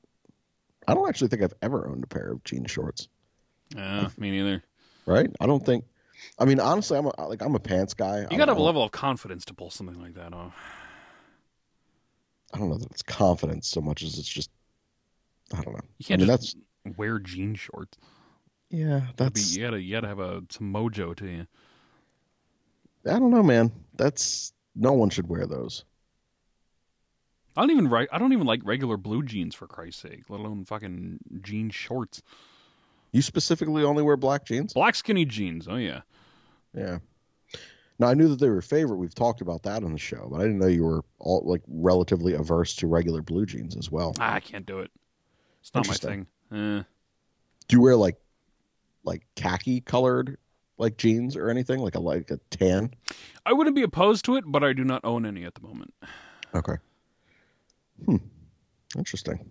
I 0.88 0.96
don't 0.96 1.08
actually 1.08 1.28
think 1.28 1.44
I've 1.44 1.54
ever 1.62 1.88
owned 1.88 2.04
a 2.04 2.08
pair 2.08 2.32
of 2.32 2.44
jean 2.44 2.66
shorts. 2.66 3.08
Uh, 3.78 4.10
me 4.18 4.32
neither. 4.32 4.64
Right? 5.06 5.30
I 5.40 5.46
don't 5.46 5.64
think. 5.64 5.86
I 6.40 6.46
mean, 6.46 6.60
honestly, 6.60 6.98
I'm 6.98 7.06
a, 7.06 7.28
like 7.28 7.42
I'm 7.42 7.56
a 7.56 7.60
pants 7.60 7.94
guy. 7.94 8.22
You 8.32 8.38
got 8.38 8.46
to 8.46 8.52
have 8.52 8.58
a 8.58 8.62
level 8.62 8.84
of 8.84 8.92
confidence 8.92 9.46
to 9.46 9.54
pull 9.54 9.70
something 9.70 10.02
like 10.02 10.14
that 10.16 10.34
off. 10.34 10.56
I 12.54 12.58
don't 12.58 12.70
know 12.70 12.78
that 12.78 12.90
it's 12.92 13.04
confidence 13.04 13.68
so 13.68 13.82
much 13.82 14.02
as 14.04 14.18
it's 14.18 14.28
just. 14.28 14.50
I 15.54 15.62
don't 15.62 15.74
know. 15.74 15.82
You 15.98 16.06
can't 16.06 16.22
I 16.22 16.26
mean, 16.26 16.38
just 16.38 16.58
wear 16.98 17.20
jean 17.20 17.56
shorts. 17.56 17.98
Yeah, 18.70 19.02
that's. 19.18 19.56
you 19.56 19.64
gotta 19.64 19.82
you 19.82 19.92
gotta 19.92 20.08
have 20.08 20.20
a 20.20 20.44
some 20.50 20.72
mojo 20.74 21.16
to 21.18 21.28
you. 21.28 21.48
I 23.06 23.20
don't 23.20 23.32
know, 23.32 23.44
man. 23.44 23.72
That's 23.96 24.54
no 24.76 24.94
one 24.94 25.10
should 25.10 25.28
wear 25.28 25.46
those. 25.46 25.84
I 27.58 27.62
don't 27.62 27.72
even 27.72 27.90
right. 27.90 28.08
I 28.12 28.20
don't 28.20 28.32
even 28.32 28.48
like 28.48 28.62
regular 28.64 28.96
blue 28.96 29.24
jeans 29.24 29.56
for 29.56 29.68
Christ's 29.68 30.04
sake, 30.04 30.24
let 30.30 30.40
alone 30.40 30.66
fucking 30.66 31.20
jean 31.42 31.70
shorts. 31.70 32.22
You 33.12 33.22
specifically 33.22 33.84
only 33.84 34.04
wear 34.04 34.16
black 34.16 34.46
jeans? 34.46 34.74
Black 34.74 34.96
skinny 34.96 35.26
jeans. 35.26 35.68
Oh 35.68 35.76
yeah. 35.76 36.02
Yeah. 36.74 37.00
Now 38.00 38.08
I 38.08 38.14
knew 38.14 38.30
that 38.30 38.40
they 38.40 38.50
were 38.50 38.60
a 38.60 38.64
favorite. 38.64 38.98
We've 38.98 39.14
talked 39.14 39.42
about 39.42 39.64
that 39.64 39.84
on 39.84 39.92
the 39.92 40.00
show, 40.00 40.28
but 40.32 40.40
I 40.40 40.44
didn't 40.44 40.60
know 40.60 40.68
you 40.68 40.86
were 40.86 41.04
all 41.20 41.44
like 41.46 41.62
relatively 41.68 42.34
averse 42.34 42.76
to 42.78 42.88
regular 42.88 43.22
blue 43.22 43.46
jeans 43.46 43.76
as 43.76 43.92
well. 43.92 44.16
Ah, 44.20 44.36
I 44.36 44.40
can't 44.40 44.66
do 44.66 44.80
it. 44.80 44.90
It's 45.62 45.74
not 45.76 45.88
my 45.88 45.94
thing. 45.94 46.26
Eh. 46.54 46.84
Do 47.68 47.76
you 47.76 47.82
wear 47.82 47.98
like 47.98 48.16
like 49.04 49.26
khaki 49.36 49.82
colored 49.82 50.38
like 50.78 50.98
jeans 50.98 51.36
or 51.36 51.50
anything 51.50 51.80
like 51.80 51.96
a 51.96 52.00
like 52.00 52.32
a 52.32 52.40
tan? 52.50 52.94
I 53.46 53.52
wouldn't 53.52 53.76
be 53.76 53.84
opposed 53.84 54.24
to 54.26 54.38
it, 54.38 54.46
but 54.48 54.64
I 54.64 54.72
do 54.72 54.86
not 54.86 55.04
own 55.04 55.26
any 55.26 55.44
at 55.44 55.56
the 55.56 55.62
moment. 55.62 55.94
Okay. 56.56 56.76
Hmm. 58.06 58.18
Interesting. 58.98 59.46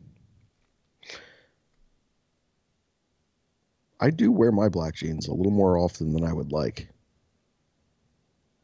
I 4.01 4.11
do 4.11 4.33
wear 4.33 4.53
my 4.53 4.69
black 4.69 4.95
jeans 4.95 5.29
a 5.29 5.35
little 5.35 5.53
more 5.53 5.77
often 5.77 6.13
than 6.13 6.25
I 6.25 6.33
would 6.33 6.53
like. 6.53 6.89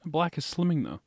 Black 0.04 0.38
is 0.38 0.44
slimming 0.44 0.84
though. 0.84 1.00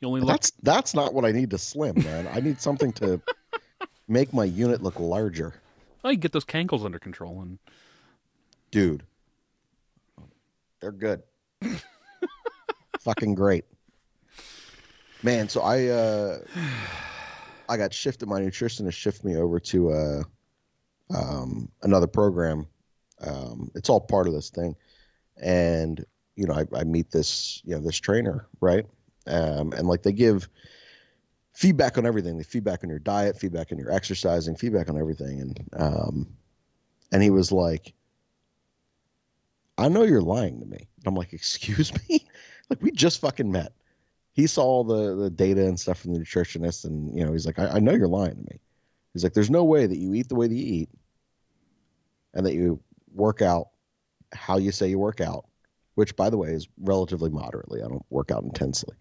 You 0.00 0.08
only 0.08 0.20
look. 0.20 0.30
that's 0.30 0.52
that's 0.62 0.94
not 0.94 1.12
what 1.12 1.24
I 1.24 1.32
need 1.32 1.50
to 1.50 1.58
slim, 1.58 2.02
man. 2.02 2.28
I 2.32 2.40
need 2.40 2.60
something 2.60 2.92
to 2.94 3.20
make 4.08 4.32
my 4.32 4.44
unit 4.44 4.82
look 4.82 4.98
larger. 4.98 5.54
Oh, 6.02 6.08
you 6.10 6.16
get 6.16 6.32
those 6.32 6.46
cankles 6.46 6.84
under 6.84 6.98
control, 6.98 7.42
and 7.42 7.58
Dude. 8.70 9.02
They're 10.80 10.92
good. 10.92 11.22
Fucking 13.00 13.34
great. 13.34 13.64
Man, 15.22 15.48
so 15.48 15.60
I 15.60 15.86
uh 15.88 16.38
I 17.68 17.76
got 17.76 17.92
shifted 17.92 18.28
my 18.28 18.40
nutritionist 18.40 18.94
shifted 18.94 19.24
me 19.24 19.36
over 19.36 19.60
to 19.60 19.90
uh 19.90 20.22
um 21.14 21.70
another 21.82 22.06
program. 22.06 22.66
Um 23.20 23.70
it's 23.74 23.90
all 23.90 24.00
part 24.00 24.26
of 24.26 24.32
this 24.32 24.50
thing. 24.50 24.76
And 25.36 26.04
you 26.40 26.46
know, 26.46 26.54
I, 26.54 26.64
I 26.74 26.84
meet 26.84 27.10
this, 27.10 27.60
you 27.66 27.74
know, 27.74 27.82
this 27.82 28.00
trainer, 28.00 28.46
right? 28.62 28.86
Um 29.26 29.74
and 29.74 29.86
like 29.86 30.02
they 30.02 30.12
give 30.12 30.48
feedback 31.52 31.98
on 31.98 32.06
everything. 32.06 32.38
They 32.38 32.44
feedback 32.44 32.82
on 32.82 32.88
your 32.88 32.98
diet, 32.98 33.38
feedback 33.38 33.72
on 33.72 33.78
your 33.78 33.92
exercising, 33.92 34.56
feedback 34.56 34.88
on 34.88 34.98
everything. 34.98 35.40
And 35.42 35.68
um 35.74 36.26
and 37.12 37.22
he 37.22 37.28
was 37.28 37.52
like, 37.52 37.92
I 39.76 39.88
know 39.88 40.04
you're 40.04 40.22
lying 40.22 40.60
to 40.60 40.66
me. 40.66 40.88
I'm 41.04 41.14
like, 41.14 41.34
excuse 41.34 41.92
me? 42.08 42.26
like 42.70 42.80
we 42.80 42.90
just 42.90 43.20
fucking 43.20 43.52
met. 43.52 43.74
He 44.32 44.46
saw 44.46 44.64
all 44.64 44.84
the, 44.84 45.16
the 45.16 45.28
data 45.28 45.66
and 45.66 45.78
stuff 45.78 45.98
from 45.98 46.14
the 46.14 46.20
nutritionist 46.20 46.86
and 46.86 47.14
you 47.14 47.26
know, 47.26 47.32
he's 47.32 47.44
like, 47.44 47.58
I, 47.58 47.66
I 47.66 47.78
know 47.80 47.92
you're 47.92 48.08
lying 48.08 48.36
to 48.36 48.42
me. 48.50 48.60
He's 49.12 49.24
like, 49.24 49.34
There's 49.34 49.50
no 49.50 49.64
way 49.64 49.86
that 49.86 49.98
you 49.98 50.14
eat 50.14 50.30
the 50.30 50.36
way 50.36 50.46
that 50.46 50.54
you 50.54 50.64
eat 50.64 50.88
and 52.32 52.46
that 52.46 52.54
you 52.54 52.80
work 53.12 53.42
out 53.42 53.68
how 54.32 54.58
you 54.58 54.72
say 54.72 54.88
you 54.88 54.98
work 54.98 55.20
out, 55.20 55.46
which 56.00 56.16
by 56.16 56.30
the 56.30 56.38
way 56.38 56.48
is 56.48 56.66
relatively 56.80 57.28
moderately. 57.28 57.82
I 57.82 57.86
don't 57.86 58.06
work 58.08 58.30
out 58.30 58.42
intensely. 58.42 58.96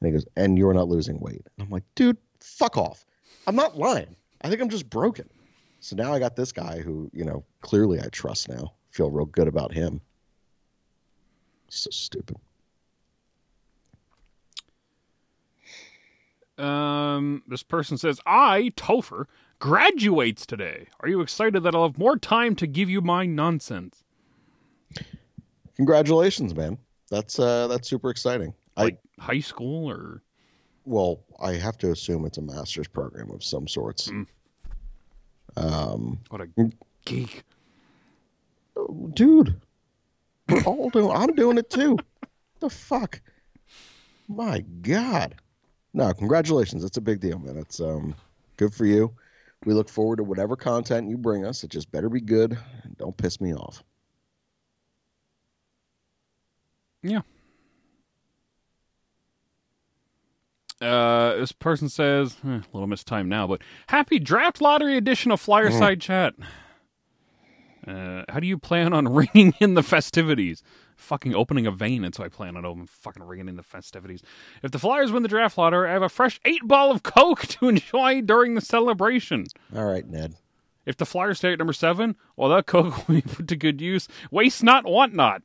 And 0.00 0.08
he 0.08 0.12
goes, 0.12 0.26
and 0.36 0.58
you're 0.58 0.74
not 0.74 0.88
losing 0.88 1.20
weight. 1.20 1.46
And 1.56 1.64
I'm 1.64 1.70
like, 1.70 1.84
dude, 1.94 2.16
fuck 2.40 2.76
off. 2.76 3.06
I'm 3.46 3.54
not 3.54 3.78
lying. 3.78 4.16
I 4.40 4.48
think 4.48 4.60
I'm 4.60 4.68
just 4.68 4.90
broken. 4.90 5.30
So 5.78 5.94
now 5.94 6.12
I 6.12 6.18
got 6.18 6.34
this 6.34 6.50
guy 6.50 6.80
who, 6.80 7.08
you 7.14 7.24
know, 7.24 7.44
clearly 7.60 8.00
I 8.00 8.08
trust 8.08 8.48
now. 8.48 8.72
Feel 8.90 9.12
real 9.12 9.26
good 9.26 9.46
about 9.46 9.72
him. 9.72 10.00
So 11.68 11.90
stupid. 11.92 12.36
um, 16.58 17.44
this 17.46 17.62
person 17.62 17.96
says, 17.96 18.20
"I 18.26 18.72
Topher 18.76 19.26
graduates 19.60 20.46
today. 20.46 20.88
Are 20.98 21.08
you 21.08 21.20
excited 21.20 21.62
that 21.62 21.76
I'll 21.76 21.84
have 21.84 21.98
more 21.98 22.18
time 22.18 22.56
to 22.56 22.66
give 22.66 22.90
you 22.90 23.00
my 23.00 23.24
nonsense?" 23.24 24.02
Congratulations, 25.76 26.54
man. 26.54 26.78
That's 27.10 27.38
uh 27.38 27.66
that's 27.68 27.88
super 27.88 28.10
exciting. 28.10 28.54
Like 28.76 28.98
high 29.18 29.40
school 29.40 29.90
or 29.90 30.22
well, 30.84 31.24
I 31.40 31.52
have 31.52 31.78
to 31.78 31.90
assume 31.90 32.26
it's 32.26 32.38
a 32.38 32.42
master's 32.42 32.88
program 32.88 33.30
of 33.30 33.42
some 33.42 33.68
sorts. 33.68 34.08
Mm. 34.08 34.26
Um 35.56 36.18
what 36.28 36.40
a 36.40 36.48
geek. 37.04 37.44
dude, 39.12 39.60
we're 40.48 40.62
all 40.62 40.90
doing 40.90 41.16
I'm 41.16 41.34
doing 41.34 41.58
it 41.58 41.70
too. 41.70 41.98
the 42.60 42.70
fuck? 42.70 43.20
My 44.28 44.60
God. 44.82 45.34
No, 45.92 46.12
congratulations. 46.12 46.82
It's 46.82 46.96
a 46.96 47.02
big 47.02 47.20
deal, 47.20 47.38
man. 47.38 47.56
It's 47.56 47.80
um 47.80 48.14
good 48.56 48.74
for 48.74 48.86
you. 48.86 49.12
We 49.64 49.72
look 49.72 49.88
forward 49.88 50.16
to 50.16 50.24
whatever 50.24 50.56
content 50.56 51.08
you 51.08 51.16
bring 51.16 51.46
us. 51.46 51.64
It 51.64 51.70
just 51.70 51.90
better 51.90 52.08
be 52.08 52.20
good 52.20 52.58
and 52.82 52.96
don't 52.98 53.16
piss 53.16 53.40
me 53.40 53.54
off. 53.54 53.82
Yeah. 57.04 57.20
Uh, 60.80 61.36
this 61.36 61.52
person 61.52 61.88
says, 61.88 62.36
eh, 62.44 62.48
a 62.48 62.62
little 62.72 62.86
missed 62.88 63.06
time 63.06 63.28
now, 63.28 63.46
but 63.46 63.62
happy 63.88 64.18
draft 64.18 64.60
lottery 64.60 64.96
edition 64.96 65.30
of 65.30 65.40
Flyer 65.40 65.70
Mm. 65.70 65.78
Side 65.78 66.00
Chat. 66.00 66.34
Uh, 67.86 68.24
how 68.28 68.40
do 68.40 68.46
you 68.46 68.58
plan 68.58 68.92
on 68.92 69.06
ringing 69.14 69.54
in 69.60 69.74
the 69.74 69.82
festivities? 69.82 70.62
Fucking 70.96 71.34
opening 71.34 71.66
a 71.66 71.70
vein, 71.70 72.02
that's 72.02 72.16
so 72.16 72.24
I 72.24 72.28
plan 72.28 72.56
on 72.56 72.64
opening, 72.64 72.86
fucking 72.86 73.22
ringing 73.22 73.48
in 73.48 73.56
the 73.56 73.62
festivities. 73.62 74.22
If 74.62 74.70
the 74.72 74.78
Flyers 74.78 75.12
win 75.12 75.22
the 75.22 75.28
draft 75.28 75.58
lottery, 75.58 75.88
I 75.88 75.92
have 75.92 76.02
a 76.02 76.08
fresh 76.08 76.40
eight 76.44 76.66
ball 76.66 76.90
of 76.90 77.02
Coke 77.02 77.42
to 77.48 77.68
enjoy 77.68 78.20
during 78.22 78.54
the 78.54 78.60
celebration. 78.60 79.46
All 79.74 79.84
right, 79.84 80.06
Ned. 80.06 80.34
If 80.86 80.96
the 80.96 81.06
Flyers 81.06 81.38
stay 81.38 81.52
at 81.52 81.58
number 81.58 81.72
seven, 81.72 82.16
well, 82.36 82.50
that 82.50 82.66
Coke 82.66 83.08
will 83.08 83.14
be 83.16 83.22
put 83.22 83.48
to 83.48 83.56
good 83.56 83.80
use. 83.80 84.08
Waste 84.30 84.62
not, 84.62 84.84
want 84.84 85.14
not. 85.14 85.42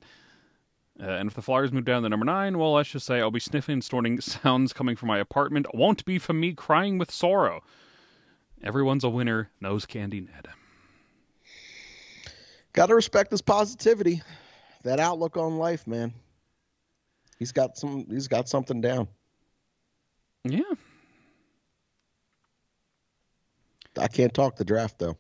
Uh, 1.02 1.12
and 1.12 1.30
if 1.30 1.34
the 1.34 1.42
Flyers 1.42 1.72
move 1.72 1.86
down 1.86 2.04
to 2.04 2.10
number 2.10 2.26
nine, 2.26 2.58
well, 2.58 2.74
let's 2.74 2.90
just 2.90 3.06
say 3.06 3.22
I'll 3.22 3.32
be 3.32 3.40
sniffing 3.40 3.74
and 3.74 3.84
snorting 3.84 4.20
sounds 4.22 4.74
coming 4.74 4.96
from 4.96 5.08
my 5.08 5.20
apartment. 5.20 5.68
Won't 5.74 6.04
be 6.06 6.20
from 6.20 6.40
me 6.40 6.54
crying 6.54 6.98
with 6.98 7.12
sorrow. 7.12 7.62
Everyone's 8.62 9.06
a 9.06 9.10
winner. 9.10 9.50
Nose 9.62 9.86
candy 9.86 10.20
Ned. 10.20 10.50
Got 12.74 12.88
to 12.88 12.96
respect 12.96 13.32
his 13.32 13.42
positivity. 13.42 14.22
That 14.84 15.00
outlook 15.00 15.38
on 15.38 15.58
life, 15.58 15.88
man. 15.88 16.14
He's 17.38 17.52
got 17.54 17.78
some 17.78 18.06
he's 18.10 18.28
got 18.28 18.50
something 18.50 18.82
down. 18.82 19.08
Yeah. 20.44 20.62
I 23.98 24.08
can't 24.08 24.34
talk 24.34 24.56
the 24.56 24.66
draft 24.66 25.00
though. 25.00 25.18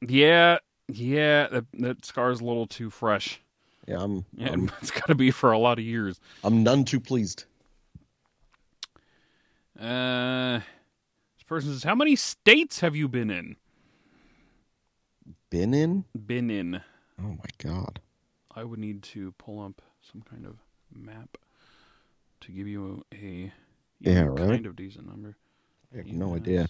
Yeah. 0.00 0.58
Yeah. 0.88 1.48
That, 1.48 1.64
that 1.74 2.04
scar's 2.04 2.40
a 2.40 2.44
little 2.44 2.66
too 2.66 2.90
fresh. 2.90 3.40
Yeah, 3.86 4.00
I'm 4.02 4.24
Yeah, 4.36 4.50
I'm, 4.52 4.70
it's 4.82 4.90
got 4.90 5.06
to 5.06 5.14
be 5.14 5.30
for 5.30 5.52
a 5.52 5.58
lot 5.58 5.78
of 5.78 5.84
years. 5.84 6.20
I'm 6.42 6.62
none 6.62 6.84
too 6.84 7.00
pleased. 7.00 7.44
Uh, 9.78 10.58
this 10.58 11.42
person 11.46 11.72
says, 11.72 11.82
How 11.82 11.94
many 11.94 12.16
states 12.16 12.80
have 12.80 12.94
you 12.96 13.08
been 13.08 13.30
in? 13.30 13.56
Been 15.50 15.74
in? 15.74 16.04
Been 16.26 16.50
in. 16.50 16.76
Oh 17.20 17.28
my 17.28 17.44
god. 17.58 18.00
I 18.54 18.64
would 18.64 18.78
need 18.78 19.02
to 19.04 19.32
pull 19.32 19.60
up 19.64 19.82
some 20.12 20.22
kind 20.22 20.46
of 20.46 20.56
map 20.92 21.36
to 22.42 22.52
give 22.52 22.68
you 22.68 23.04
a 23.12 23.52
Yeah, 24.00 24.22
right. 24.22 24.38
kind 24.38 24.66
of 24.66 24.76
decent 24.76 25.08
number. 25.08 25.36
I 25.92 25.98
have 25.98 26.06
no 26.06 26.34
idea. 26.36 26.68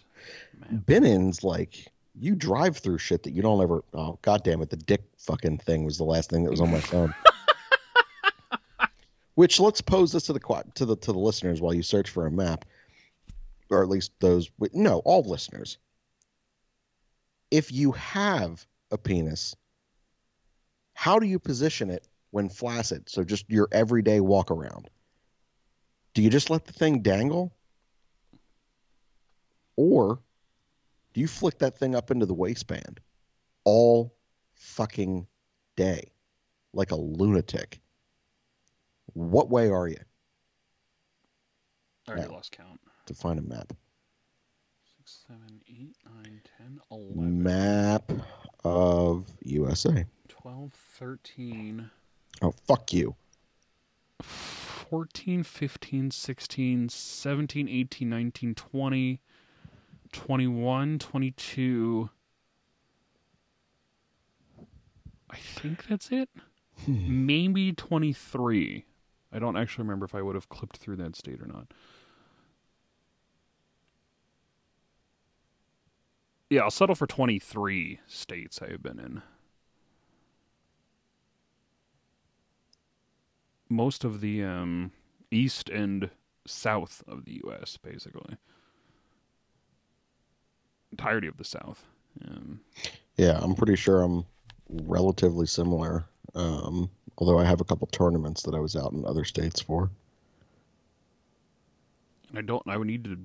map. 0.59 0.87
Been 0.87 1.05
in's 1.05 1.45
like 1.45 1.87
you 2.19 2.35
drive 2.35 2.79
through 2.79 2.99
shit 2.99 3.23
that 3.25 3.33
you 3.33 3.43
don't 3.43 3.63
ever 3.63 3.83
oh 3.93 4.19
god 4.23 4.45
damn 4.45 4.63
it, 4.63 4.71
the 4.71 4.77
dick 4.77 5.03
fucking 5.19 5.59
thing 5.59 5.85
was 5.85 5.99
the 5.99 6.05
last 6.05 6.31
thing 6.31 6.45
that 6.45 6.51
was 6.51 6.61
on 6.61 6.71
my 6.71 6.81
phone. 6.81 7.15
Which 9.35 9.59
let's 9.59 9.81
pose 9.81 10.13
this 10.13 10.25
to 10.25 10.33
the 10.33 10.65
to 10.75 10.85
the 10.85 10.97
to 10.97 11.13
the 11.13 11.19
listeners 11.19 11.61
while 11.61 11.75
you 11.75 11.83
search 11.83 12.11
for 12.11 12.27
a 12.27 12.31
map. 12.31 12.65
or 13.71 13.83
at 13.83 13.89
least 13.89 14.13
those 14.21 14.51
with 14.59 14.75
no, 14.75 14.99
all 15.01 15.23
listeners. 15.23 15.79
If 17.51 17.73
you 17.73 17.93
have 17.93 18.65
a 18.91 18.99
penis, 18.99 19.57
how 20.95 21.19
do 21.19 21.27
you 21.27 21.39
position 21.39 21.91
it 21.91 22.07
when 22.31 22.49
flaccid? 22.49 23.09
So 23.09 23.25
just 23.25 23.51
your 23.51 23.69
everyday 23.73 24.21
walk 24.21 24.51
around. 24.51 24.89
Do 26.15 26.23
you 26.23 26.31
just 26.31 26.51
let 26.51 26.65
the 26.65 26.73
thing 26.73 27.03
dangle? 27.03 27.53
Or 29.77 30.21
do 31.15 31.21
you 31.21 31.29
flick 31.29 31.59
that 31.61 31.79
thing 31.79 31.95
up 31.95 32.11
into 32.11 32.27
the 32.27 32.35
waistband 32.35 33.01
all 33.65 34.15
fucking 34.53 35.27
day 35.77 36.13
like 36.73 36.91
a 36.91 36.97
lunatic? 36.97 37.81
What 39.15 39.49
way 39.49 39.71
are 39.71 39.89
you? 39.89 39.99
I 42.07 42.11
already 42.11 42.27
Yeah. 42.29 42.35
lost 42.35 42.53
count. 42.53 42.81
To 43.07 43.15
find 43.15 43.39
a 43.39 43.43
map. 43.43 43.73
Six, 44.97 45.25
seven, 45.29 45.63
eight, 45.69 45.97
nine, 46.05 46.43
ten, 46.59 46.81
eleven, 46.91 47.43
Map 47.43 48.11
of 48.65 49.31
USA. 49.43 50.05
Twelve, 50.29 50.73
thirteen. 50.73 51.91
Oh, 52.43 52.51
fuck 52.51 52.93
you. 52.93 53.15
14, 54.21 55.43
15, 55.45 56.11
16, 56.11 56.89
17, 56.89 57.69
18, 57.69 58.09
19, 58.11 58.55
20, 58.55 59.21
21, 60.15 60.99
22. 61.01 62.09
I 65.29 65.37
think 65.37 65.87
that's 65.89 66.11
it. 66.11 66.29
Maybe 66.87 67.73
23. 67.73 68.85
I 69.33 69.39
don't 69.39 69.57
actually 69.57 69.83
remember 69.83 70.05
if 70.05 70.15
I 70.15 70.23
would 70.23 70.37
have 70.37 70.49
clipped 70.49 70.77
through 70.77 70.97
that 70.97 71.17
state 71.17 71.41
or 71.43 71.47
not. 71.47 71.67
Yeah, 76.49 76.63
I'll 76.63 76.71
settle 76.71 76.95
for 76.95 77.07
23 77.07 77.99
states 78.07 78.63
I 78.63 78.71
have 78.71 78.83
been 78.83 79.01
in. 79.01 79.23
Most 83.69 84.05
of 84.05 84.21
the 84.21 84.45
um, 84.45 84.93
east 85.33 85.69
and 85.69 86.11
south 86.47 87.03
of 87.09 87.25
the 87.25 87.41
U.S., 87.45 87.77
basically. 87.77 88.37
Entirety 90.95 91.27
of 91.27 91.37
the 91.37 91.45
South. 91.45 91.85
Um, 92.25 92.61
Yeah, 93.17 93.37
I'm 93.43 93.57
pretty 93.57 93.75
sure 93.75 94.01
I'm 94.03 94.25
relatively 94.69 95.47
similar. 95.47 96.05
Um, 96.37 96.89
although 97.19 97.39
I 97.39 97.45
have 97.45 97.61
a 97.61 97.65
couple 97.65 97.89
tournaments 97.89 98.43
that 98.43 98.55
I 98.55 98.61
was 98.61 98.77
out 98.77 98.93
in 98.93 99.05
other 99.05 99.25
states 99.25 99.61
for. 99.61 99.91
and 102.29 102.39
I 102.39 102.43
don't. 102.43 102.63
I 102.69 102.77
would 102.77 102.87
need 102.87 103.05
to. 103.05 103.19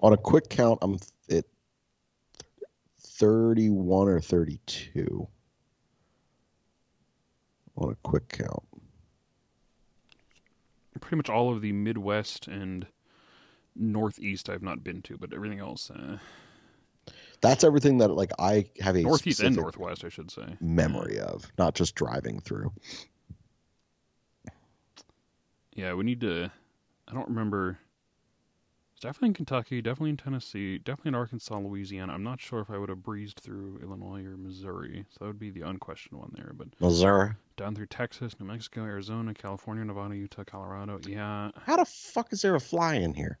On 0.00 0.12
a 0.12 0.16
quick 0.16 0.48
count, 0.48 0.78
I'm 0.82 1.00
at 1.30 1.44
31 3.00 4.08
or 4.08 4.20
32. 4.20 5.26
On 7.76 7.90
a 7.90 7.96
quick 8.04 8.28
count. 8.28 8.62
Pretty 11.00 11.16
much 11.16 11.28
all 11.28 11.52
of 11.52 11.60
the 11.60 11.72
Midwest 11.72 12.46
and 12.46 12.86
Northeast 13.76 14.48
I've 14.48 14.62
not 14.62 14.82
been 14.82 15.00
to, 15.02 15.16
but 15.16 15.32
everything 15.32 15.60
else. 15.60 15.90
Uh, 15.90 16.18
That's 17.40 17.64
everything 17.64 17.98
that 17.98 18.08
like 18.08 18.32
I 18.38 18.70
have 18.80 18.96
a 18.96 19.02
Northeast 19.02 19.40
and 19.40 19.56
Northwest, 19.56 20.04
I 20.04 20.08
should 20.08 20.30
say. 20.30 20.56
memory 20.60 21.20
of, 21.20 21.50
not 21.58 21.74
just 21.74 21.94
driving 21.94 22.40
through. 22.40 22.72
Yeah, 25.74 25.94
we 25.94 26.04
need 26.04 26.20
to. 26.22 26.50
I 27.06 27.14
don't 27.14 27.28
remember. 27.28 27.78
It's 28.92 29.02
definitely 29.04 29.28
in 29.28 29.34
Kentucky, 29.34 29.80
definitely 29.80 30.10
in 30.10 30.16
Tennessee, 30.16 30.78
definitely 30.78 31.10
in 31.10 31.14
Arkansas, 31.14 31.56
Louisiana. 31.56 32.12
I'm 32.12 32.24
not 32.24 32.40
sure 32.40 32.58
if 32.58 32.68
I 32.68 32.78
would 32.78 32.88
have 32.88 33.04
breezed 33.04 33.38
through 33.38 33.78
Illinois 33.80 34.24
or 34.24 34.36
Missouri, 34.36 35.04
so 35.08 35.18
that 35.20 35.26
would 35.28 35.38
be 35.38 35.50
the 35.50 35.62
unquestioned 35.62 36.18
one 36.18 36.32
there. 36.34 36.50
But 36.52 36.68
Missouri. 36.80 37.30
down 37.56 37.76
through 37.76 37.86
Texas, 37.86 38.34
New 38.40 38.46
Mexico, 38.46 38.80
Arizona, 38.82 39.34
California, 39.34 39.84
Nevada, 39.84 40.16
Utah, 40.16 40.42
Colorado. 40.42 40.98
Yeah, 41.06 41.52
How 41.64 41.76
the 41.76 41.84
fuck 41.84 42.32
is 42.32 42.42
there 42.42 42.56
a 42.56 42.60
fly 42.60 42.96
in 42.96 43.14
here? 43.14 43.38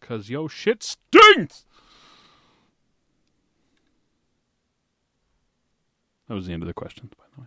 Because 0.00 0.30
yo, 0.30 0.48
shit 0.48 0.82
stinks! 0.82 1.64
That 6.28 6.34
was 6.34 6.46
the 6.46 6.52
end 6.52 6.62
of 6.62 6.68
the 6.68 6.74
questions, 6.74 7.12
by 7.18 7.24
the 7.34 7.40
way. 7.42 7.46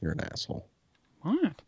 You're 0.00 0.12
an 0.12 0.20
asshole. 0.32 0.68
What? 1.22 1.62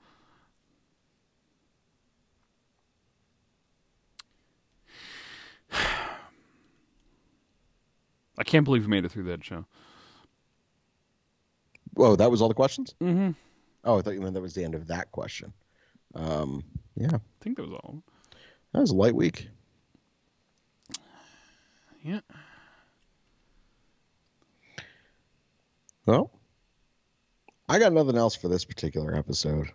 I 8.39 8.45
can't 8.45 8.65
believe 8.65 8.85
we 8.85 8.89
made 8.91 9.05
it 9.05 9.11
through 9.11 9.25
that 9.25 9.45
show. 9.45 9.67
Whoa, 11.95 12.15
that 12.17 12.31
was 12.31 12.41
all 12.41 12.49
the 12.49 12.55
questions? 12.55 12.95
Mm-hmm. 13.03 13.31
Oh, 13.85 13.99
I 13.99 14.03
thought 14.03 14.15
you 14.15 14.21
meant 14.21 14.35
that 14.35 14.41
was 14.41 14.55
the 14.55 14.65
end 14.65 14.77
of 14.77 14.87
that 14.87 15.11
question. 15.11 15.53
Um, 16.15 16.63
yeah, 16.95 17.11
I 17.15 17.21
think 17.41 17.57
that 17.57 17.63
was 17.63 17.73
all. 17.73 18.03
that 18.73 18.81
was 18.81 18.91
a 18.91 18.95
light 18.95 19.15
week. 19.15 19.49
Yeah. 22.03 22.21
Well, 26.07 26.31
I 27.69 27.79
got 27.79 27.93
nothing 27.93 28.17
else 28.17 28.35
for 28.35 28.49
this 28.49 28.65
particular 28.65 29.15
episode. 29.15 29.69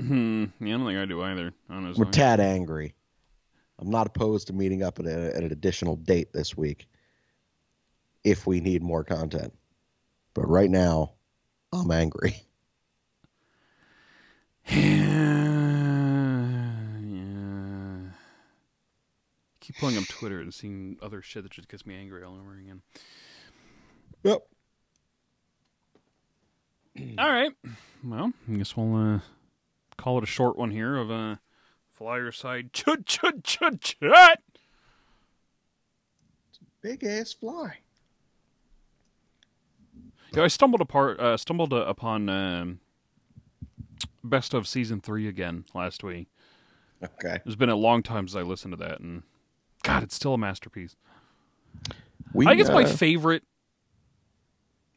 Hmm. 0.00 0.44
Yeah, 0.60 0.74
I 0.74 0.78
don't 0.78 0.86
think 0.86 0.98
I 0.98 1.04
do 1.04 1.22
either. 1.22 1.52
Honestly. 1.68 2.06
A 2.06 2.10
tad 2.10 2.40
angry. 2.40 2.94
I'm 3.78 3.90
not 3.90 4.06
opposed 4.06 4.46
to 4.46 4.52
meeting 4.52 4.82
up 4.82 4.98
at, 4.98 5.06
a, 5.06 5.36
at 5.36 5.42
an 5.42 5.52
additional 5.52 5.96
date 5.96 6.32
this 6.32 6.56
week 6.56 6.88
if 8.24 8.46
we 8.46 8.60
need 8.60 8.82
more 8.82 9.04
content. 9.04 9.52
But 10.34 10.48
right 10.48 10.70
now, 10.70 11.12
I'm 11.72 11.90
angry. 11.90 12.42
Keep 19.66 19.78
pulling 19.78 19.98
up 19.98 20.06
Twitter 20.06 20.38
and 20.38 20.54
seeing 20.54 20.96
other 21.02 21.20
shit 21.20 21.42
that 21.42 21.50
just 21.50 21.66
gets 21.66 21.84
me 21.84 21.96
angry 21.96 22.22
all 22.22 22.36
over 22.36 22.56
again. 22.56 22.82
Yep. 24.22 24.38
All 27.18 27.32
right. 27.32 27.50
Well, 28.04 28.32
I 28.48 28.52
guess 28.54 28.76
we'll 28.76 28.94
uh, 28.94 29.18
call 29.98 30.18
it 30.18 30.22
a 30.22 30.26
short 30.28 30.56
one 30.56 30.70
here 30.70 30.94
of 30.94 31.10
uh, 31.10 31.36
flyer 31.90 32.30
side 32.30 32.72
chut 32.72 33.06
chut 33.06 33.42
chut 33.42 33.80
chat. 33.80 34.40
Big 36.80 37.02
ass 37.02 37.32
fly. 37.32 37.78
Yeah, 40.32 40.44
I 40.44 40.48
stumbled 40.48 40.80
apart, 40.80 41.18
uh, 41.18 41.36
stumbled 41.36 41.72
uh, 41.72 41.86
upon 41.88 42.28
um, 42.28 42.78
best 44.22 44.54
of 44.54 44.68
season 44.68 45.00
three 45.00 45.26
again 45.26 45.64
last 45.74 46.04
week. 46.04 46.28
Okay. 47.02 47.40
It's 47.44 47.56
been 47.56 47.68
a 47.68 47.74
long 47.74 48.04
time 48.04 48.28
since 48.28 48.40
I 48.40 48.42
listened 48.42 48.70
to 48.70 48.76
that, 48.76 49.00
and 49.00 49.24
God, 49.86 50.02
it's 50.02 50.16
still 50.16 50.34
a 50.34 50.38
masterpiece. 50.38 50.96
We, 52.32 52.46
I 52.46 52.50
think 52.50 52.60
it's 52.60 52.70
my 52.70 52.82
uh, 52.82 52.88
favorite. 52.88 53.44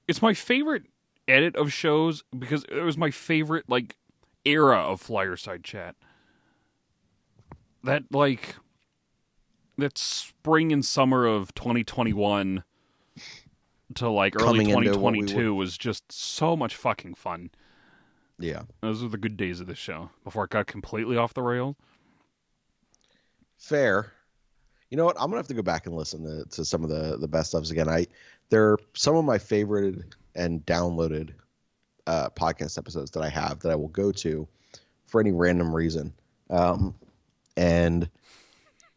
It's 0.08 0.22
my 0.22 0.34
favorite 0.34 0.84
edit 1.28 1.56
of 1.56 1.72
shows 1.72 2.24
because 2.38 2.64
it 2.66 2.82
was 2.82 2.98
my 2.98 3.12
favorite 3.12 3.70
like 3.70 3.98
era 4.46 4.78
of 4.78 5.00
flyer 5.00 5.38
side 5.38 5.64
chat. 5.64 5.96
That 7.84 8.06
like 8.12 8.56
that 9.78 9.98
spring 9.98 10.74
and 10.74 10.84
summer 10.84 11.26
of 11.26 11.54
2021 11.54 12.64
to 13.96 14.10
like 14.10 14.36
early 14.36 14.66
Coming 14.66 14.70
into 14.70 14.98
what 15.00 15.14
we 15.14 15.20
2022 15.20 15.54
was 15.56 15.78
just 15.78 16.12
so 16.12 16.56
much 16.56 16.76
fucking 16.76 17.14
fun. 17.14 17.52
yeah. 18.40 18.64
Those 18.82 19.04
were 19.04 19.10
the 19.10 19.18
good 19.18 19.38
days 19.38 19.60
of 19.60 19.68
the 19.68 19.76
show 19.76 20.10
before 20.24 20.46
it 20.46 20.50
got 20.50 20.66
completely 20.66 21.16
off 21.16 21.34
the 21.34 21.44
rails. 21.44 21.76
Fair. 23.58 24.14
You 24.90 24.98
know 24.98 25.06
what? 25.06 25.16
I'm 25.20 25.28
gonna 25.28 25.38
have 25.38 25.48
to 25.48 25.54
go 25.54 25.62
back 25.62 25.86
and 25.86 25.96
listen 25.96 26.24
to, 26.24 26.46
to 26.56 26.66
some 26.66 26.84
of 26.84 26.90
the 26.90 27.18
the 27.18 27.28
best 27.28 27.54
ofs 27.54 27.72
again. 27.72 27.88
I 27.90 28.08
they're 28.50 28.78
some 28.94 29.16
of 29.16 29.26
my 29.26 29.38
favorite 29.38 30.04
and 30.36 30.66
downloaded 30.66 31.32
uh, 32.08 32.30
podcast 32.32 32.78
episodes 32.78 33.12
that 33.12 33.22
I 33.22 33.30
have 33.30 33.60
that 33.60 33.72
I 33.72 33.76
will 33.76 33.90
go 33.90 34.12
to 34.12 34.48
for 35.06 35.22
any 35.22 35.32
random 35.32 35.76
reason. 35.76 36.14
Um, 36.50 36.96
and 37.56 38.10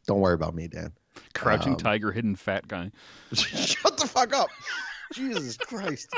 don't 0.06 0.20
worry 0.20 0.34
about 0.34 0.54
me, 0.54 0.68
Dan. 0.68 0.92
Crouching 1.34 1.72
Um, 1.72 1.78
Tiger, 1.78 2.10
hidden 2.12 2.36
fat 2.36 2.66
guy. 2.68 2.90
Shut 3.34 3.96
the 3.98 4.06
fuck 4.06 4.34
up. 4.34 4.48
Jesus 5.12 5.56
Christ. 5.58 6.08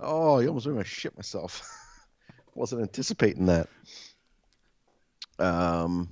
Oh, 0.00 0.38
you 0.40 0.48
almost 0.48 0.66
made 0.66 0.76
me 0.76 0.84
shit 0.84 1.14
myself. 1.16 1.68
Wasn't 2.54 2.80
anticipating 2.80 3.46
that. 3.46 3.68
Um 5.38 6.08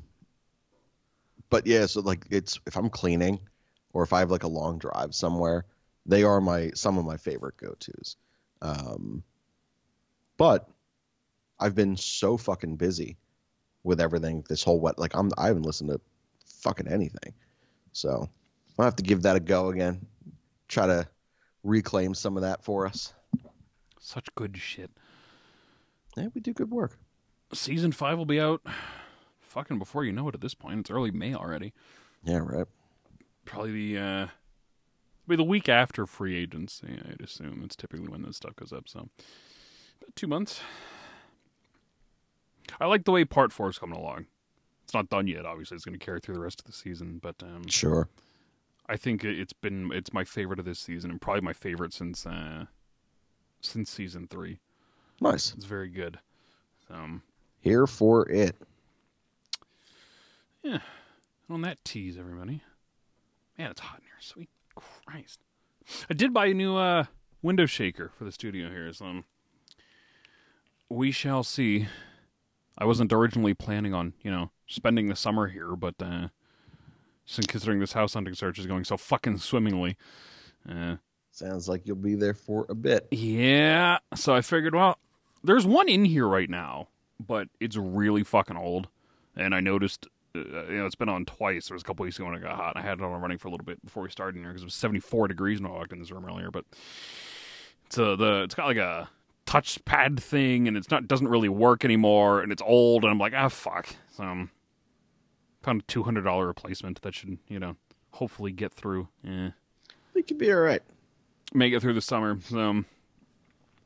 but 1.55 1.69
yeah, 1.69 1.87
so 1.87 2.01
like 2.01 2.27
it's 2.31 2.59
if 2.67 2.77
I'm 2.77 2.91
cleaning 2.91 3.39
or 3.93 4.03
if 4.03 4.13
I 4.13 4.19
have 4.19 4.33
like 4.33 4.43
a 4.43 4.49
long 4.49 4.77
drive 4.77 5.15
somewhere, 5.15 5.67
they 6.05 6.25
are 6.25 6.41
my 6.41 6.73
some 6.75 6.99
of 6.99 7.05
my 7.05 7.17
favorite 7.17 7.57
go-tos. 7.59 8.17
Um 8.61 9.23
but 10.37 10.69
I've 11.61 11.77
been 11.77 11.97
so 11.97 12.37
fucking 12.37 12.75
busy 12.75 13.19
with 13.85 14.01
everything 14.01 14.45
this 14.49 14.65
whole 14.65 14.81
what 14.81 14.99
like 14.99 15.15
I'm 15.15 15.31
I 15.39 15.47
haven't 15.47 15.63
listened 15.63 15.91
to 15.91 16.01
fucking 16.45 16.89
anything. 16.89 17.33
So 17.93 18.29
I'll 18.77 18.85
have 18.85 18.97
to 18.97 19.05
give 19.05 19.23
that 19.23 19.37
a 19.37 19.41
go 19.41 19.69
again. 19.69 20.05
Try 20.67 20.89
to 20.89 21.07
reclaim 21.63 22.15
some 22.15 22.37
of 22.37 22.43
that 22.43 22.65
for 22.65 22.85
us. 22.85 23.15
Such 24.01 24.27
good 24.35 24.57
shit. 24.57 24.91
Yeah, 26.17 26.31
we 26.35 26.41
do 26.41 26.53
good 26.53 26.73
work. 26.73 26.99
Season 27.53 27.93
five 27.93 28.19
will 28.19 28.27
be 28.27 28.41
out 28.41 28.67
fucking 29.55 29.79
before 29.79 30.05
you 30.05 30.13
know 30.13 30.29
it 30.29 30.35
at 30.35 30.41
this 30.41 30.55
point. 30.55 30.81
It's 30.81 30.91
early 30.91 31.11
May 31.11 31.35
already. 31.35 31.73
Yeah, 32.25 32.39
right. 32.39 32.67
Probably 33.45 33.73
the 33.95 33.99
uh 34.03 34.27
be 35.27 35.37
the 35.37 35.45
week 35.45 35.69
after 35.71 36.07
free 36.07 36.37
agency, 36.37 37.01
I'd 37.09 37.21
assume. 37.23 37.63
It's 37.65 37.77
typically 37.77 38.09
when 38.09 38.23
this 38.23 38.37
stuff 38.37 38.57
goes 38.57 38.73
up, 38.73 38.89
so 38.89 39.01
about 40.01 40.17
two 40.17 40.27
months. 40.27 40.61
I 42.81 42.87
like 42.87 43.05
the 43.05 43.13
way 43.13 43.25
part 43.25 43.53
four 43.53 43.69
is 43.71 43.79
coming 43.79 43.99
along. 43.99 44.27
It's 44.83 44.95
not 44.95 45.09
done 45.09 45.27
yet, 45.27 45.47
obviously. 45.47 45.77
It's 45.77 45.85
gonna 45.85 45.99
carry 45.99 46.21
through 46.21 46.35
the 46.35 46.41
rest 46.41 46.61
of 46.61 46.67
the 46.67 46.73
season, 46.73 47.19
but 47.23 47.37
um 47.43 47.69
Sure. 47.69 48.09
I 48.89 48.97
think 48.97 49.25
it- 49.25 49.39
it's 49.39 49.53
been 49.53 49.91
it's 49.93 50.13
my 50.13 50.25
favorite 50.25 50.59
of 50.59 50.65
this 50.65 50.79
season 50.81 51.11
and 51.11 51.21
probably 51.21 51.41
my 51.43 51.53
favorite 51.53 51.93
since 51.93 52.27
uh 52.27 52.67
since 53.61 53.91
season 53.91 54.27
three. 54.27 54.59
Nice. 55.21 55.55
It's 55.55 55.65
very 55.65 55.89
good. 55.89 56.19
Um 56.91 57.23
Here 57.61 57.87
for 57.87 58.29
it. 58.29 58.57
Yeah. 60.65 60.79
On 61.51 61.61
that 61.61 61.85
tease, 61.85 62.17
everybody. 62.19 62.63
Man, 63.59 63.71
it's 63.71 63.81
hot 63.81 63.99
in 63.99 64.05
here. 64.07 64.15
Sweet 64.21 64.49
Christ. 65.07 65.41
I 66.09 66.15
did 66.15 66.33
buy 66.33 66.47
a 66.47 66.55
new 66.55 66.75
uh, 66.77 67.05
window 67.43 67.67
shaker 67.67 68.11
for 68.17 68.25
the 68.25 68.33
studio 68.33 68.71
here. 68.71 68.91
So, 68.93 69.05
um, 69.05 69.25
we 70.89 71.11
shall 71.11 71.43
see. 71.45 71.87
I 72.79 72.87
wasn't 72.87 73.13
originally 73.13 73.53
planning 73.55 73.93
on, 73.95 74.15
you 74.23 74.31
know, 74.31 74.51
spending 74.67 75.09
the 75.09 75.17
summer 75.17 75.49
here, 75.49 75.77
but 75.77 75.95
uh, 76.01 76.29
since 77.27 77.47
considering 77.47 77.81
this 77.81 77.93
house 77.93 78.15
hunting 78.15 78.35
search 78.35 78.59
is 78.59 78.67
going 78.67 78.85
so 78.85 78.97
fucking 78.97 79.39
swimmingly, 79.39 79.97
uh, 80.69 80.97
Sounds 81.31 81.69
like 81.69 81.83
you'll 81.85 81.97
be 81.97 82.15
there 82.15 82.33
for 82.35 82.65
a 82.69 82.75
bit. 82.77 83.09
yeah. 83.11 83.99
So 84.15 84.35
I 84.35 84.41
figured, 84.41 84.75
well, 84.75 84.99
there's 85.43 85.67
one 85.67 85.89
in 85.89 86.05
here 86.05 86.29
right 86.29 86.49
now, 86.49 86.89
but 87.21 87.49
it's 87.61 87.77
really 87.77 88.23
fucking 88.23 88.57
old. 88.57 88.89
And 89.37 89.53
I 89.55 89.59
noticed, 89.59 90.07
you 90.35 90.43
know, 90.77 90.87
it's 90.87 90.95
been 90.95 91.09
on 91.09 91.25
twice. 91.25 91.69
There 91.69 91.75
was 91.75 91.83
a 91.83 91.85
couple 91.85 92.05
weeks 92.05 92.17
ago 92.17 92.27
when 92.27 92.35
it 92.35 92.43
got 92.43 92.57
hot. 92.57 92.77
and 92.77 92.85
I 92.85 92.89
had 92.89 92.99
it 92.99 93.05
on 93.05 93.21
running 93.21 93.39
for 93.39 93.49
a 93.49 93.51
little 93.51 93.65
bit 93.65 93.85
before 93.85 94.03
we 94.03 94.11
started 94.11 94.37
in 94.37 94.43
here 94.43 94.51
because 94.51 94.63
it 94.63 94.67
was 94.67 94.75
74 94.75 95.29
degrees 95.29 95.61
when 95.61 95.71
I 95.71 95.75
walked 95.75 95.93
in 95.93 95.99
this 96.01 96.11
room 96.11 96.25
earlier. 96.25 96.51
But 96.51 96.65
it's 97.87 97.99
a, 97.99 98.17
the 98.17 98.43
it's 98.45 98.55
got 98.55 98.67
like 98.67 98.77
a 98.77 99.09
touchpad 99.47 100.19
thing, 100.21 100.67
and 100.67 100.77
it's 100.77 100.91
not 100.91 101.07
doesn't 101.07 101.29
really 101.29 101.49
work 101.49 101.85
anymore, 101.85 102.41
and 102.41 102.51
it's 102.51 102.63
old. 102.63 103.05
And 103.05 103.11
I'm 103.11 103.19
like, 103.19 103.33
ah, 103.37 103.49
fuck. 103.49 103.89
So 104.11 104.25
um, 104.25 104.51
found 105.63 105.83
a 105.83 105.85
two 105.85 106.03
hundred 106.03 106.23
dollar 106.23 106.47
replacement 106.47 107.01
that 107.03 107.15
should, 107.15 107.39
you 107.49 107.59
know, 107.61 107.77
hopefully 108.13 108.53
get 108.53 108.73
through. 108.73 109.09
Eh 109.27 109.51
It 110.15 110.27
could 110.27 110.39
be 110.39 110.53
all 110.53 110.61
right. 110.61 110.83
make 111.53 111.73
it 111.73 111.81
through 111.81 111.95
the 111.95 112.01
summer. 112.03 112.39
So, 112.49 112.85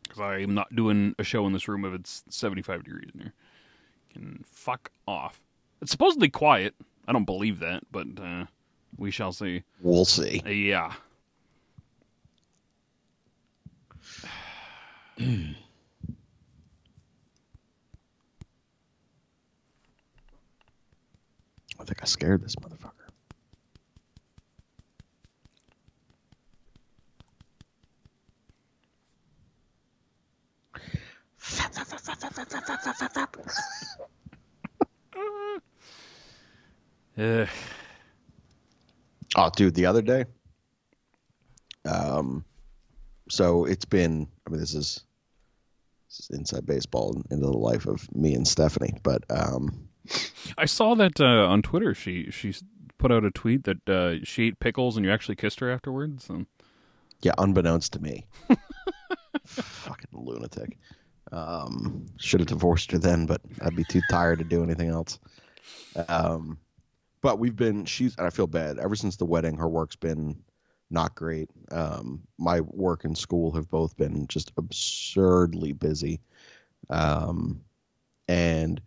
because 0.02 0.20
I'm 0.20 0.54
not 0.54 0.74
doing 0.74 1.14
a 1.18 1.24
show 1.24 1.46
in 1.46 1.52
this 1.52 1.68
room 1.68 1.84
if 1.84 1.92
it's 1.92 2.24
75 2.30 2.84
degrees 2.84 3.10
in 3.14 3.20
here. 3.20 3.34
Can 4.12 4.44
fuck 4.46 4.90
off. 5.06 5.40
It's 5.80 5.90
supposedly 5.90 6.28
quiet. 6.28 6.74
I 7.06 7.12
don't 7.12 7.24
believe 7.24 7.60
that, 7.60 7.84
but 7.90 8.06
uh, 8.20 8.46
we 8.96 9.10
shall 9.10 9.32
see. 9.32 9.62
We'll 9.80 10.04
see. 10.04 10.42
Yeah. 10.44 10.92
I 21.80 21.84
think 21.84 22.02
I 22.02 22.06
scared 22.06 22.42
this 22.42 22.56
motherfucker. 22.56 22.98
Ugh. 37.18 37.48
Oh, 39.36 39.50
dude, 39.54 39.74
the 39.74 39.86
other 39.86 40.02
day. 40.02 40.24
Um, 41.84 42.44
so 43.28 43.64
it's 43.64 43.84
been. 43.84 44.28
I 44.46 44.50
mean, 44.50 44.60
this 44.60 44.74
is, 44.74 45.04
this 46.08 46.20
is 46.20 46.30
inside 46.30 46.66
baseball 46.66 47.12
and 47.14 47.26
into 47.30 47.46
the 47.46 47.58
life 47.58 47.86
of 47.86 48.14
me 48.14 48.34
and 48.34 48.46
Stephanie. 48.46 48.98
But 49.02 49.24
um, 49.30 49.88
I 50.56 50.66
saw 50.66 50.94
that 50.94 51.20
uh, 51.20 51.46
on 51.46 51.62
Twitter. 51.62 51.94
She 51.94 52.30
she 52.30 52.54
put 52.98 53.12
out 53.12 53.24
a 53.24 53.30
tweet 53.30 53.64
that 53.64 53.88
uh, 53.88 54.24
she 54.24 54.48
ate 54.48 54.60
pickles 54.60 54.96
and 54.96 55.04
you 55.04 55.12
actually 55.12 55.36
kissed 55.36 55.60
her 55.60 55.70
afterwards. 55.70 56.28
And 56.30 56.46
yeah, 57.20 57.32
unbeknownst 57.38 57.94
to 57.94 58.00
me, 58.00 58.26
fucking 59.44 60.10
lunatic. 60.12 60.78
Um, 61.30 62.06
should 62.16 62.40
have 62.40 62.48
divorced 62.48 62.92
her 62.92 62.98
then, 62.98 63.26
but 63.26 63.42
I'd 63.60 63.76
be 63.76 63.84
too 63.84 64.00
tired 64.10 64.38
to 64.38 64.44
do 64.44 64.62
anything 64.62 64.88
else. 64.88 65.18
Um, 66.08 66.58
but 67.20 67.38
we've 67.38 67.56
been. 67.56 67.84
She's 67.84 68.16
and 68.16 68.26
I 68.26 68.30
feel 68.30 68.46
bad. 68.46 68.78
Ever 68.78 68.96
since 68.96 69.16
the 69.16 69.24
wedding, 69.24 69.56
her 69.56 69.68
work's 69.68 69.96
been 69.96 70.42
not 70.90 71.14
great. 71.14 71.50
Um, 71.70 72.22
my 72.38 72.60
work 72.60 73.04
and 73.04 73.16
school 73.16 73.52
have 73.52 73.68
both 73.68 73.96
been 73.96 74.26
just 74.26 74.52
absurdly 74.56 75.72
busy. 75.72 76.20
Um, 76.88 77.62
and 78.26 78.80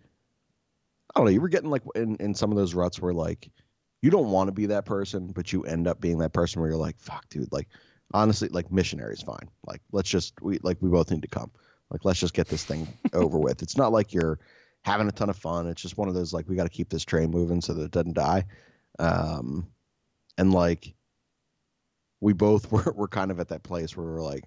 I 1.13 1.19
don't 1.19 1.25
know. 1.25 1.31
You 1.31 1.41
were 1.41 1.49
getting 1.49 1.69
like 1.69 1.83
in 1.95 2.15
in 2.17 2.33
some 2.33 2.51
of 2.51 2.57
those 2.57 2.73
ruts 2.73 2.99
where 2.99 3.13
like 3.13 3.49
you 4.01 4.09
don't 4.09 4.31
want 4.31 4.47
to 4.47 4.53
be 4.53 4.67
that 4.67 4.85
person, 4.85 5.27
but 5.27 5.53
you 5.53 5.63
end 5.63 5.87
up 5.87 6.01
being 6.01 6.19
that 6.19 6.33
person 6.33 6.61
where 6.61 6.69
you're 6.69 6.79
like, 6.79 6.99
fuck, 6.99 7.27
dude, 7.29 7.51
like 7.51 7.67
honestly, 8.13 8.49
like 8.49 8.71
missionary's 8.71 9.21
fine. 9.21 9.49
Like 9.65 9.81
let's 9.91 10.09
just 10.09 10.41
we 10.41 10.59
like 10.63 10.77
we 10.81 10.89
both 10.89 11.11
need 11.11 11.21
to 11.21 11.27
come. 11.27 11.51
Like 11.89 12.05
let's 12.05 12.19
just 12.19 12.33
get 12.33 12.47
this 12.47 12.63
thing 12.63 12.87
over 13.13 13.37
with. 13.37 13.61
It's 13.61 13.77
not 13.77 13.91
like 13.91 14.13
you're 14.13 14.39
having 14.83 15.07
a 15.07 15.11
ton 15.11 15.29
of 15.29 15.37
fun. 15.37 15.67
It's 15.67 15.81
just 15.81 15.97
one 15.97 16.07
of 16.07 16.13
those 16.13 16.33
like 16.33 16.47
we 16.47 16.55
got 16.55 16.63
to 16.63 16.69
keep 16.69 16.89
this 16.89 17.03
train 17.03 17.31
moving 17.31 17.61
so 17.61 17.73
that 17.73 17.83
it 17.83 17.91
doesn't 17.91 18.13
die. 18.13 18.45
Um, 18.99 19.67
and 20.37 20.53
like 20.53 20.93
we 22.19 22.33
both 22.33 22.71
were 22.71 22.93
were 22.95 23.07
kind 23.07 23.31
of 23.31 23.39
at 23.39 23.49
that 23.49 23.63
place 23.63 23.95
where 23.95 24.05
we're 24.05 24.21
like, 24.21 24.43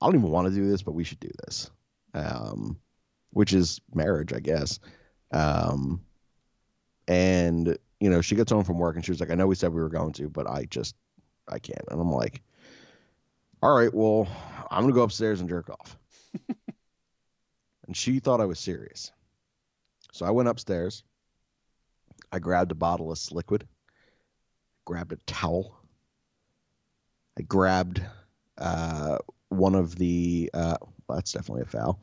I 0.00 0.06
don't 0.06 0.16
even 0.16 0.30
want 0.30 0.48
to 0.48 0.54
do 0.54 0.68
this, 0.68 0.82
but 0.82 0.92
we 0.92 1.04
should 1.04 1.20
do 1.20 1.30
this. 1.44 1.70
Um, 2.14 2.78
which 3.30 3.52
is 3.52 3.80
marriage, 3.94 4.32
I 4.32 4.40
guess. 4.40 4.80
Um, 5.30 6.00
and 7.06 7.76
you 8.00 8.10
know, 8.10 8.20
she 8.20 8.34
gets 8.34 8.52
home 8.52 8.64
from 8.64 8.78
work 8.78 8.96
and 8.96 9.04
she 9.04 9.10
was 9.10 9.20
like, 9.20 9.30
I 9.30 9.34
know 9.34 9.46
we 9.46 9.54
said 9.54 9.72
we 9.72 9.82
were 9.82 9.88
going 9.88 10.12
to, 10.14 10.28
but 10.28 10.48
I 10.48 10.64
just 10.64 10.94
I 11.48 11.58
can't. 11.58 11.84
And 11.90 12.00
I'm 12.00 12.10
like, 12.10 12.42
all 13.62 13.76
right, 13.76 13.92
well, 13.92 14.28
I'm 14.70 14.82
gonna 14.82 14.94
go 14.94 15.02
upstairs 15.02 15.40
and 15.40 15.48
jerk 15.48 15.70
off. 15.70 15.98
And 17.86 17.96
she 17.96 18.18
thought 18.18 18.40
I 18.40 18.46
was 18.46 18.58
serious. 18.58 19.12
So 20.12 20.26
I 20.26 20.30
went 20.30 20.48
upstairs. 20.48 21.04
I 22.32 22.38
grabbed 22.38 22.72
a 22.72 22.74
bottle 22.76 23.12
of 23.12 23.32
liquid, 23.32 23.66
grabbed 24.84 25.12
a 25.12 25.16
towel. 25.26 25.78
I 27.38 27.42
grabbed 27.42 28.02
uh, 28.58 29.18
one 29.48 29.74
of 29.74 29.96
the. 29.96 30.50
Uh, 30.52 30.76
well, 31.06 31.16
that's 31.16 31.32
definitely 31.32 31.62
a 31.62 31.66
foul. 31.66 32.00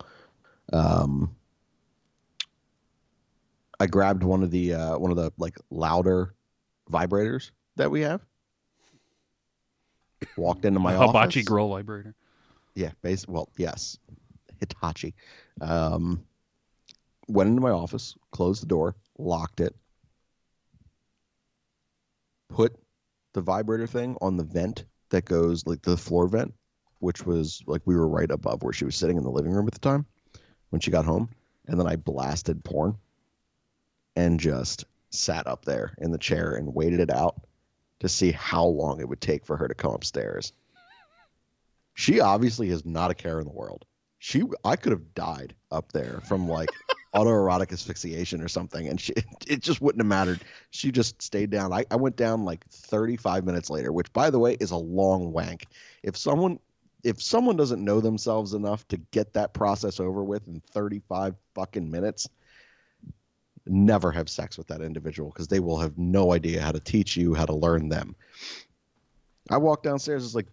Um, 0.72 1.36
I 3.80 3.88
grabbed 3.88 4.24
one 4.24 4.44
of 4.44 4.52
the 4.52 4.74
uh, 4.74 4.98
one 4.98 5.12
of 5.12 5.18
the 5.18 5.32
like 5.38 5.58
louder 5.70 6.36
vibrators 6.90 7.52
that 7.76 7.92
we 7.92 8.02
have. 8.02 8.22
Walked 10.38 10.64
into 10.64 10.80
my 10.80 10.94
Hibachi 10.94 11.40
office. 11.40 11.46
grill 11.46 11.70
vibrator. 11.70 12.16
Yeah, 12.76 12.92
base. 13.02 13.28
Well, 13.28 13.50
yes, 13.58 13.98
Hitachi. 14.60 15.16
Um, 15.62 16.24
went 17.28 17.50
into 17.50 17.62
my 17.62 17.70
office, 17.70 18.16
closed 18.32 18.62
the 18.62 18.68
door, 18.68 18.96
locked 19.18 19.62
it, 19.62 19.76
put 22.50 22.76
the 23.34 23.42
vibrator 23.42 23.88
thing 23.88 24.18
on 24.22 24.38
the 24.38 24.44
vent 24.44 24.86
that 25.10 25.26
goes 25.26 25.66
like 25.66 25.82
the 25.82 25.98
floor 25.98 26.28
vent, 26.28 26.54
which 27.00 27.26
was 27.26 27.62
like 27.66 27.82
we 27.86 27.96
were 27.96 28.08
right 28.08 28.30
above 28.30 28.64
where 28.64 28.74
she 28.74 28.86
was 28.86 28.96
sitting 28.96 29.18
in 29.18 29.24
the 29.24 29.32
living 29.32 29.52
room 29.52 29.68
at 29.68 29.74
the 29.74 29.80
time 29.80 30.06
when 30.70 30.80
she 30.80 30.92
got 30.92 31.06
home, 31.06 31.30
and 31.68 31.80
then 31.80 31.88
I 31.88 31.96
blasted 31.96 32.64
porn 32.64 32.98
and 34.16 34.40
just 34.40 34.86
sat 35.12 35.48
up 35.48 35.66
there 35.66 35.96
in 36.00 36.12
the 36.12 36.18
chair 36.18 36.56
and 36.56 36.74
waited 36.74 37.00
it 37.00 37.12
out 37.12 37.42
to 38.00 38.10
see 38.10 38.32
how 38.32 38.66
long 38.66 39.00
it 39.00 39.08
would 39.08 39.22
take 39.22 39.46
for 39.46 39.56
her 39.58 39.68
to 39.68 39.76
come 39.76 39.94
upstairs 39.94 40.52
she 41.94 42.20
obviously 42.20 42.70
is 42.70 42.86
not 42.86 43.12
a 43.12 43.16
care 43.16 43.40
in 43.40 43.46
the 43.46 43.54
world. 43.54 43.86
She, 44.26 44.42
I 44.64 44.78
could 44.78 44.94
have 44.94 45.14
died 45.16 45.54
up 45.70 45.92
there 45.92 46.22
from 46.24 46.48
like 46.48 46.70
autoerotic 47.14 47.74
asphyxiation 47.74 48.42
or 48.42 48.48
something, 48.48 48.88
and 48.88 49.00
she, 49.00 49.12
it 49.48 49.60
just 49.60 49.82
wouldn't 49.82 50.00
have 50.00 50.08
mattered. 50.08 50.40
She 50.70 50.94
just 50.94 51.22
stayed 51.22 51.50
down. 51.50 51.74
I, 51.74 51.84
I 51.92 51.98
went 51.98 52.16
down 52.16 52.46
like 52.46 52.66
35 52.70 53.44
minutes 53.44 53.70
later, 53.70 53.92
which 53.92 54.14
by 54.14 54.30
the 54.30 54.40
way 54.40 54.54
is 54.62 54.72
a 54.72 54.78
long 54.78 55.34
wank. 55.34 55.68
If 56.04 56.16
someone, 56.16 56.60
if 57.04 57.22
someone 57.22 57.58
doesn't 57.58 57.84
know 57.84 58.00
themselves 58.00 58.54
enough 58.54 58.88
to 58.88 58.98
get 59.12 59.34
that 59.34 59.54
process 59.54 60.00
over 60.00 60.24
with 60.24 60.48
in 60.48 60.62
35 60.72 61.36
fucking 61.54 61.92
minutes, 61.92 62.30
never 63.66 64.10
have 64.10 64.30
sex 64.30 64.58
with 64.58 64.68
that 64.68 64.80
individual 64.80 65.32
because 65.32 65.50
they 65.50 65.60
will 65.60 65.80
have 65.80 65.98
no 65.98 66.32
idea 66.32 66.62
how 66.62 66.72
to 66.72 66.80
teach 66.80 67.18
you 67.18 67.34
how 67.34 67.46
to 67.46 67.54
learn 67.54 67.90
them. 67.90 68.16
I 69.52 69.58
walked 69.58 69.84
downstairs, 69.84 70.24
it's 70.24 70.34
like, 70.34 70.48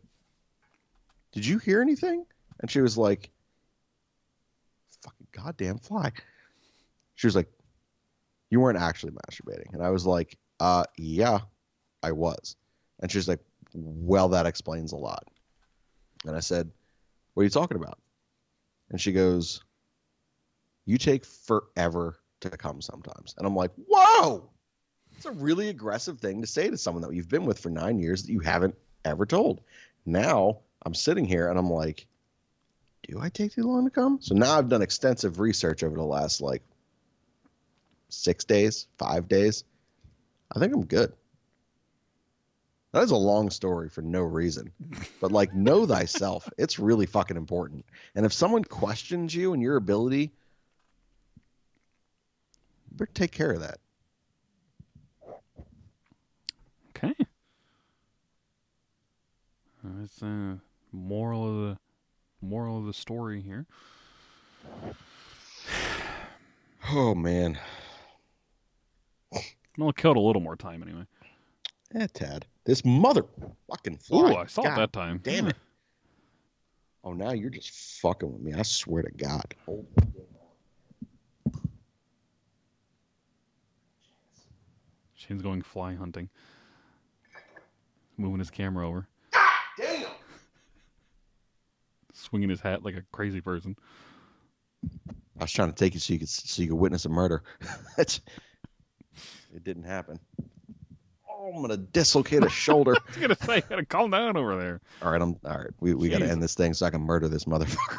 Did 1.31 1.47
you 1.47 1.59
hear 1.59 1.81
anything? 1.81 2.27
And 2.59 2.68
she 2.68 2.81
was 2.81 2.99
like, 2.99 3.31
goddamn 5.33 5.78
fly. 5.78 6.12
She 7.14 7.26
was 7.26 7.37
like, 7.37 7.51
You 8.51 8.61
weren't 8.61 8.78
actually 8.78 9.12
masturbating. 9.12 9.72
And 9.72 9.83
I 9.83 9.91
was 9.91 10.07
like, 10.07 10.39
Uh, 10.59 10.85
yeah, 10.97 11.41
I 12.03 12.12
was. 12.12 12.57
And 13.01 13.11
she's 13.11 13.28
like, 13.28 13.41
Well, 13.74 14.31
that 14.31 14.47
explains 14.47 14.93
a 14.93 14.97
lot. 14.97 15.26
And 16.26 16.37
I 16.37 16.41
said, 16.41 16.70
What 17.35 17.43
are 17.43 17.45
you 17.45 17.51
talking 17.51 17.76
about? 17.76 17.99
And 18.91 19.01
she 19.01 19.12
goes, 19.12 19.62
You 20.87 20.99
take 20.99 21.24
forever 21.24 22.18
to 22.41 22.51
come 22.51 22.81
sometimes. 22.81 23.35
And 23.39 23.47
I'm 23.47 23.57
like, 23.57 23.72
Whoa! 23.89 24.51
It's 25.16 25.26
a 25.26 25.33
really 25.33 25.68
aggressive 25.68 26.18
thing 26.18 26.41
to 26.41 26.47
say 26.47 26.70
to 26.70 26.78
someone 26.78 27.03
that 27.03 27.12
you've 27.12 27.28
been 27.28 27.45
with 27.45 27.59
for 27.59 27.68
nine 27.68 27.99
years 27.99 28.22
that 28.22 28.33
you 28.33 28.41
haven't 28.41 28.74
ever 29.05 29.26
told. 29.26 29.61
Now 30.07 30.61
I'm 30.83 30.95
sitting 30.95 31.26
here 31.26 31.49
and 31.49 31.59
I'm 31.59 31.70
like, 31.70 32.07
Do 33.11 33.19
I 33.21 33.29
take 33.29 33.53
too 33.53 33.65
long 33.65 33.85
to 33.87 33.91
come? 33.91 34.19
So 34.21 34.37
now 34.37 34.57
I've 34.57 34.69
done 34.69 34.83
extensive 34.83 35.41
research 35.41 35.83
over 35.83 35.97
the 35.97 36.05
last 36.05 36.41
like 36.41 36.63
six 38.09 38.45
days, 38.45 38.87
five 38.99 39.27
days. 39.27 39.65
I 40.55 40.61
think 40.61 40.73
I'm 40.73 40.85
good. 40.85 41.13
That 42.93 43.03
is 43.03 43.11
a 43.11 43.17
long 43.17 43.51
story 43.51 43.89
for 43.89 44.03
no 44.03 44.21
reason. 44.23 44.73
But 45.21 45.33
like 45.33 45.53
know 45.53 45.87
thyself. 45.87 46.49
It's 46.59 46.79
really 46.79 47.07
fucking 47.07 47.37
important. 47.37 47.85
And 48.15 48.25
if 48.25 48.33
someone 48.33 48.63
questions 48.63 49.35
you 49.35 49.55
and 49.55 49.63
your 49.63 49.77
ability, 49.77 50.33
you 52.91 52.97
better 52.97 53.11
take 53.13 53.33
care 53.33 53.51
of 53.51 53.61
that. 53.61 53.79
Okay. 56.91 57.15
That's 59.83 60.17
the 60.17 60.61
moral 60.93 61.49
of 61.49 61.57
the 61.71 61.79
moral 62.43 62.78
of 62.78 62.86
the 62.86 62.93
story 62.93 63.41
here. 63.41 63.66
Oh 66.91 67.14
man. 67.14 67.59
Well, 69.78 69.91
it 69.91 69.97
killed 69.97 70.16
a 70.16 70.20
little 70.20 70.43
more 70.43 70.57
time 70.57 70.82
anyway. 70.82 71.07
Eh, 71.95 72.07
Tad. 72.12 72.47
This 72.64 72.84
mother 72.84 73.24
fucking 73.68 73.99
fly. 73.99 74.32
Ooh, 74.32 74.36
I 74.36 74.47
saw 74.47 74.62
it 74.62 74.76
that 74.76 74.93
time. 74.93 75.20
Damn 75.22 75.49
it. 75.49 75.57
Oh, 77.03 77.12
now 77.12 77.32
you're 77.32 77.51
just 77.51 77.70
fucking 78.01 78.30
with 78.30 78.43
me. 78.43 78.53
I 78.53 78.62
swear 78.62 79.03
to 79.03 79.11
God. 79.11 79.55
Oh. 79.66 79.86
Shane's 85.14 85.43
going 85.43 85.62
fly 85.62 85.95
hunting. 85.95 86.28
Moving 88.16 88.38
his 88.38 88.51
camera 88.51 88.86
over. 88.86 89.07
Damn. 89.78 90.07
Swinging 92.21 92.51
his 92.51 92.61
hat 92.61 92.85
like 92.85 92.97
a 92.97 93.03
crazy 93.12 93.41
person. 93.41 93.77
I 95.39 95.45
was 95.45 95.53
trying 95.53 95.73
to 95.73 95.75
take 95.75 95.95
you 95.95 96.01
so 96.01 96.12
you 96.12 96.18
could 96.18 96.29
so 96.29 96.62
you 96.62 96.68
could 96.68 96.79
witness 96.79 97.05
a 97.05 97.09
murder. 97.09 97.43
It 99.53 99.64
didn't 99.64 99.83
happen. 99.83 100.21
Oh, 101.29 101.53
I'm 101.55 101.61
gonna 101.62 101.77
dislocate 101.77 102.45
a 102.45 102.49
shoulder. 102.49 102.95
I 102.97 103.09
was 103.09 103.16
gonna 103.16 103.37
say, 103.37 103.61
gotta 103.68 103.85
calm 103.85 104.11
down 104.12 104.37
over 104.37 104.57
there. 104.57 104.81
all 105.03 105.11
right, 105.11 105.21
I'm 105.21 105.37
all 105.45 105.59
right. 105.59 105.71
We 105.81 105.95
we 105.95 106.09
gotta 106.09 106.29
end 106.29 106.43
this 106.43 106.55
thing 106.55 106.73
so 106.75 106.87
I 106.87 106.91
can 106.91 107.01
murder 107.03 107.29
this 107.29 107.45
motherfucker. 107.45 107.99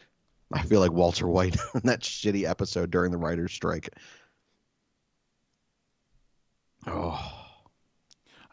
I 0.52 0.62
feel 0.62 0.80
like 0.80 0.90
Walter 0.92 1.28
White 1.28 1.56
in 1.74 1.82
that 1.84 2.00
shitty 2.00 2.48
episode 2.48 2.90
during 2.90 3.12
the 3.12 3.18
writer's 3.18 3.52
strike. 3.52 3.90
Oh, 6.86 7.32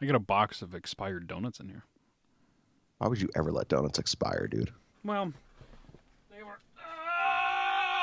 I 0.02 0.06
got 0.06 0.16
a 0.16 0.20
box 0.20 0.62
of 0.62 0.76
expired 0.76 1.28
donuts 1.28 1.60
in 1.60 1.70
here. 1.70 1.84
why 2.98 3.08
would 3.08 3.22
you 3.22 3.30
ever 3.36 3.52
let 3.52 3.70
donuts 3.70 3.98
expire, 3.98 4.48
dude? 4.48 4.72
Well, 5.06 5.32
they 6.36 6.42
were. 6.44 6.58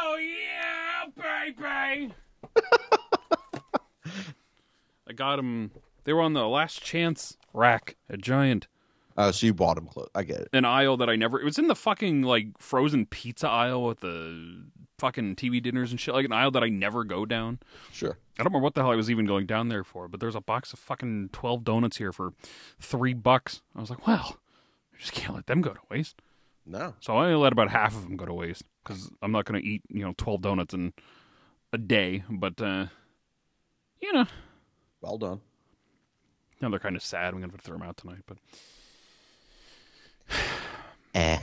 Oh 0.04 0.16
yeah, 0.16 1.04
baby. 1.16 2.14
I 5.08 5.12
got 5.14 5.36
them. 5.36 5.72
They 6.04 6.12
were 6.12 6.20
on 6.20 6.32
the 6.32 6.46
last 6.48 6.82
chance 6.82 7.36
rack 7.52 7.96
at 8.08 8.20
Giant, 8.20 8.66
Oh, 9.16 9.30
so 9.30 9.46
you 9.46 9.52
bought 9.54 9.74
them 9.74 9.86
close. 9.86 10.08
I 10.14 10.22
get 10.22 10.40
it. 10.40 10.48
an 10.52 10.64
aisle 10.64 10.96
that 10.98 11.10
I 11.10 11.16
never. 11.16 11.40
It 11.40 11.44
was 11.44 11.58
in 11.58 11.66
the 11.66 11.74
fucking 11.76 12.22
like 12.22 12.48
frozen 12.58 13.06
pizza 13.06 13.48
aisle 13.48 13.84
with 13.84 14.00
the 14.00 14.64
fucking 14.98 15.36
TV 15.36 15.62
dinners 15.62 15.90
and 15.90 16.00
shit. 16.00 16.14
Like 16.14 16.24
an 16.24 16.32
aisle 16.32 16.50
that 16.52 16.62
I 16.62 16.68
never 16.68 17.04
go 17.04 17.26
down. 17.26 17.58
Sure. 17.92 18.16
I 18.38 18.42
don't 18.42 18.46
remember 18.52 18.64
what 18.64 18.74
the 18.74 18.82
hell 18.82 18.92
I 18.92 18.96
was 18.96 19.10
even 19.10 19.26
going 19.26 19.46
down 19.46 19.68
there 19.68 19.84
for, 19.84 20.08
but 20.08 20.20
there's 20.20 20.34
a 20.36 20.40
box 20.40 20.72
of 20.72 20.78
fucking 20.78 21.30
twelve 21.32 21.64
donuts 21.64 21.98
here 21.98 22.12
for 22.12 22.32
three 22.80 23.12
bucks. 23.14 23.60
I 23.76 23.80
was 23.80 23.90
like, 23.90 24.06
well, 24.06 24.38
I 24.94 24.98
just 24.98 25.12
can't 25.12 25.34
let 25.34 25.46
them 25.46 25.60
go 25.60 25.72
to 25.74 25.80
waste. 25.90 26.22
No. 26.64 26.94
So 27.00 27.16
I 27.16 27.24
only 27.26 27.34
let 27.36 27.52
about 27.52 27.70
half 27.70 27.94
of 27.94 28.02
them 28.04 28.16
go 28.16 28.24
to 28.24 28.32
waste 28.34 28.62
because 28.84 29.10
I'm 29.20 29.32
not 29.32 29.44
going 29.44 29.60
to 29.60 29.66
eat, 29.68 29.82
you 29.88 30.04
know, 30.04 30.14
12 30.16 30.40
donuts 30.42 30.74
in 30.74 30.92
a 31.72 31.78
day. 31.78 32.22
But, 32.30 32.60
uh, 32.60 32.86
you 34.00 34.12
know, 34.12 34.26
Well 35.00 35.18
done. 35.18 35.40
now 36.60 36.68
they're 36.70 36.78
kind 36.78 36.96
of 36.96 37.02
sad. 37.02 37.34
I'm 37.34 37.40
going 37.40 37.50
to 37.50 37.58
throw 37.58 37.76
them 37.78 37.86
out 37.86 37.96
tonight. 37.96 38.22
But 38.26 38.38
Eh. 41.14 41.38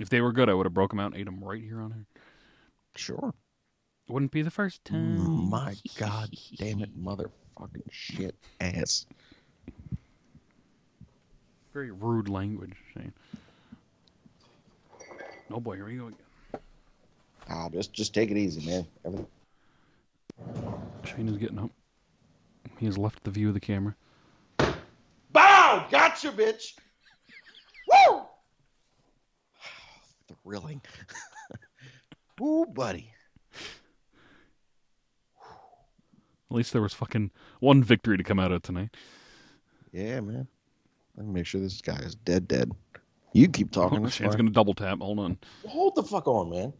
if 0.00 0.08
they 0.08 0.20
were 0.20 0.32
good, 0.32 0.48
I 0.48 0.54
would 0.54 0.66
have 0.66 0.74
broke 0.74 0.90
them 0.90 1.00
out 1.00 1.12
and 1.12 1.16
ate 1.20 1.26
them 1.26 1.42
right 1.44 1.62
here 1.62 1.80
on 1.80 1.92
here. 1.92 2.06
Sure. 2.96 3.34
Wouldn't 4.08 4.32
be 4.32 4.42
the 4.42 4.50
first 4.50 4.84
time. 4.84 5.48
My 5.50 5.74
God 5.98 6.30
damn 6.56 6.80
it, 6.82 6.98
motherfucking 6.98 7.90
shit 7.90 8.34
ass. 8.60 9.06
Very 11.72 11.90
rude 11.90 12.28
language, 12.28 12.74
Shane. 12.92 13.12
Oh 15.50 15.60
boy, 15.60 15.76
here 15.76 15.86
we 15.86 15.96
go 15.96 16.06
again. 16.06 16.18
Ah, 17.48 17.68
just 17.68 17.92
just 17.92 18.14
take 18.14 18.30
it 18.30 18.36
easy, 18.36 18.64
man. 18.68 18.86
Everything. 19.04 19.26
Shane 21.04 21.28
is 21.28 21.36
getting 21.36 21.58
up. 21.58 21.70
He 22.78 22.86
has 22.86 22.96
left 22.98 23.22
the 23.24 23.30
view 23.30 23.48
of 23.48 23.54
the 23.54 23.60
camera. 23.60 23.94
Bow! 25.32 25.86
Gotcha, 25.90 26.32
bitch! 26.32 26.74
Woo! 28.08 28.22
Thrilling. 30.42 30.80
Woo, 32.38 32.66
buddy. 32.66 33.10
At 36.50 36.56
least 36.56 36.72
there 36.72 36.82
was 36.82 36.94
fucking 36.94 37.30
one 37.60 37.82
victory 37.82 38.16
to 38.16 38.22
come 38.22 38.38
out 38.38 38.52
of 38.52 38.62
tonight. 38.62 38.96
Yeah, 39.92 40.20
man. 40.20 40.46
Let 41.16 41.26
me 41.26 41.32
make 41.32 41.46
sure 41.46 41.60
this 41.60 41.80
guy 41.80 41.96
is 41.96 42.14
dead, 42.14 42.48
dead. 42.48 42.72
You 43.34 43.48
keep 43.48 43.72
talking. 43.72 43.98
Oh, 43.98 44.02
that's 44.02 44.14
Shane's 44.14 44.36
going 44.36 44.46
to 44.46 44.52
double 44.52 44.74
tap. 44.74 45.00
Hold 45.00 45.18
on. 45.18 45.36
Hold 45.66 45.96
the 45.96 46.04
fuck 46.04 46.28
on, 46.28 46.50
man. 46.50 46.72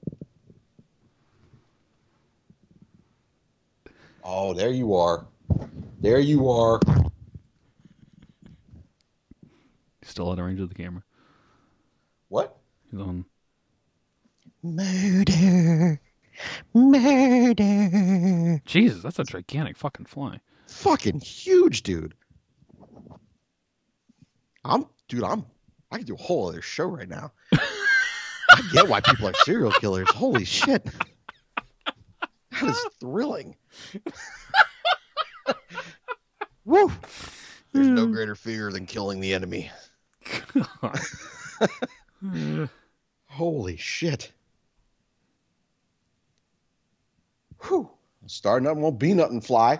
Oh, 4.22 4.54
there 4.54 4.70
you 4.70 4.94
are. 4.94 5.26
There 6.00 6.20
you 6.20 6.48
are. 6.48 6.78
He's 10.00 10.10
still 10.10 10.30
out 10.30 10.38
of 10.38 10.44
range 10.46 10.60
of 10.60 10.68
the 10.68 10.76
camera. 10.76 11.02
What? 12.28 12.56
He's 12.88 13.00
on. 13.00 13.24
Murder. 14.62 16.00
Murder. 16.72 18.62
Jesus, 18.64 19.02
that's 19.02 19.18
a 19.18 19.24
gigantic 19.24 19.76
fucking 19.76 20.06
fly. 20.06 20.38
Fucking 20.68 21.18
huge, 21.20 21.82
dude. 21.82 22.14
I'm, 24.64 24.86
dude, 25.08 25.24
I'm, 25.24 25.44
I 25.94 25.98
could 25.98 26.08
do 26.08 26.14
a 26.14 26.18
whole 26.18 26.48
other 26.48 26.60
show 26.60 26.86
right 26.86 27.08
now. 27.08 27.30
I 27.52 28.68
get 28.72 28.88
why 28.88 29.00
people 29.00 29.28
are 29.28 29.34
serial 29.44 29.70
killers. 29.70 30.10
Holy 30.10 30.44
shit. 30.44 30.84
That 32.50 32.62
is 32.62 32.84
thrilling. 32.98 33.54
Woo. 36.64 36.90
There's 37.72 37.86
no 37.86 38.06
greater 38.06 38.34
fear 38.34 38.72
than 38.72 38.86
killing 38.86 39.20
the 39.20 39.34
enemy. 39.34 39.70
Holy 43.26 43.76
shit. 43.76 44.32
Whew. 47.62 47.88
Starting 48.26 48.66
up 48.66 48.76
won't 48.76 48.98
be 48.98 49.14
nothing 49.14 49.40
fly. 49.40 49.78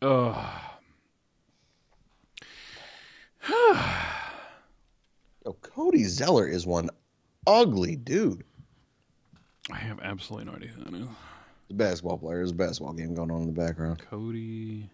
Ugh. 0.00 0.60
Yo, 5.44 5.52
Cody 5.60 6.04
Zeller 6.04 6.46
is 6.46 6.66
one 6.66 6.88
ugly 7.46 7.96
dude. 7.96 8.44
I 9.70 9.76
have 9.76 10.00
absolutely 10.00 10.50
no 10.50 10.56
idea 10.56 10.68
who 10.68 10.84
that 10.84 10.94
is. 10.94 11.08
The 11.68 11.74
basketball 11.74 12.18
player. 12.18 12.38
There's 12.38 12.50
a 12.50 12.54
basketball 12.54 12.94
game 12.94 13.14
going 13.14 13.30
on 13.30 13.42
in 13.42 13.46
the 13.46 13.52
background. 13.52 13.98
Cody 13.98 14.88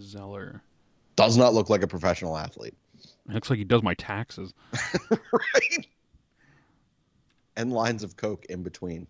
Zeller. 0.00 0.62
Does 1.16 1.36
not 1.36 1.52
look 1.52 1.68
like 1.68 1.82
a 1.82 1.86
professional 1.86 2.36
athlete. 2.36 2.74
Looks 3.26 3.50
like 3.50 3.58
he 3.58 3.64
does 3.64 3.82
my 3.82 3.94
taxes. 3.94 4.54
right? 5.10 5.86
And 7.56 7.72
lines 7.72 8.02
of 8.02 8.16
coke 8.16 8.46
in 8.46 8.62
between. 8.62 9.06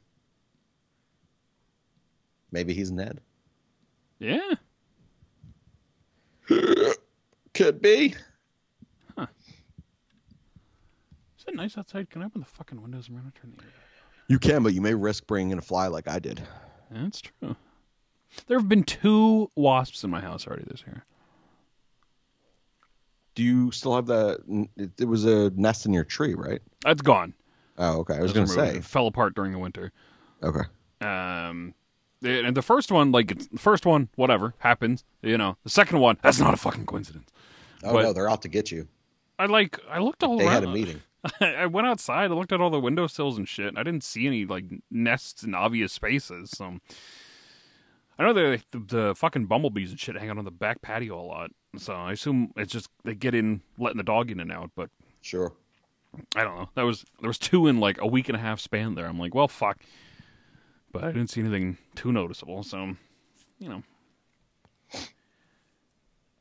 Maybe 2.50 2.74
he's 2.74 2.90
Ned. 2.90 3.20
Yeah. 4.18 4.54
Could 7.54 7.80
be. 7.80 8.14
Is 11.40 11.44
it 11.48 11.54
nice 11.56 11.76
outside? 11.78 12.10
Can 12.10 12.22
I 12.22 12.26
open 12.26 12.40
the 12.42 12.46
fucking 12.46 12.80
windows 12.80 13.08
and 13.08 13.16
run 13.16 13.32
turn 13.40 13.52
the 13.56 13.62
air? 13.64 13.70
You 14.28 14.38
can, 14.38 14.62
but 14.62 14.74
you 14.74 14.80
may 14.80 14.94
risk 14.94 15.26
bringing 15.26 15.50
in 15.52 15.58
a 15.58 15.62
fly 15.62 15.86
like 15.88 16.06
I 16.06 16.18
did. 16.18 16.40
That's 16.90 17.20
true. 17.22 17.56
There 18.46 18.58
have 18.58 18.68
been 18.68 18.84
two 18.84 19.50
wasps 19.56 20.04
in 20.04 20.10
my 20.10 20.20
house 20.20 20.46
already 20.46 20.64
this 20.70 20.84
year. 20.86 21.04
Do 23.34 23.42
you 23.42 23.70
still 23.70 23.94
have 23.94 24.06
the? 24.06 24.68
It, 24.98 25.06
was 25.06 25.24
a 25.24 25.50
nest 25.50 25.86
in 25.86 25.92
your 25.92 26.04
tree, 26.04 26.34
right? 26.34 26.60
That's 26.84 27.00
gone. 27.02 27.34
Oh, 27.78 27.98
okay. 28.00 28.14
I 28.14 28.20
was 28.20 28.32
going 28.32 28.46
to 28.46 28.52
say. 28.52 28.76
it 28.76 28.84
fell 28.84 29.06
apart 29.06 29.34
during 29.34 29.52
the 29.52 29.58
winter. 29.58 29.92
Okay. 30.42 30.60
Um, 31.00 31.74
and 32.22 32.54
the 32.54 32.62
first 32.62 32.92
one, 32.92 33.12
like 33.12 33.30
it's 33.30 33.46
the 33.46 33.58
first 33.58 33.86
one, 33.86 34.10
whatever 34.16 34.54
happens. 34.58 35.04
You 35.22 35.38
know, 35.38 35.56
the 35.64 35.70
second 35.70 36.00
one, 36.00 36.18
that's 36.22 36.38
not 36.38 36.52
a 36.52 36.56
fucking 36.58 36.86
coincidence. 36.86 37.30
Oh 37.82 37.94
But- 37.94 38.02
no, 38.02 38.12
they're 38.12 38.28
out 38.30 38.42
to 38.42 38.48
get 38.48 38.70
you. 38.70 38.86
I 39.38 39.46
like, 39.46 39.78
I 39.88 40.00
looked 40.00 40.22
all 40.22 40.36
They 40.36 40.44
around. 40.44 40.52
had 40.52 40.64
a 40.64 40.68
meeting. 40.68 41.00
I 41.40 41.66
went 41.66 41.86
outside. 41.86 42.30
I 42.30 42.34
looked 42.34 42.52
at 42.52 42.60
all 42.60 42.70
the 42.70 42.80
windowsills 42.80 43.38
and 43.38 43.48
shit. 43.48 43.68
And 43.68 43.78
I 43.78 43.82
didn't 43.82 44.04
see 44.04 44.26
any 44.26 44.44
like 44.44 44.64
nests 44.90 45.42
in 45.42 45.54
obvious 45.54 45.92
spaces. 45.92 46.50
So 46.50 46.78
I 48.18 48.24
know 48.24 48.32
they 48.32 48.62
the, 48.70 48.78
the 48.78 49.14
fucking 49.14 49.46
bumblebees 49.46 49.90
and 49.90 50.00
shit 50.00 50.16
hang 50.16 50.30
out 50.30 50.38
on 50.38 50.44
the 50.44 50.50
back 50.50 50.82
patio 50.82 51.20
a 51.20 51.22
lot. 51.22 51.50
So 51.76 51.92
I 51.92 52.12
assume 52.12 52.52
it's 52.56 52.72
just 52.72 52.88
they 53.04 53.14
get 53.14 53.34
in, 53.34 53.62
letting 53.78 53.98
the 53.98 54.02
dog 54.02 54.30
in 54.30 54.40
and 54.40 54.52
out. 54.52 54.70
But 54.74 54.90
Sure. 55.22 55.52
I 56.34 56.42
don't 56.42 56.56
know. 56.56 56.68
That 56.74 56.82
was 56.82 57.04
there 57.20 57.28
was 57.28 57.38
two 57.38 57.66
in 57.66 57.78
like 57.78 58.00
a 58.00 58.06
week 58.06 58.28
and 58.28 58.36
a 58.36 58.40
half 58.40 58.60
span 58.60 58.94
there. 58.94 59.06
I'm 59.06 59.18
like, 59.18 59.34
well, 59.34 59.48
fuck. 59.48 59.78
But 60.92 61.04
I 61.04 61.12
didn't 61.12 61.30
see 61.30 61.40
anything 61.40 61.78
too 61.94 62.12
noticeable. 62.12 62.62
So 62.62 62.96
you 63.58 63.68
know. 63.68 63.82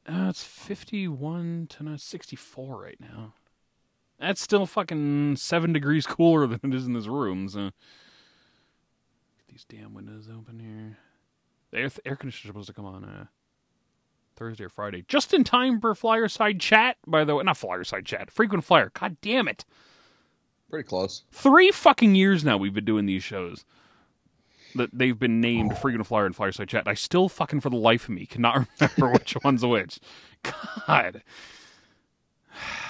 Uh, 0.07 0.29
it's 0.29 0.43
51 0.43 1.67
to 1.69 1.83
not 1.83 2.01
64 2.01 2.81
right 2.81 2.99
now. 2.99 3.35
That's 4.19 4.41
still 4.41 4.65
fucking 4.65 5.37
seven 5.37 5.71
degrees 5.71 6.05
cooler 6.05 6.45
than 6.47 6.59
it 6.63 6.75
is 6.75 6.85
in 6.85 6.93
this 6.93 7.07
room. 7.07 7.47
So 7.47 7.71
get 9.37 9.47
these 9.47 9.65
damn 9.67 9.93
windows 9.93 10.27
open 10.29 10.59
here. 10.59 10.97
The 11.71 11.77
air, 11.77 11.91
air 12.05 12.15
conditioner's 12.15 12.49
supposed 12.49 12.67
to 12.67 12.73
come 12.73 12.85
on 12.85 13.05
uh, 13.05 13.25
Thursday 14.35 14.65
or 14.65 14.69
Friday, 14.69 15.05
just 15.07 15.33
in 15.33 15.43
time 15.43 15.79
for 15.79 15.95
Flyer 15.95 16.27
Side 16.27 16.59
Chat. 16.59 16.97
By 17.07 17.23
the 17.23 17.35
way, 17.35 17.43
not 17.43 17.57
Flyer 17.57 17.83
Side 17.83 18.05
Chat, 18.05 18.31
Frequent 18.31 18.63
Flyer. 18.63 18.91
God 18.93 19.17
damn 19.21 19.47
it! 19.47 19.65
Pretty 20.69 20.87
close. 20.87 21.23
Three 21.31 21.71
fucking 21.71 22.15
years 22.15 22.43
now 22.43 22.57
we've 22.57 22.73
been 22.73 22.85
doing 22.85 23.05
these 23.05 23.23
shows. 23.23 23.65
That 24.75 24.89
they've 24.93 25.17
been 25.17 25.39
named 25.39 25.77
Frequent 25.81 26.07
Flyer 26.07 26.25
and 26.25 26.35
Flyer 26.35 26.51
Side 26.51 26.69
Chat. 26.69 26.87
I 26.87 26.95
still 26.95 27.29
fucking 27.29 27.61
for 27.61 27.69
the 27.69 27.77
life 27.77 28.03
of 28.03 28.09
me 28.09 28.25
cannot 28.25 28.67
remember 28.79 29.13
which 29.13 29.37
one's 29.43 29.65
which. 29.65 29.99
God. 30.87 31.23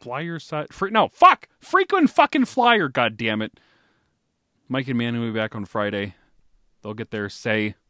Flyer 0.00 0.38
side, 0.38 0.72
free, 0.72 0.90
no, 0.90 1.08
fuck, 1.08 1.48
frequent 1.60 2.08
fucking 2.10 2.46
flyer. 2.46 2.88
God 2.88 3.16
damn 3.18 3.42
it. 3.42 3.60
Mike 4.68 4.88
and 4.88 4.96
Manny 4.96 5.18
will 5.18 5.26
be 5.32 5.38
back 5.38 5.54
on 5.54 5.64
Friday. 5.66 6.14
They'll 6.82 6.94
get 6.94 7.10
their 7.10 7.28
say. 7.28 7.74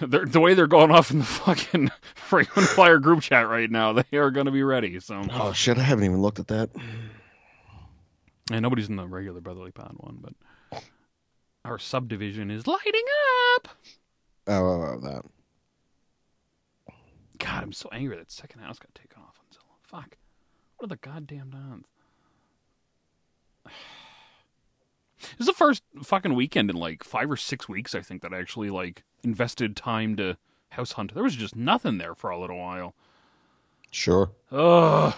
The 0.00 0.40
way 0.40 0.54
they're 0.54 0.66
going 0.66 0.90
off 0.90 1.12
in 1.12 1.18
the 1.20 1.24
fucking 1.24 1.90
frequent 2.16 2.66
flyer 2.68 2.98
group 2.98 3.22
chat 3.22 3.48
right 3.48 3.70
now, 3.70 3.92
they 3.92 4.18
are 4.18 4.32
going 4.32 4.46
to 4.46 4.52
be 4.52 4.64
ready. 4.64 4.98
So, 4.98 5.22
Oh 5.30 5.52
shit! 5.52 5.78
I 5.78 5.82
haven't 5.82 6.02
even 6.04 6.20
looked 6.20 6.40
at 6.40 6.48
that. 6.48 6.70
and 8.50 8.62
nobody's 8.62 8.88
in 8.88 8.96
the 8.96 9.06
regular 9.06 9.40
Brotherly 9.40 9.70
Pod 9.70 9.92
one, 9.98 10.18
but 10.20 10.82
our 11.64 11.78
subdivision 11.78 12.50
is 12.50 12.66
lighting 12.66 13.04
up. 13.54 13.68
Oh, 14.48 14.64
oh, 14.64 14.82
oh, 14.96 15.00
that. 15.06 15.24
God, 17.38 17.62
I'm 17.62 17.72
so 17.72 17.88
angry 17.92 18.16
that 18.16 18.32
second 18.32 18.60
house 18.62 18.80
got 18.80 18.92
taken 18.96 19.19
off 19.19 19.19
on 19.19 19.19
Zillow. 19.19 19.19
Fuck. 19.90 20.16
What 20.76 20.84
are 20.84 20.88
the 20.88 20.96
goddamn 20.96 21.54
odds? 21.54 21.86
This 25.36 25.40
is 25.40 25.46
the 25.48 25.52
first 25.52 25.82
fucking 26.02 26.34
weekend 26.34 26.70
in 26.70 26.76
like 26.76 27.04
five 27.04 27.30
or 27.30 27.36
six 27.36 27.68
weeks, 27.68 27.94
I 27.94 28.00
think, 28.00 28.22
that 28.22 28.32
I 28.32 28.38
actually 28.38 28.70
like 28.70 29.02
invested 29.22 29.76
time 29.76 30.16
to 30.16 30.38
house 30.70 30.92
hunt. 30.92 31.12
There 31.12 31.22
was 31.22 31.36
just 31.36 31.54
nothing 31.54 31.98
there 31.98 32.14
for 32.14 32.30
a 32.30 32.40
little 32.40 32.58
while. 32.58 32.94
Sure. 33.90 34.30
Ugh. 34.50 35.14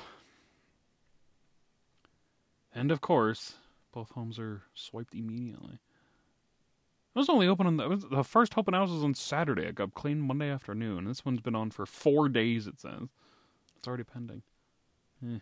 And 2.74 2.90
of 2.90 3.00
course, 3.00 3.54
both 3.92 4.10
homes 4.10 4.40
are 4.40 4.62
swiped 4.74 5.14
immediately. 5.14 5.78
It 7.14 7.18
was 7.18 7.28
only 7.28 7.46
open 7.46 7.68
on 7.68 7.76
the, 7.76 8.08
the 8.10 8.24
first 8.24 8.58
open 8.58 8.74
house 8.74 8.90
was 8.90 9.04
on 9.04 9.14
Saturday. 9.14 9.68
I 9.68 9.70
got 9.70 9.94
clean 9.94 10.20
Monday 10.20 10.50
afternoon. 10.50 11.04
This 11.04 11.24
one's 11.24 11.40
been 11.40 11.54
on 11.54 11.70
for 11.70 11.86
four 11.86 12.28
days. 12.28 12.66
It 12.66 12.80
says 12.80 13.08
it's 13.76 13.86
already 13.86 14.04
pending. 14.04 14.42
Eh. 15.24 15.38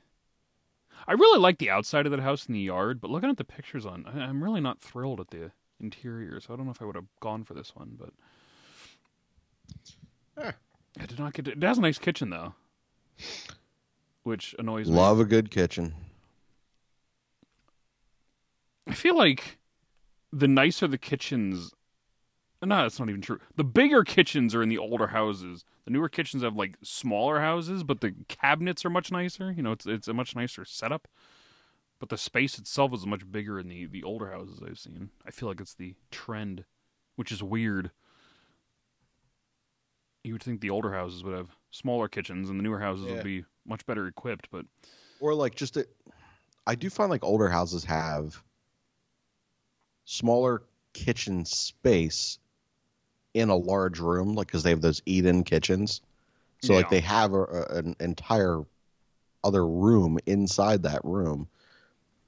I 1.07 1.13
really 1.13 1.39
like 1.41 1.59
the 1.59 1.71
outside 1.71 2.07
of 2.07 2.13
that 2.13 2.21
house 2.21 2.47
in 2.47 2.53
the 2.55 2.61
yard, 2.61 3.01
but 3.01 3.11
looking 3.11 3.31
at 3.31 3.37
the 3.39 3.45
pictures 3.45 3.87
on, 3.87 4.05
I'm 4.07 4.43
really 4.45 4.61
not 4.61 4.81
thrilled 4.81 5.21
at 5.21 5.31
the 5.31 5.53
interior. 5.81 6.41
So 6.41 6.53
I 6.53 6.57
don't 6.57 6.67
know 6.67 6.73
if 6.73 6.83
I 6.83 6.85
would 6.85 6.97
have 6.97 7.07
gone 7.21 7.45
for 7.45 7.55
this 7.55 7.75
one, 7.75 7.99
but 7.99 8.11
Eh. 10.45 10.53
I 11.01 11.07
did 11.07 11.19
not 11.19 11.33
get. 11.33 11.45
To, 11.47 11.53
it 11.53 11.63
has 11.63 11.79
a 11.79 11.83
nice 11.83 11.99
kitchen 11.99 12.31
though, 12.31 12.55
which 14.25 14.55
annoys 14.59 14.89
me. 14.89 14.95
Love 14.97 15.21
a 15.21 15.25
good 15.25 15.51
kitchen. 15.51 15.95
I 18.89 18.95
feel 18.95 19.17
like 19.17 19.59
the 20.33 20.49
nicer 20.49 20.89
the 20.89 20.99
kitchens. 20.99 21.73
No, 22.63 22.83
that's 22.83 22.99
not 22.99 23.09
even 23.09 23.23
true. 23.23 23.41
The 23.57 23.65
bigger 23.65 24.05
kitchens 24.05 24.55
are 24.55 24.63
in 24.63 24.69
the 24.69 24.77
older 24.79 25.09
houses. 25.09 25.65
The 25.87 25.91
newer 25.91 26.11
kitchens 26.11 26.43
have 26.43 26.57
like 26.57 26.77
smaller 26.83 27.41
houses, 27.41 27.83
but 27.85 28.01
the 28.03 28.15
cabinets 28.29 28.85
are 28.85 28.91
much 28.91 29.11
nicer. 29.11 29.51
You 29.51 29.63
know, 29.63 29.73
it's 29.73 29.87
it's 29.87 30.09
a 30.09 30.13
much 30.15 30.37
nicer 30.37 30.65
setup. 30.67 31.09
But 31.99 32.11
the 32.11 32.19
space 32.19 32.59
itself 32.59 32.93
is 32.95 33.07
much 33.07 33.31
bigger 33.31 33.59
in 33.59 33.69
the 33.69 33.87
the 33.87 34.03
older 34.03 34.31
houses 34.31 34.61
I've 34.67 34.79
seen. 34.79 35.11
I 35.27 35.31
feel 35.31 35.49
like 35.49 35.61
it's 35.61 35.75
the 35.75 35.95
trend, 36.11 36.65
which 37.17 37.33
is 37.33 37.43
weird. 37.43 37.91
You 40.23 40.35
would 40.35 40.43
think 40.43 40.61
the 40.61 40.71
older 40.71 40.93
houses 40.93 41.25
would 41.25 41.35
have 41.37 41.57
smaller 41.71 42.09
kitchens, 42.09 42.51
and 42.51 42.59
the 42.59 42.63
newer 42.63 42.81
houses 42.81 43.07
Yeah. 43.07 43.15
would 43.15 43.25
be 43.25 43.45
much 43.67 43.87
better 43.87 44.07
equipped. 44.07 44.49
But 44.51 44.67
Or 45.19 45.35
like 45.35 45.55
just 45.55 45.79
a, 45.79 45.87
I 46.67 46.75
do 46.75 46.91
find 46.91 47.09
like 47.11 47.25
older 47.25 47.49
houses 47.49 47.85
have 47.85 48.43
smaller 50.05 50.63
kitchen 50.93 51.45
space 51.47 52.39
in 53.35 53.49
a 53.49 53.57
large 53.57 53.99
room, 54.01 54.35
like 54.35 54.47
because 54.49 54.63
they 54.63 54.71
have 54.71 54.81
those 54.81 55.03
eat-in 55.07 55.45
kitchens. 55.45 56.01
So 56.63 56.75
like 56.75 56.91
they 56.91 57.01
have 57.01 57.33
a, 57.33 57.43
a- 57.43 57.77
an 57.79 57.97
entire 58.01 58.63
other 59.45 59.67
room 59.67 60.19
inside 60.27 60.83
that 60.83 61.01
room 61.05 61.49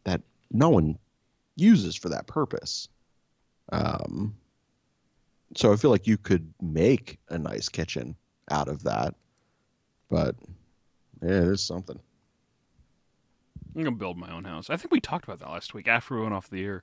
that 0.04 0.22
no 0.50 0.70
one 0.70 0.98
uses 1.56 1.94
for 1.96 2.08
that 2.08 2.26
purpose. 2.26 2.88
Um, 3.70 4.34
so 5.56 5.72
I 5.72 5.76
feel 5.76 5.90
like 5.90 6.06
you 6.06 6.16
could 6.16 6.52
make 6.62 7.18
a 7.28 7.38
nice 7.38 7.68
kitchen 7.68 8.16
out 8.50 8.68
of 8.68 8.84
that, 8.84 9.14
but 10.08 10.34
yeah, 11.22 11.40
there's 11.40 11.62
something. 11.62 11.98
I'm 13.74 13.84
gonna 13.84 13.96
build 13.96 14.16
my 14.18 14.30
own 14.30 14.44
house. 14.44 14.70
I 14.70 14.76
think 14.76 14.92
we 14.92 15.00
talked 15.00 15.24
about 15.24 15.38
that 15.40 15.50
last 15.50 15.74
week 15.74 15.88
after 15.88 16.14
we 16.16 16.22
went 16.22 16.34
off 16.34 16.48
the 16.50 16.64
air. 16.64 16.82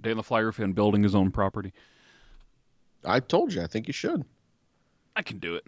Dan 0.00 0.16
the 0.16 0.22
Flyer 0.22 0.52
fan 0.52 0.72
building 0.72 1.02
his 1.02 1.14
own 1.14 1.30
property. 1.30 1.72
I 3.04 3.20
told 3.20 3.52
you. 3.52 3.62
I 3.62 3.66
think 3.66 3.86
you 3.86 3.92
should. 3.92 4.24
I 5.14 5.22
can 5.22 5.38
do 5.38 5.54
it. 5.54 5.64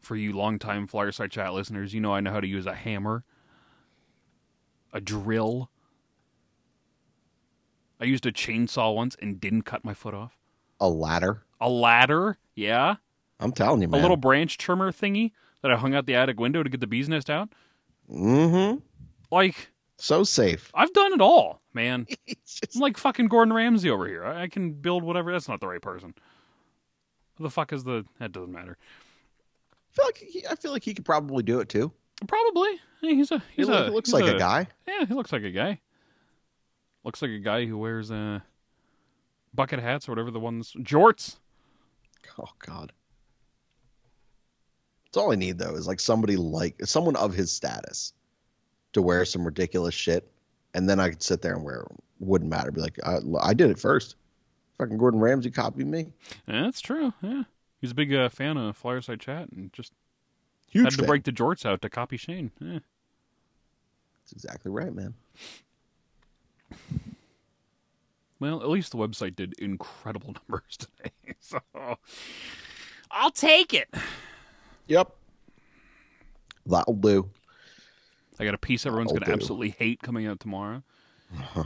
For 0.00 0.14
you 0.14 0.32
longtime 0.32 0.86
Flyer 0.86 1.10
Side 1.10 1.32
Chat 1.32 1.52
listeners, 1.52 1.92
you 1.92 2.00
know 2.00 2.14
I 2.14 2.20
know 2.20 2.30
how 2.30 2.40
to 2.40 2.46
use 2.46 2.66
a 2.66 2.74
hammer, 2.74 3.24
a 4.92 5.00
drill. 5.00 5.70
I 8.00 8.04
used 8.04 8.26
a 8.26 8.32
chainsaw 8.32 8.94
once 8.94 9.16
and 9.20 9.40
didn't 9.40 9.62
cut 9.62 9.84
my 9.84 9.94
foot 9.94 10.14
off. 10.14 10.38
A 10.78 10.88
ladder. 10.88 11.42
A 11.60 11.68
ladder, 11.68 12.38
yeah. 12.54 12.96
I'm 13.40 13.52
telling 13.52 13.82
you, 13.82 13.88
man. 13.88 13.98
A 13.98 14.02
little 14.02 14.16
branch 14.16 14.58
trimmer 14.58 14.92
thingy 14.92 15.32
that 15.62 15.72
I 15.72 15.76
hung 15.76 15.94
out 15.94 16.06
the 16.06 16.14
attic 16.14 16.38
window 16.38 16.62
to 16.62 16.70
get 16.70 16.80
the 16.80 16.86
bee's 16.86 17.08
nest 17.08 17.28
out. 17.28 17.48
Mm-hmm. 18.10 18.78
Like, 19.30 19.70
So 19.98 20.24
safe. 20.24 20.70
I've 20.74 20.92
done 20.92 21.12
it 21.14 21.20
all, 21.20 21.60
man. 21.72 22.06
It's 22.26 22.60
just- 22.60 22.76
I'm 22.76 22.80
like 22.82 22.96
fucking 22.98 23.28
Gordon 23.28 23.52
Ramsay 23.54 23.90
over 23.90 24.06
here. 24.06 24.24
I, 24.24 24.42
I 24.42 24.48
can 24.48 24.72
build 24.72 25.02
whatever. 25.02 25.32
That's 25.32 25.48
not 25.48 25.60
the 25.60 25.68
right 25.68 25.80
person. 25.82 26.14
Who 27.36 27.44
the 27.44 27.50
fuck 27.50 27.72
is 27.72 27.84
the? 27.84 28.04
That 28.18 28.32
doesn't 28.32 28.52
matter. 28.52 28.76
I 28.80 29.94
feel 29.94 30.04
like 30.06 30.16
he, 30.18 30.46
I 30.46 30.54
feel 30.54 30.72
like 30.72 30.84
he 30.84 30.94
could 30.94 31.04
probably 31.04 31.42
do 31.42 31.60
it 31.60 31.68
too. 31.68 31.92
Probably. 32.26 32.78
He's 33.00 33.30
a. 33.30 33.42
He's 33.54 33.68
lo- 33.68 33.88
a. 33.88 33.90
looks 33.90 34.10
he's 34.10 34.20
like 34.20 34.34
a, 34.34 34.38
guy. 34.38 34.66
Yeah, 34.88 35.04
he 35.06 35.14
looks 35.14 35.32
like 35.32 35.42
a 35.42 35.50
guy. 35.50 35.80
Looks 37.04 37.20
like 37.22 37.30
a 37.30 37.38
guy 37.38 37.66
who 37.66 37.78
wears 37.78 38.10
uh, 38.10 38.40
bucket 39.54 39.80
hats 39.80 40.08
or 40.08 40.12
whatever 40.12 40.30
the 40.30 40.40
ones 40.40 40.72
jorts. 40.78 41.36
Oh 42.38 42.48
God. 42.58 42.92
That's 45.04 45.18
all 45.22 45.32
I 45.32 45.36
need 45.36 45.58
though 45.58 45.74
is 45.74 45.86
like 45.86 46.00
somebody 46.00 46.36
like 46.36 46.84
someone 46.84 47.16
of 47.16 47.32
his 47.34 47.52
status 47.52 48.12
to 48.96 49.02
wear 49.02 49.24
some 49.24 49.44
ridiculous 49.44 49.94
shit, 49.94 50.28
and 50.74 50.88
then 50.88 50.98
I 51.00 51.10
could 51.10 51.22
sit 51.22 51.40
there 51.42 51.54
and 51.54 51.64
wear 51.64 51.86
wouldn't 52.18 52.50
matter. 52.50 52.70
Be 52.72 52.80
like, 52.80 52.98
I, 53.04 53.18
I 53.40 53.54
did 53.54 53.70
it 53.70 53.78
first. 53.78 54.16
Fucking 54.78 54.98
Gordon 54.98 55.20
Ramsay 55.20 55.50
copied 55.50 55.86
me. 55.86 56.12
Yeah, 56.46 56.62
that's 56.62 56.80
true. 56.80 57.12
Yeah, 57.22 57.44
he's 57.80 57.92
a 57.92 57.94
big 57.94 58.12
uh, 58.12 58.28
fan 58.28 58.56
of 58.56 58.80
Flyerside 58.80 59.20
Chat 59.20 59.48
and 59.52 59.72
just 59.72 59.92
Huge 60.70 60.84
had 60.84 60.90
to 60.92 60.96
fan. 60.98 61.06
break 61.06 61.24
the 61.24 61.32
jorts 61.32 61.64
out 61.64 61.80
to 61.82 61.88
copy 61.88 62.16
Shane. 62.16 62.50
Yeah. 62.60 62.80
That's 64.22 64.32
exactly 64.32 64.70
right, 64.72 64.92
man. 64.92 65.14
Well, 68.38 68.60
at 68.60 68.68
least 68.68 68.92
the 68.92 68.98
website 68.98 69.36
did 69.36 69.54
incredible 69.58 70.34
numbers 70.50 70.76
today. 70.76 71.12
So 71.38 71.60
I'll 73.10 73.30
take 73.30 73.72
it. 73.72 73.88
Yep. 74.88 75.14
That'll 76.66 76.94
do. 76.94 77.30
I 78.38 78.44
got 78.44 78.54
a 78.54 78.58
piece 78.58 78.84
everyone's 78.86 79.12
going 79.12 79.22
to 79.22 79.32
absolutely 79.32 79.70
hate 79.70 80.02
coming 80.02 80.26
out 80.26 80.40
tomorrow. 80.40 80.82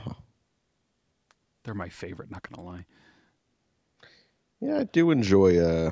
They're 1.65 1.75
my 1.75 1.89
favorite, 1.89 2.31
not 2.31 2.49
going 2.49 2.55
to 2.65 2.71
lie. 2.73 2.87
Yeah, 4.61 4.79
I 4.81 4.85
do 4.85 5.11
enjoy 5.11 5.59
uh 5.59 5.91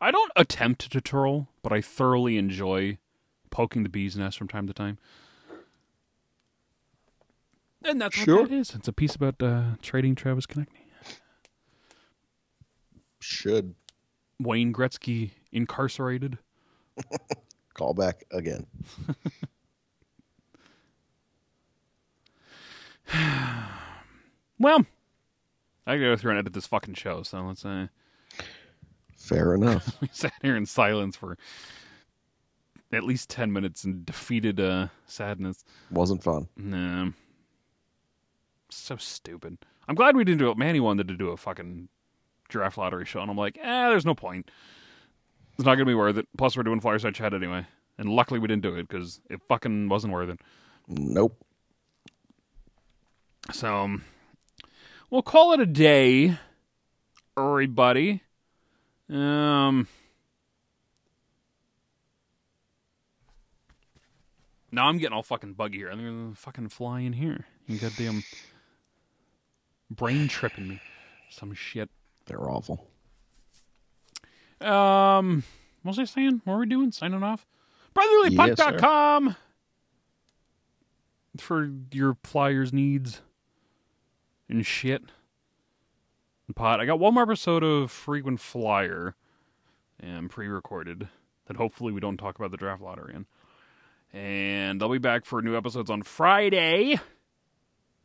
I 0.00 0.10
don't 0.10 0.32
attempt 0.36 0.90
to 0.92 1.00
troll, 1.00 1.48
but 1.62 1.72
I 1.72 1.80
thoroughly 1.80 2.36
enjoy 2.36 2.98
poking 3.50 3.82
the 3.82 3.88
bee's 3.88 4.16
nest 4.16 4.36
from 4.38 4.48
time 4.48 4.66
to 4.66 4.74
time. 4.74 4.98
And 7.82 8.00
that's 8.00 8.16
Sure. 8.16 8.42
what 8.42 8.50
that 8.50 8.56
is. 8.56 8.74
It's 8.74 8.88
a 8.88 8.92
piece 8.92 9.14
about 9.14 9.42
uh, 9.42 9.76
trading 9.80 10.14
Travis 10.14 10.44
Konecny. 10.46 10.66
should 13.20 13.74
Wayne 14.40 14.72
Gretzky 14.72 15.30
incarcerated. 15.52 16.38
call 17.76 17.94
back 17.94 18.24
again. 18.30 18.66
Well, 24.58 24.86
I 25.86 25.96
gotta 25.96 26.00
go 26.12 26.16
through 26.16 26.30
and 26.30 26.38
edit 26.38 26.54
this 26.54 26.66
fucking 26.66 26.94
show, 26.94 27.22
so 27.22 27.42
let's 27.42 27.62
uh 27.64 27.88
Fair 29.18 29.54
enough. 29.54 29.94
we 30.00 30.08
sat 30.12 30.32
here 30.40 30.56
in 30.56 30.64
silence 30.64 31.14
for 31.14 31.36
at 32.90 33.04
least 33.04 33.28
ten 33.28 33.52
minutes 33.52 33.84
in 33.84 34.02
defeated 34.04 34.58
uh 34.58 34.88
sadness. 35.04 35.62
Wasn't 35.90 36.22
fun. 36.22 36.48
Nah. 36.56 37.10
So 38.70 38.96
stupid. 38.96 39.58
I'm 39.86 39.94
glad 39.94 40.16
we 40.16 40.24
didn't 40.24 40.38
do 40.38 40.50
it. 40.50 40.56
Manny 40.56 40.80
wanted 40.80 41.08
to 41.08 41.16
do 41.18 41.28
a 41.28 41.36
fucking 41.36 41.90
draft 42.48 42.78
lottery 42.78 43.04
show, 43.04 43.20
and 43.20 43.30
I'm 43.30 43.36
like, 43.36 43.58
eh, 43.60 43.88
there's 43.90 44.06
no 44.06 44.14
point. 44.14 44.50
It's 45.56 45.64
not 45.64 45.76
gonna 45.76 45.86
be 45.86 45.94
worth 45.94 46.18
it. 46.18 46.28
Plus, 46.36 46.56
we're 46.56 46.62
doing 46.64 46.80
Flyerside 46.80 47.14
Chat 47.14 47.32
anyway, 47.32 47.66
and 47.96 48.10
luckily 48.10 48.38
we 48.38 48.46
didn't 48.46 48.62
do 48.62 48.76
it 48.76 48.88
because 48.88 49.20
it 49.30 49.40
fucking 49.48 49.88
wasn't 49.88 50.12
worth 50.12 50.28
it. 50.28 50.40
Nope. 50.86 51.42
So, 53.52 53.74
um, 53.74 54.04
we'll 55.10 55.22
call 55.22 55.52
it 55.54 55.60
a 55.60 55.66
day, 55.66 56.36
everybody. 57.38 58.22
Um, 59.08 59.88
now 64.70 64.88
I'm 64.88 64.98
getting 64.98 65.14
all 65.14 65.22
fucking 65.22 65.54
buggy 65.54 65.78
here. 65.78 65.88
I'm 65.88 66.04
gonna 66.04 66.34
fucking 66.34 66.68
fly 66.68 67.00
in 67.00 67.14
here. 67.14 67.46
You 67.66 67.78
goddamn 67.78 68.24
brain 69.90 70.28
tripping 70.28 70.68
me. 70.68 70.80
Some 71.30 71.54
shit. 71.54 71.88
They're 72.26 72.50
awful. 72.50 72.88
Um, 74.60 75.44
what 75.82 75.90
was 75.90 75.98
I 75.98 76.04
saying? 76.04 76.42
What 76.44 76.54
were 76.54 76.60
we 76.60 76.66
doing? 76.66 76.92
Signing 76.92 77.22
off? 77.22 77.46
Yes, 77.96 78.06
BrotherlyPuck.com 78.06 79.36
for 81.40 81.70
your 81.92 82.16
flyers 82.22 82.72
needs 82.72 83.20
and 84.48 84.64
shit. 84.64 85.02
And 86.46 86.56
pot. 86.56 86.80
I 86.80 86.86
got 86.86 86.98
one 86.98 87.14
more 87.14 87.22
episode 87.24 87.62
of 87.64 87.90
Frequent 87.90 88.40
Flyer 88.40 89.14
and 89.98 90.30
pre-recorded 90.30 91.08
that 91.46 91.56
hopefully 91.56 91.92
we 91.92 92.00
don't 92.00 92.16
talk 92.16 92.36
about 92.36 92.50
the 92.50 92.56
draft 92.56 92.82
lottery 92.82 93.14
in. 93.14 93.26
And 94.12 94.82
I'll 94.82 94.88
be 94.88 94.98
back 94.98 95.24
for 95.24 95.42
new 95.42 95.56
episodes 95.56 95.90
on 95.90 96.02
Friday. 96.02 96.98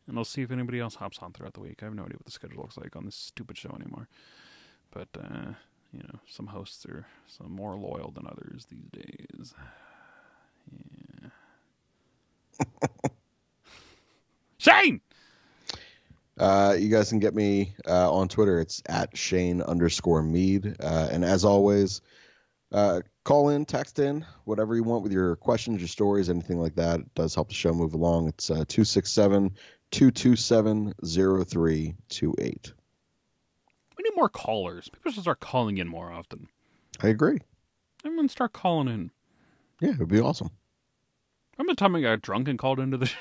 And 0.06 0.18
I'll 0.18 0.24
see 0.24 0.42
if 0.42 0.50
anybody 0.50 0.80
else 0.80 0.96
hops 0.96 1.18
on 1.20 1.32
throughout 1.32 1.54
the 1.54 1.60
week. 1.60 1.78
I 1.80 1.84
have 1.84 1.94
no 1.94 2.02
idea 2.02 2.16
what 2.16 2.26
the 2.26 2.32
schedule 2.32 2.62
looks 2.62 2.76
like 2.76 2.96
on 2.96 3.04
this 3.04 3.14
stupid 3.14 3.56
show 3.56 3.70
anymore. 3.70 4.08
But 4.90 5.08
uh, 5.18 5.52
you 5.92 6.00
know, 6.00 6.18
some 6.26 6.46
hosts 6.46 6.86
are 6.86 7.06
some 7.26 7.52
more 7.52 7.76
loyal 7.76 8.10
than 8.10 8.26
others 8.26 8.66
these 8.70 8.88
days. 8.90 9.54
Yeah. 10.70 11.28
Shane! 14.58 15.00
Uh, 16.38 16.76
you 16.78 16.88
guys 16.88 17.10
can 17.10 17.18
get 17.18 17.34
me 17.34 17.74
uh, 17.86 18.10
on 18.10 18.28
Twitter. 18.28 18.60
It's 18.60 18.82
at 18.88 19.16
Shane 19.16 19.60
underscore 19.60 20.22
Mead. 20.22 20.76
Uh, 20.80 21.08
and 21.10 21.24
as 21.24 21.44
always, 21.44 22.00
uh, 22.72 23.02
call 23.24 23.50
in, 23.50 23.64
text 23.66 23.98
in, 23.98 24.24
whatever 24.44 24.74
you 24.74 24.82
want 24.82 25.02
with 25.02 25.12
your 25.12 25.36
questions, 25.36 25.80
your 25.80 25.88
stories, 25.88 26.30
anything 26.30 26.58
like 26.58 26.74
that. 26.76 27.00
It 27.00 27.14
does 27.14 27.34
help 27.34 27.48
the 27.48 27.54
show 27.54 27.72
move 27.72 27.94
along. 27.94 28.28
It's 28.28 28.50
uh, 28.50 28.64
267 28.66 29.50
227 29.90 30.94
0328. 31.04 32.72
Need 34.12 34.16
more 34.18 34.28
callers. 34.28 34.88
People 34.90 35.12
should 35.12 35.22
start 35.22 35.40
calling 35.40 35.78
in 35.78 35.88
more 35.88 36.12
often. 36.12 36.48
I 37.02 37.08
agree. 37.08 37.38
Everyone 38.04 38.28
start 38.28 38.52
calling 38.52 38.88
in. 38.88 39.10
Yeah, 39.80 39.90
it 39.90 39.98
would 39.98 40.08
be 40.08 40.20
awesome. 40.20 40.50
Remember 41.56 41.72
the 41.72 41.76
time 41.76 41.94
I 41.96 42.00
got 42.02 42.22
drunk 42.22 42.48
and 42.48 42.58
called 42.58 42.80
into 42.80 42.96
the 42.96 43.06
show? 43.06 43.16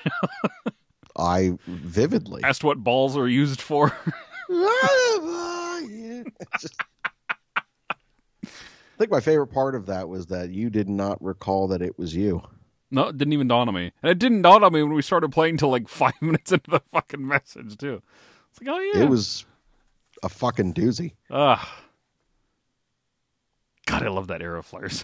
I 1.18 1.58
vividly. 1.68 2.44
Asked 2.44 2.64
what 2.64 2.84
balls 2.84 3.16
are 3.18 3.28
used 3.28 3.62
for. 3.62 3.94
I 4.50 6.24
think 8.98 9.12
my 9.12 9.20
favorite 9.20 9.48
part 9.48 9.76
of 9.76 9.86
that 9.88 10.10
was 10.10 10.28
that 10.28 10.50
you 10.52 10.70
did 10.70 10.90
not 10.90 11.22
recall 11.24 11.68
that 11.70 11.82
it 11.82 11.98
was 11.98 12.16
you. 12.16 12.42
no, 12.92 13.08
it 13.08 13.18
didn't 13.18 13.34
even 13.34 13.48
dawn 13.48 13.68
on 13.68 13.74
me. 13.76 13.92
And 14.04 14.12
it 14.12 14.20
didn't 14.20 14.42
dawn 14.44 14.64
on 14.64 14.74
me 14.74 14.84
when 14.84 14.94
we 14.94 15.02
started 15.02 15.32
playing 15.32 15.58
till 15.58 15.70
like 15.70 15.88
five 15.90 16.20
minutes 16.22 16.52
into 16.52 16.70
the 16.70 16.82
fucking 16.92 17.26
message, 17.26 17.78
too. 17.78 18.02
It's 18.52 18.62
like, 18.62 18.76
oh, 18.76 18.80
yeah. 18.80 19.04
It 19.04 19.10
was 19.10 19.46
a 20.24 20.30
fucking 20.30 20.74
doozy. 20.74 21.14
Ugh. 21.30 21.60
God, 23.86 24.04
I 24.04 24.10
love 24.10 24.28
that 24.28 24.42
era 24.42 24.60
of 24.60 24.66
Flyers. 24.66 25.04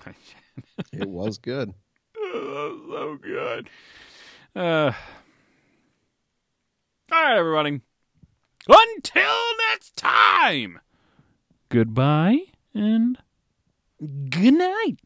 It 0.91 1.07
was 1.07 1.38
good. 1.38 1.74
so 2.15 3.17
good. 3.21 3.70
Uh, 4.55 4.92
all 7.12 7.24
right, 7.24 7.37
everybody. 7.37 7.82
Until 8.67 9.42
next 9.70 9.96
time. 9.97 10.79
Goodbye 11.70 12.39
and 12.74 13.17
good 14.29 14.54
night. 14.54 14.97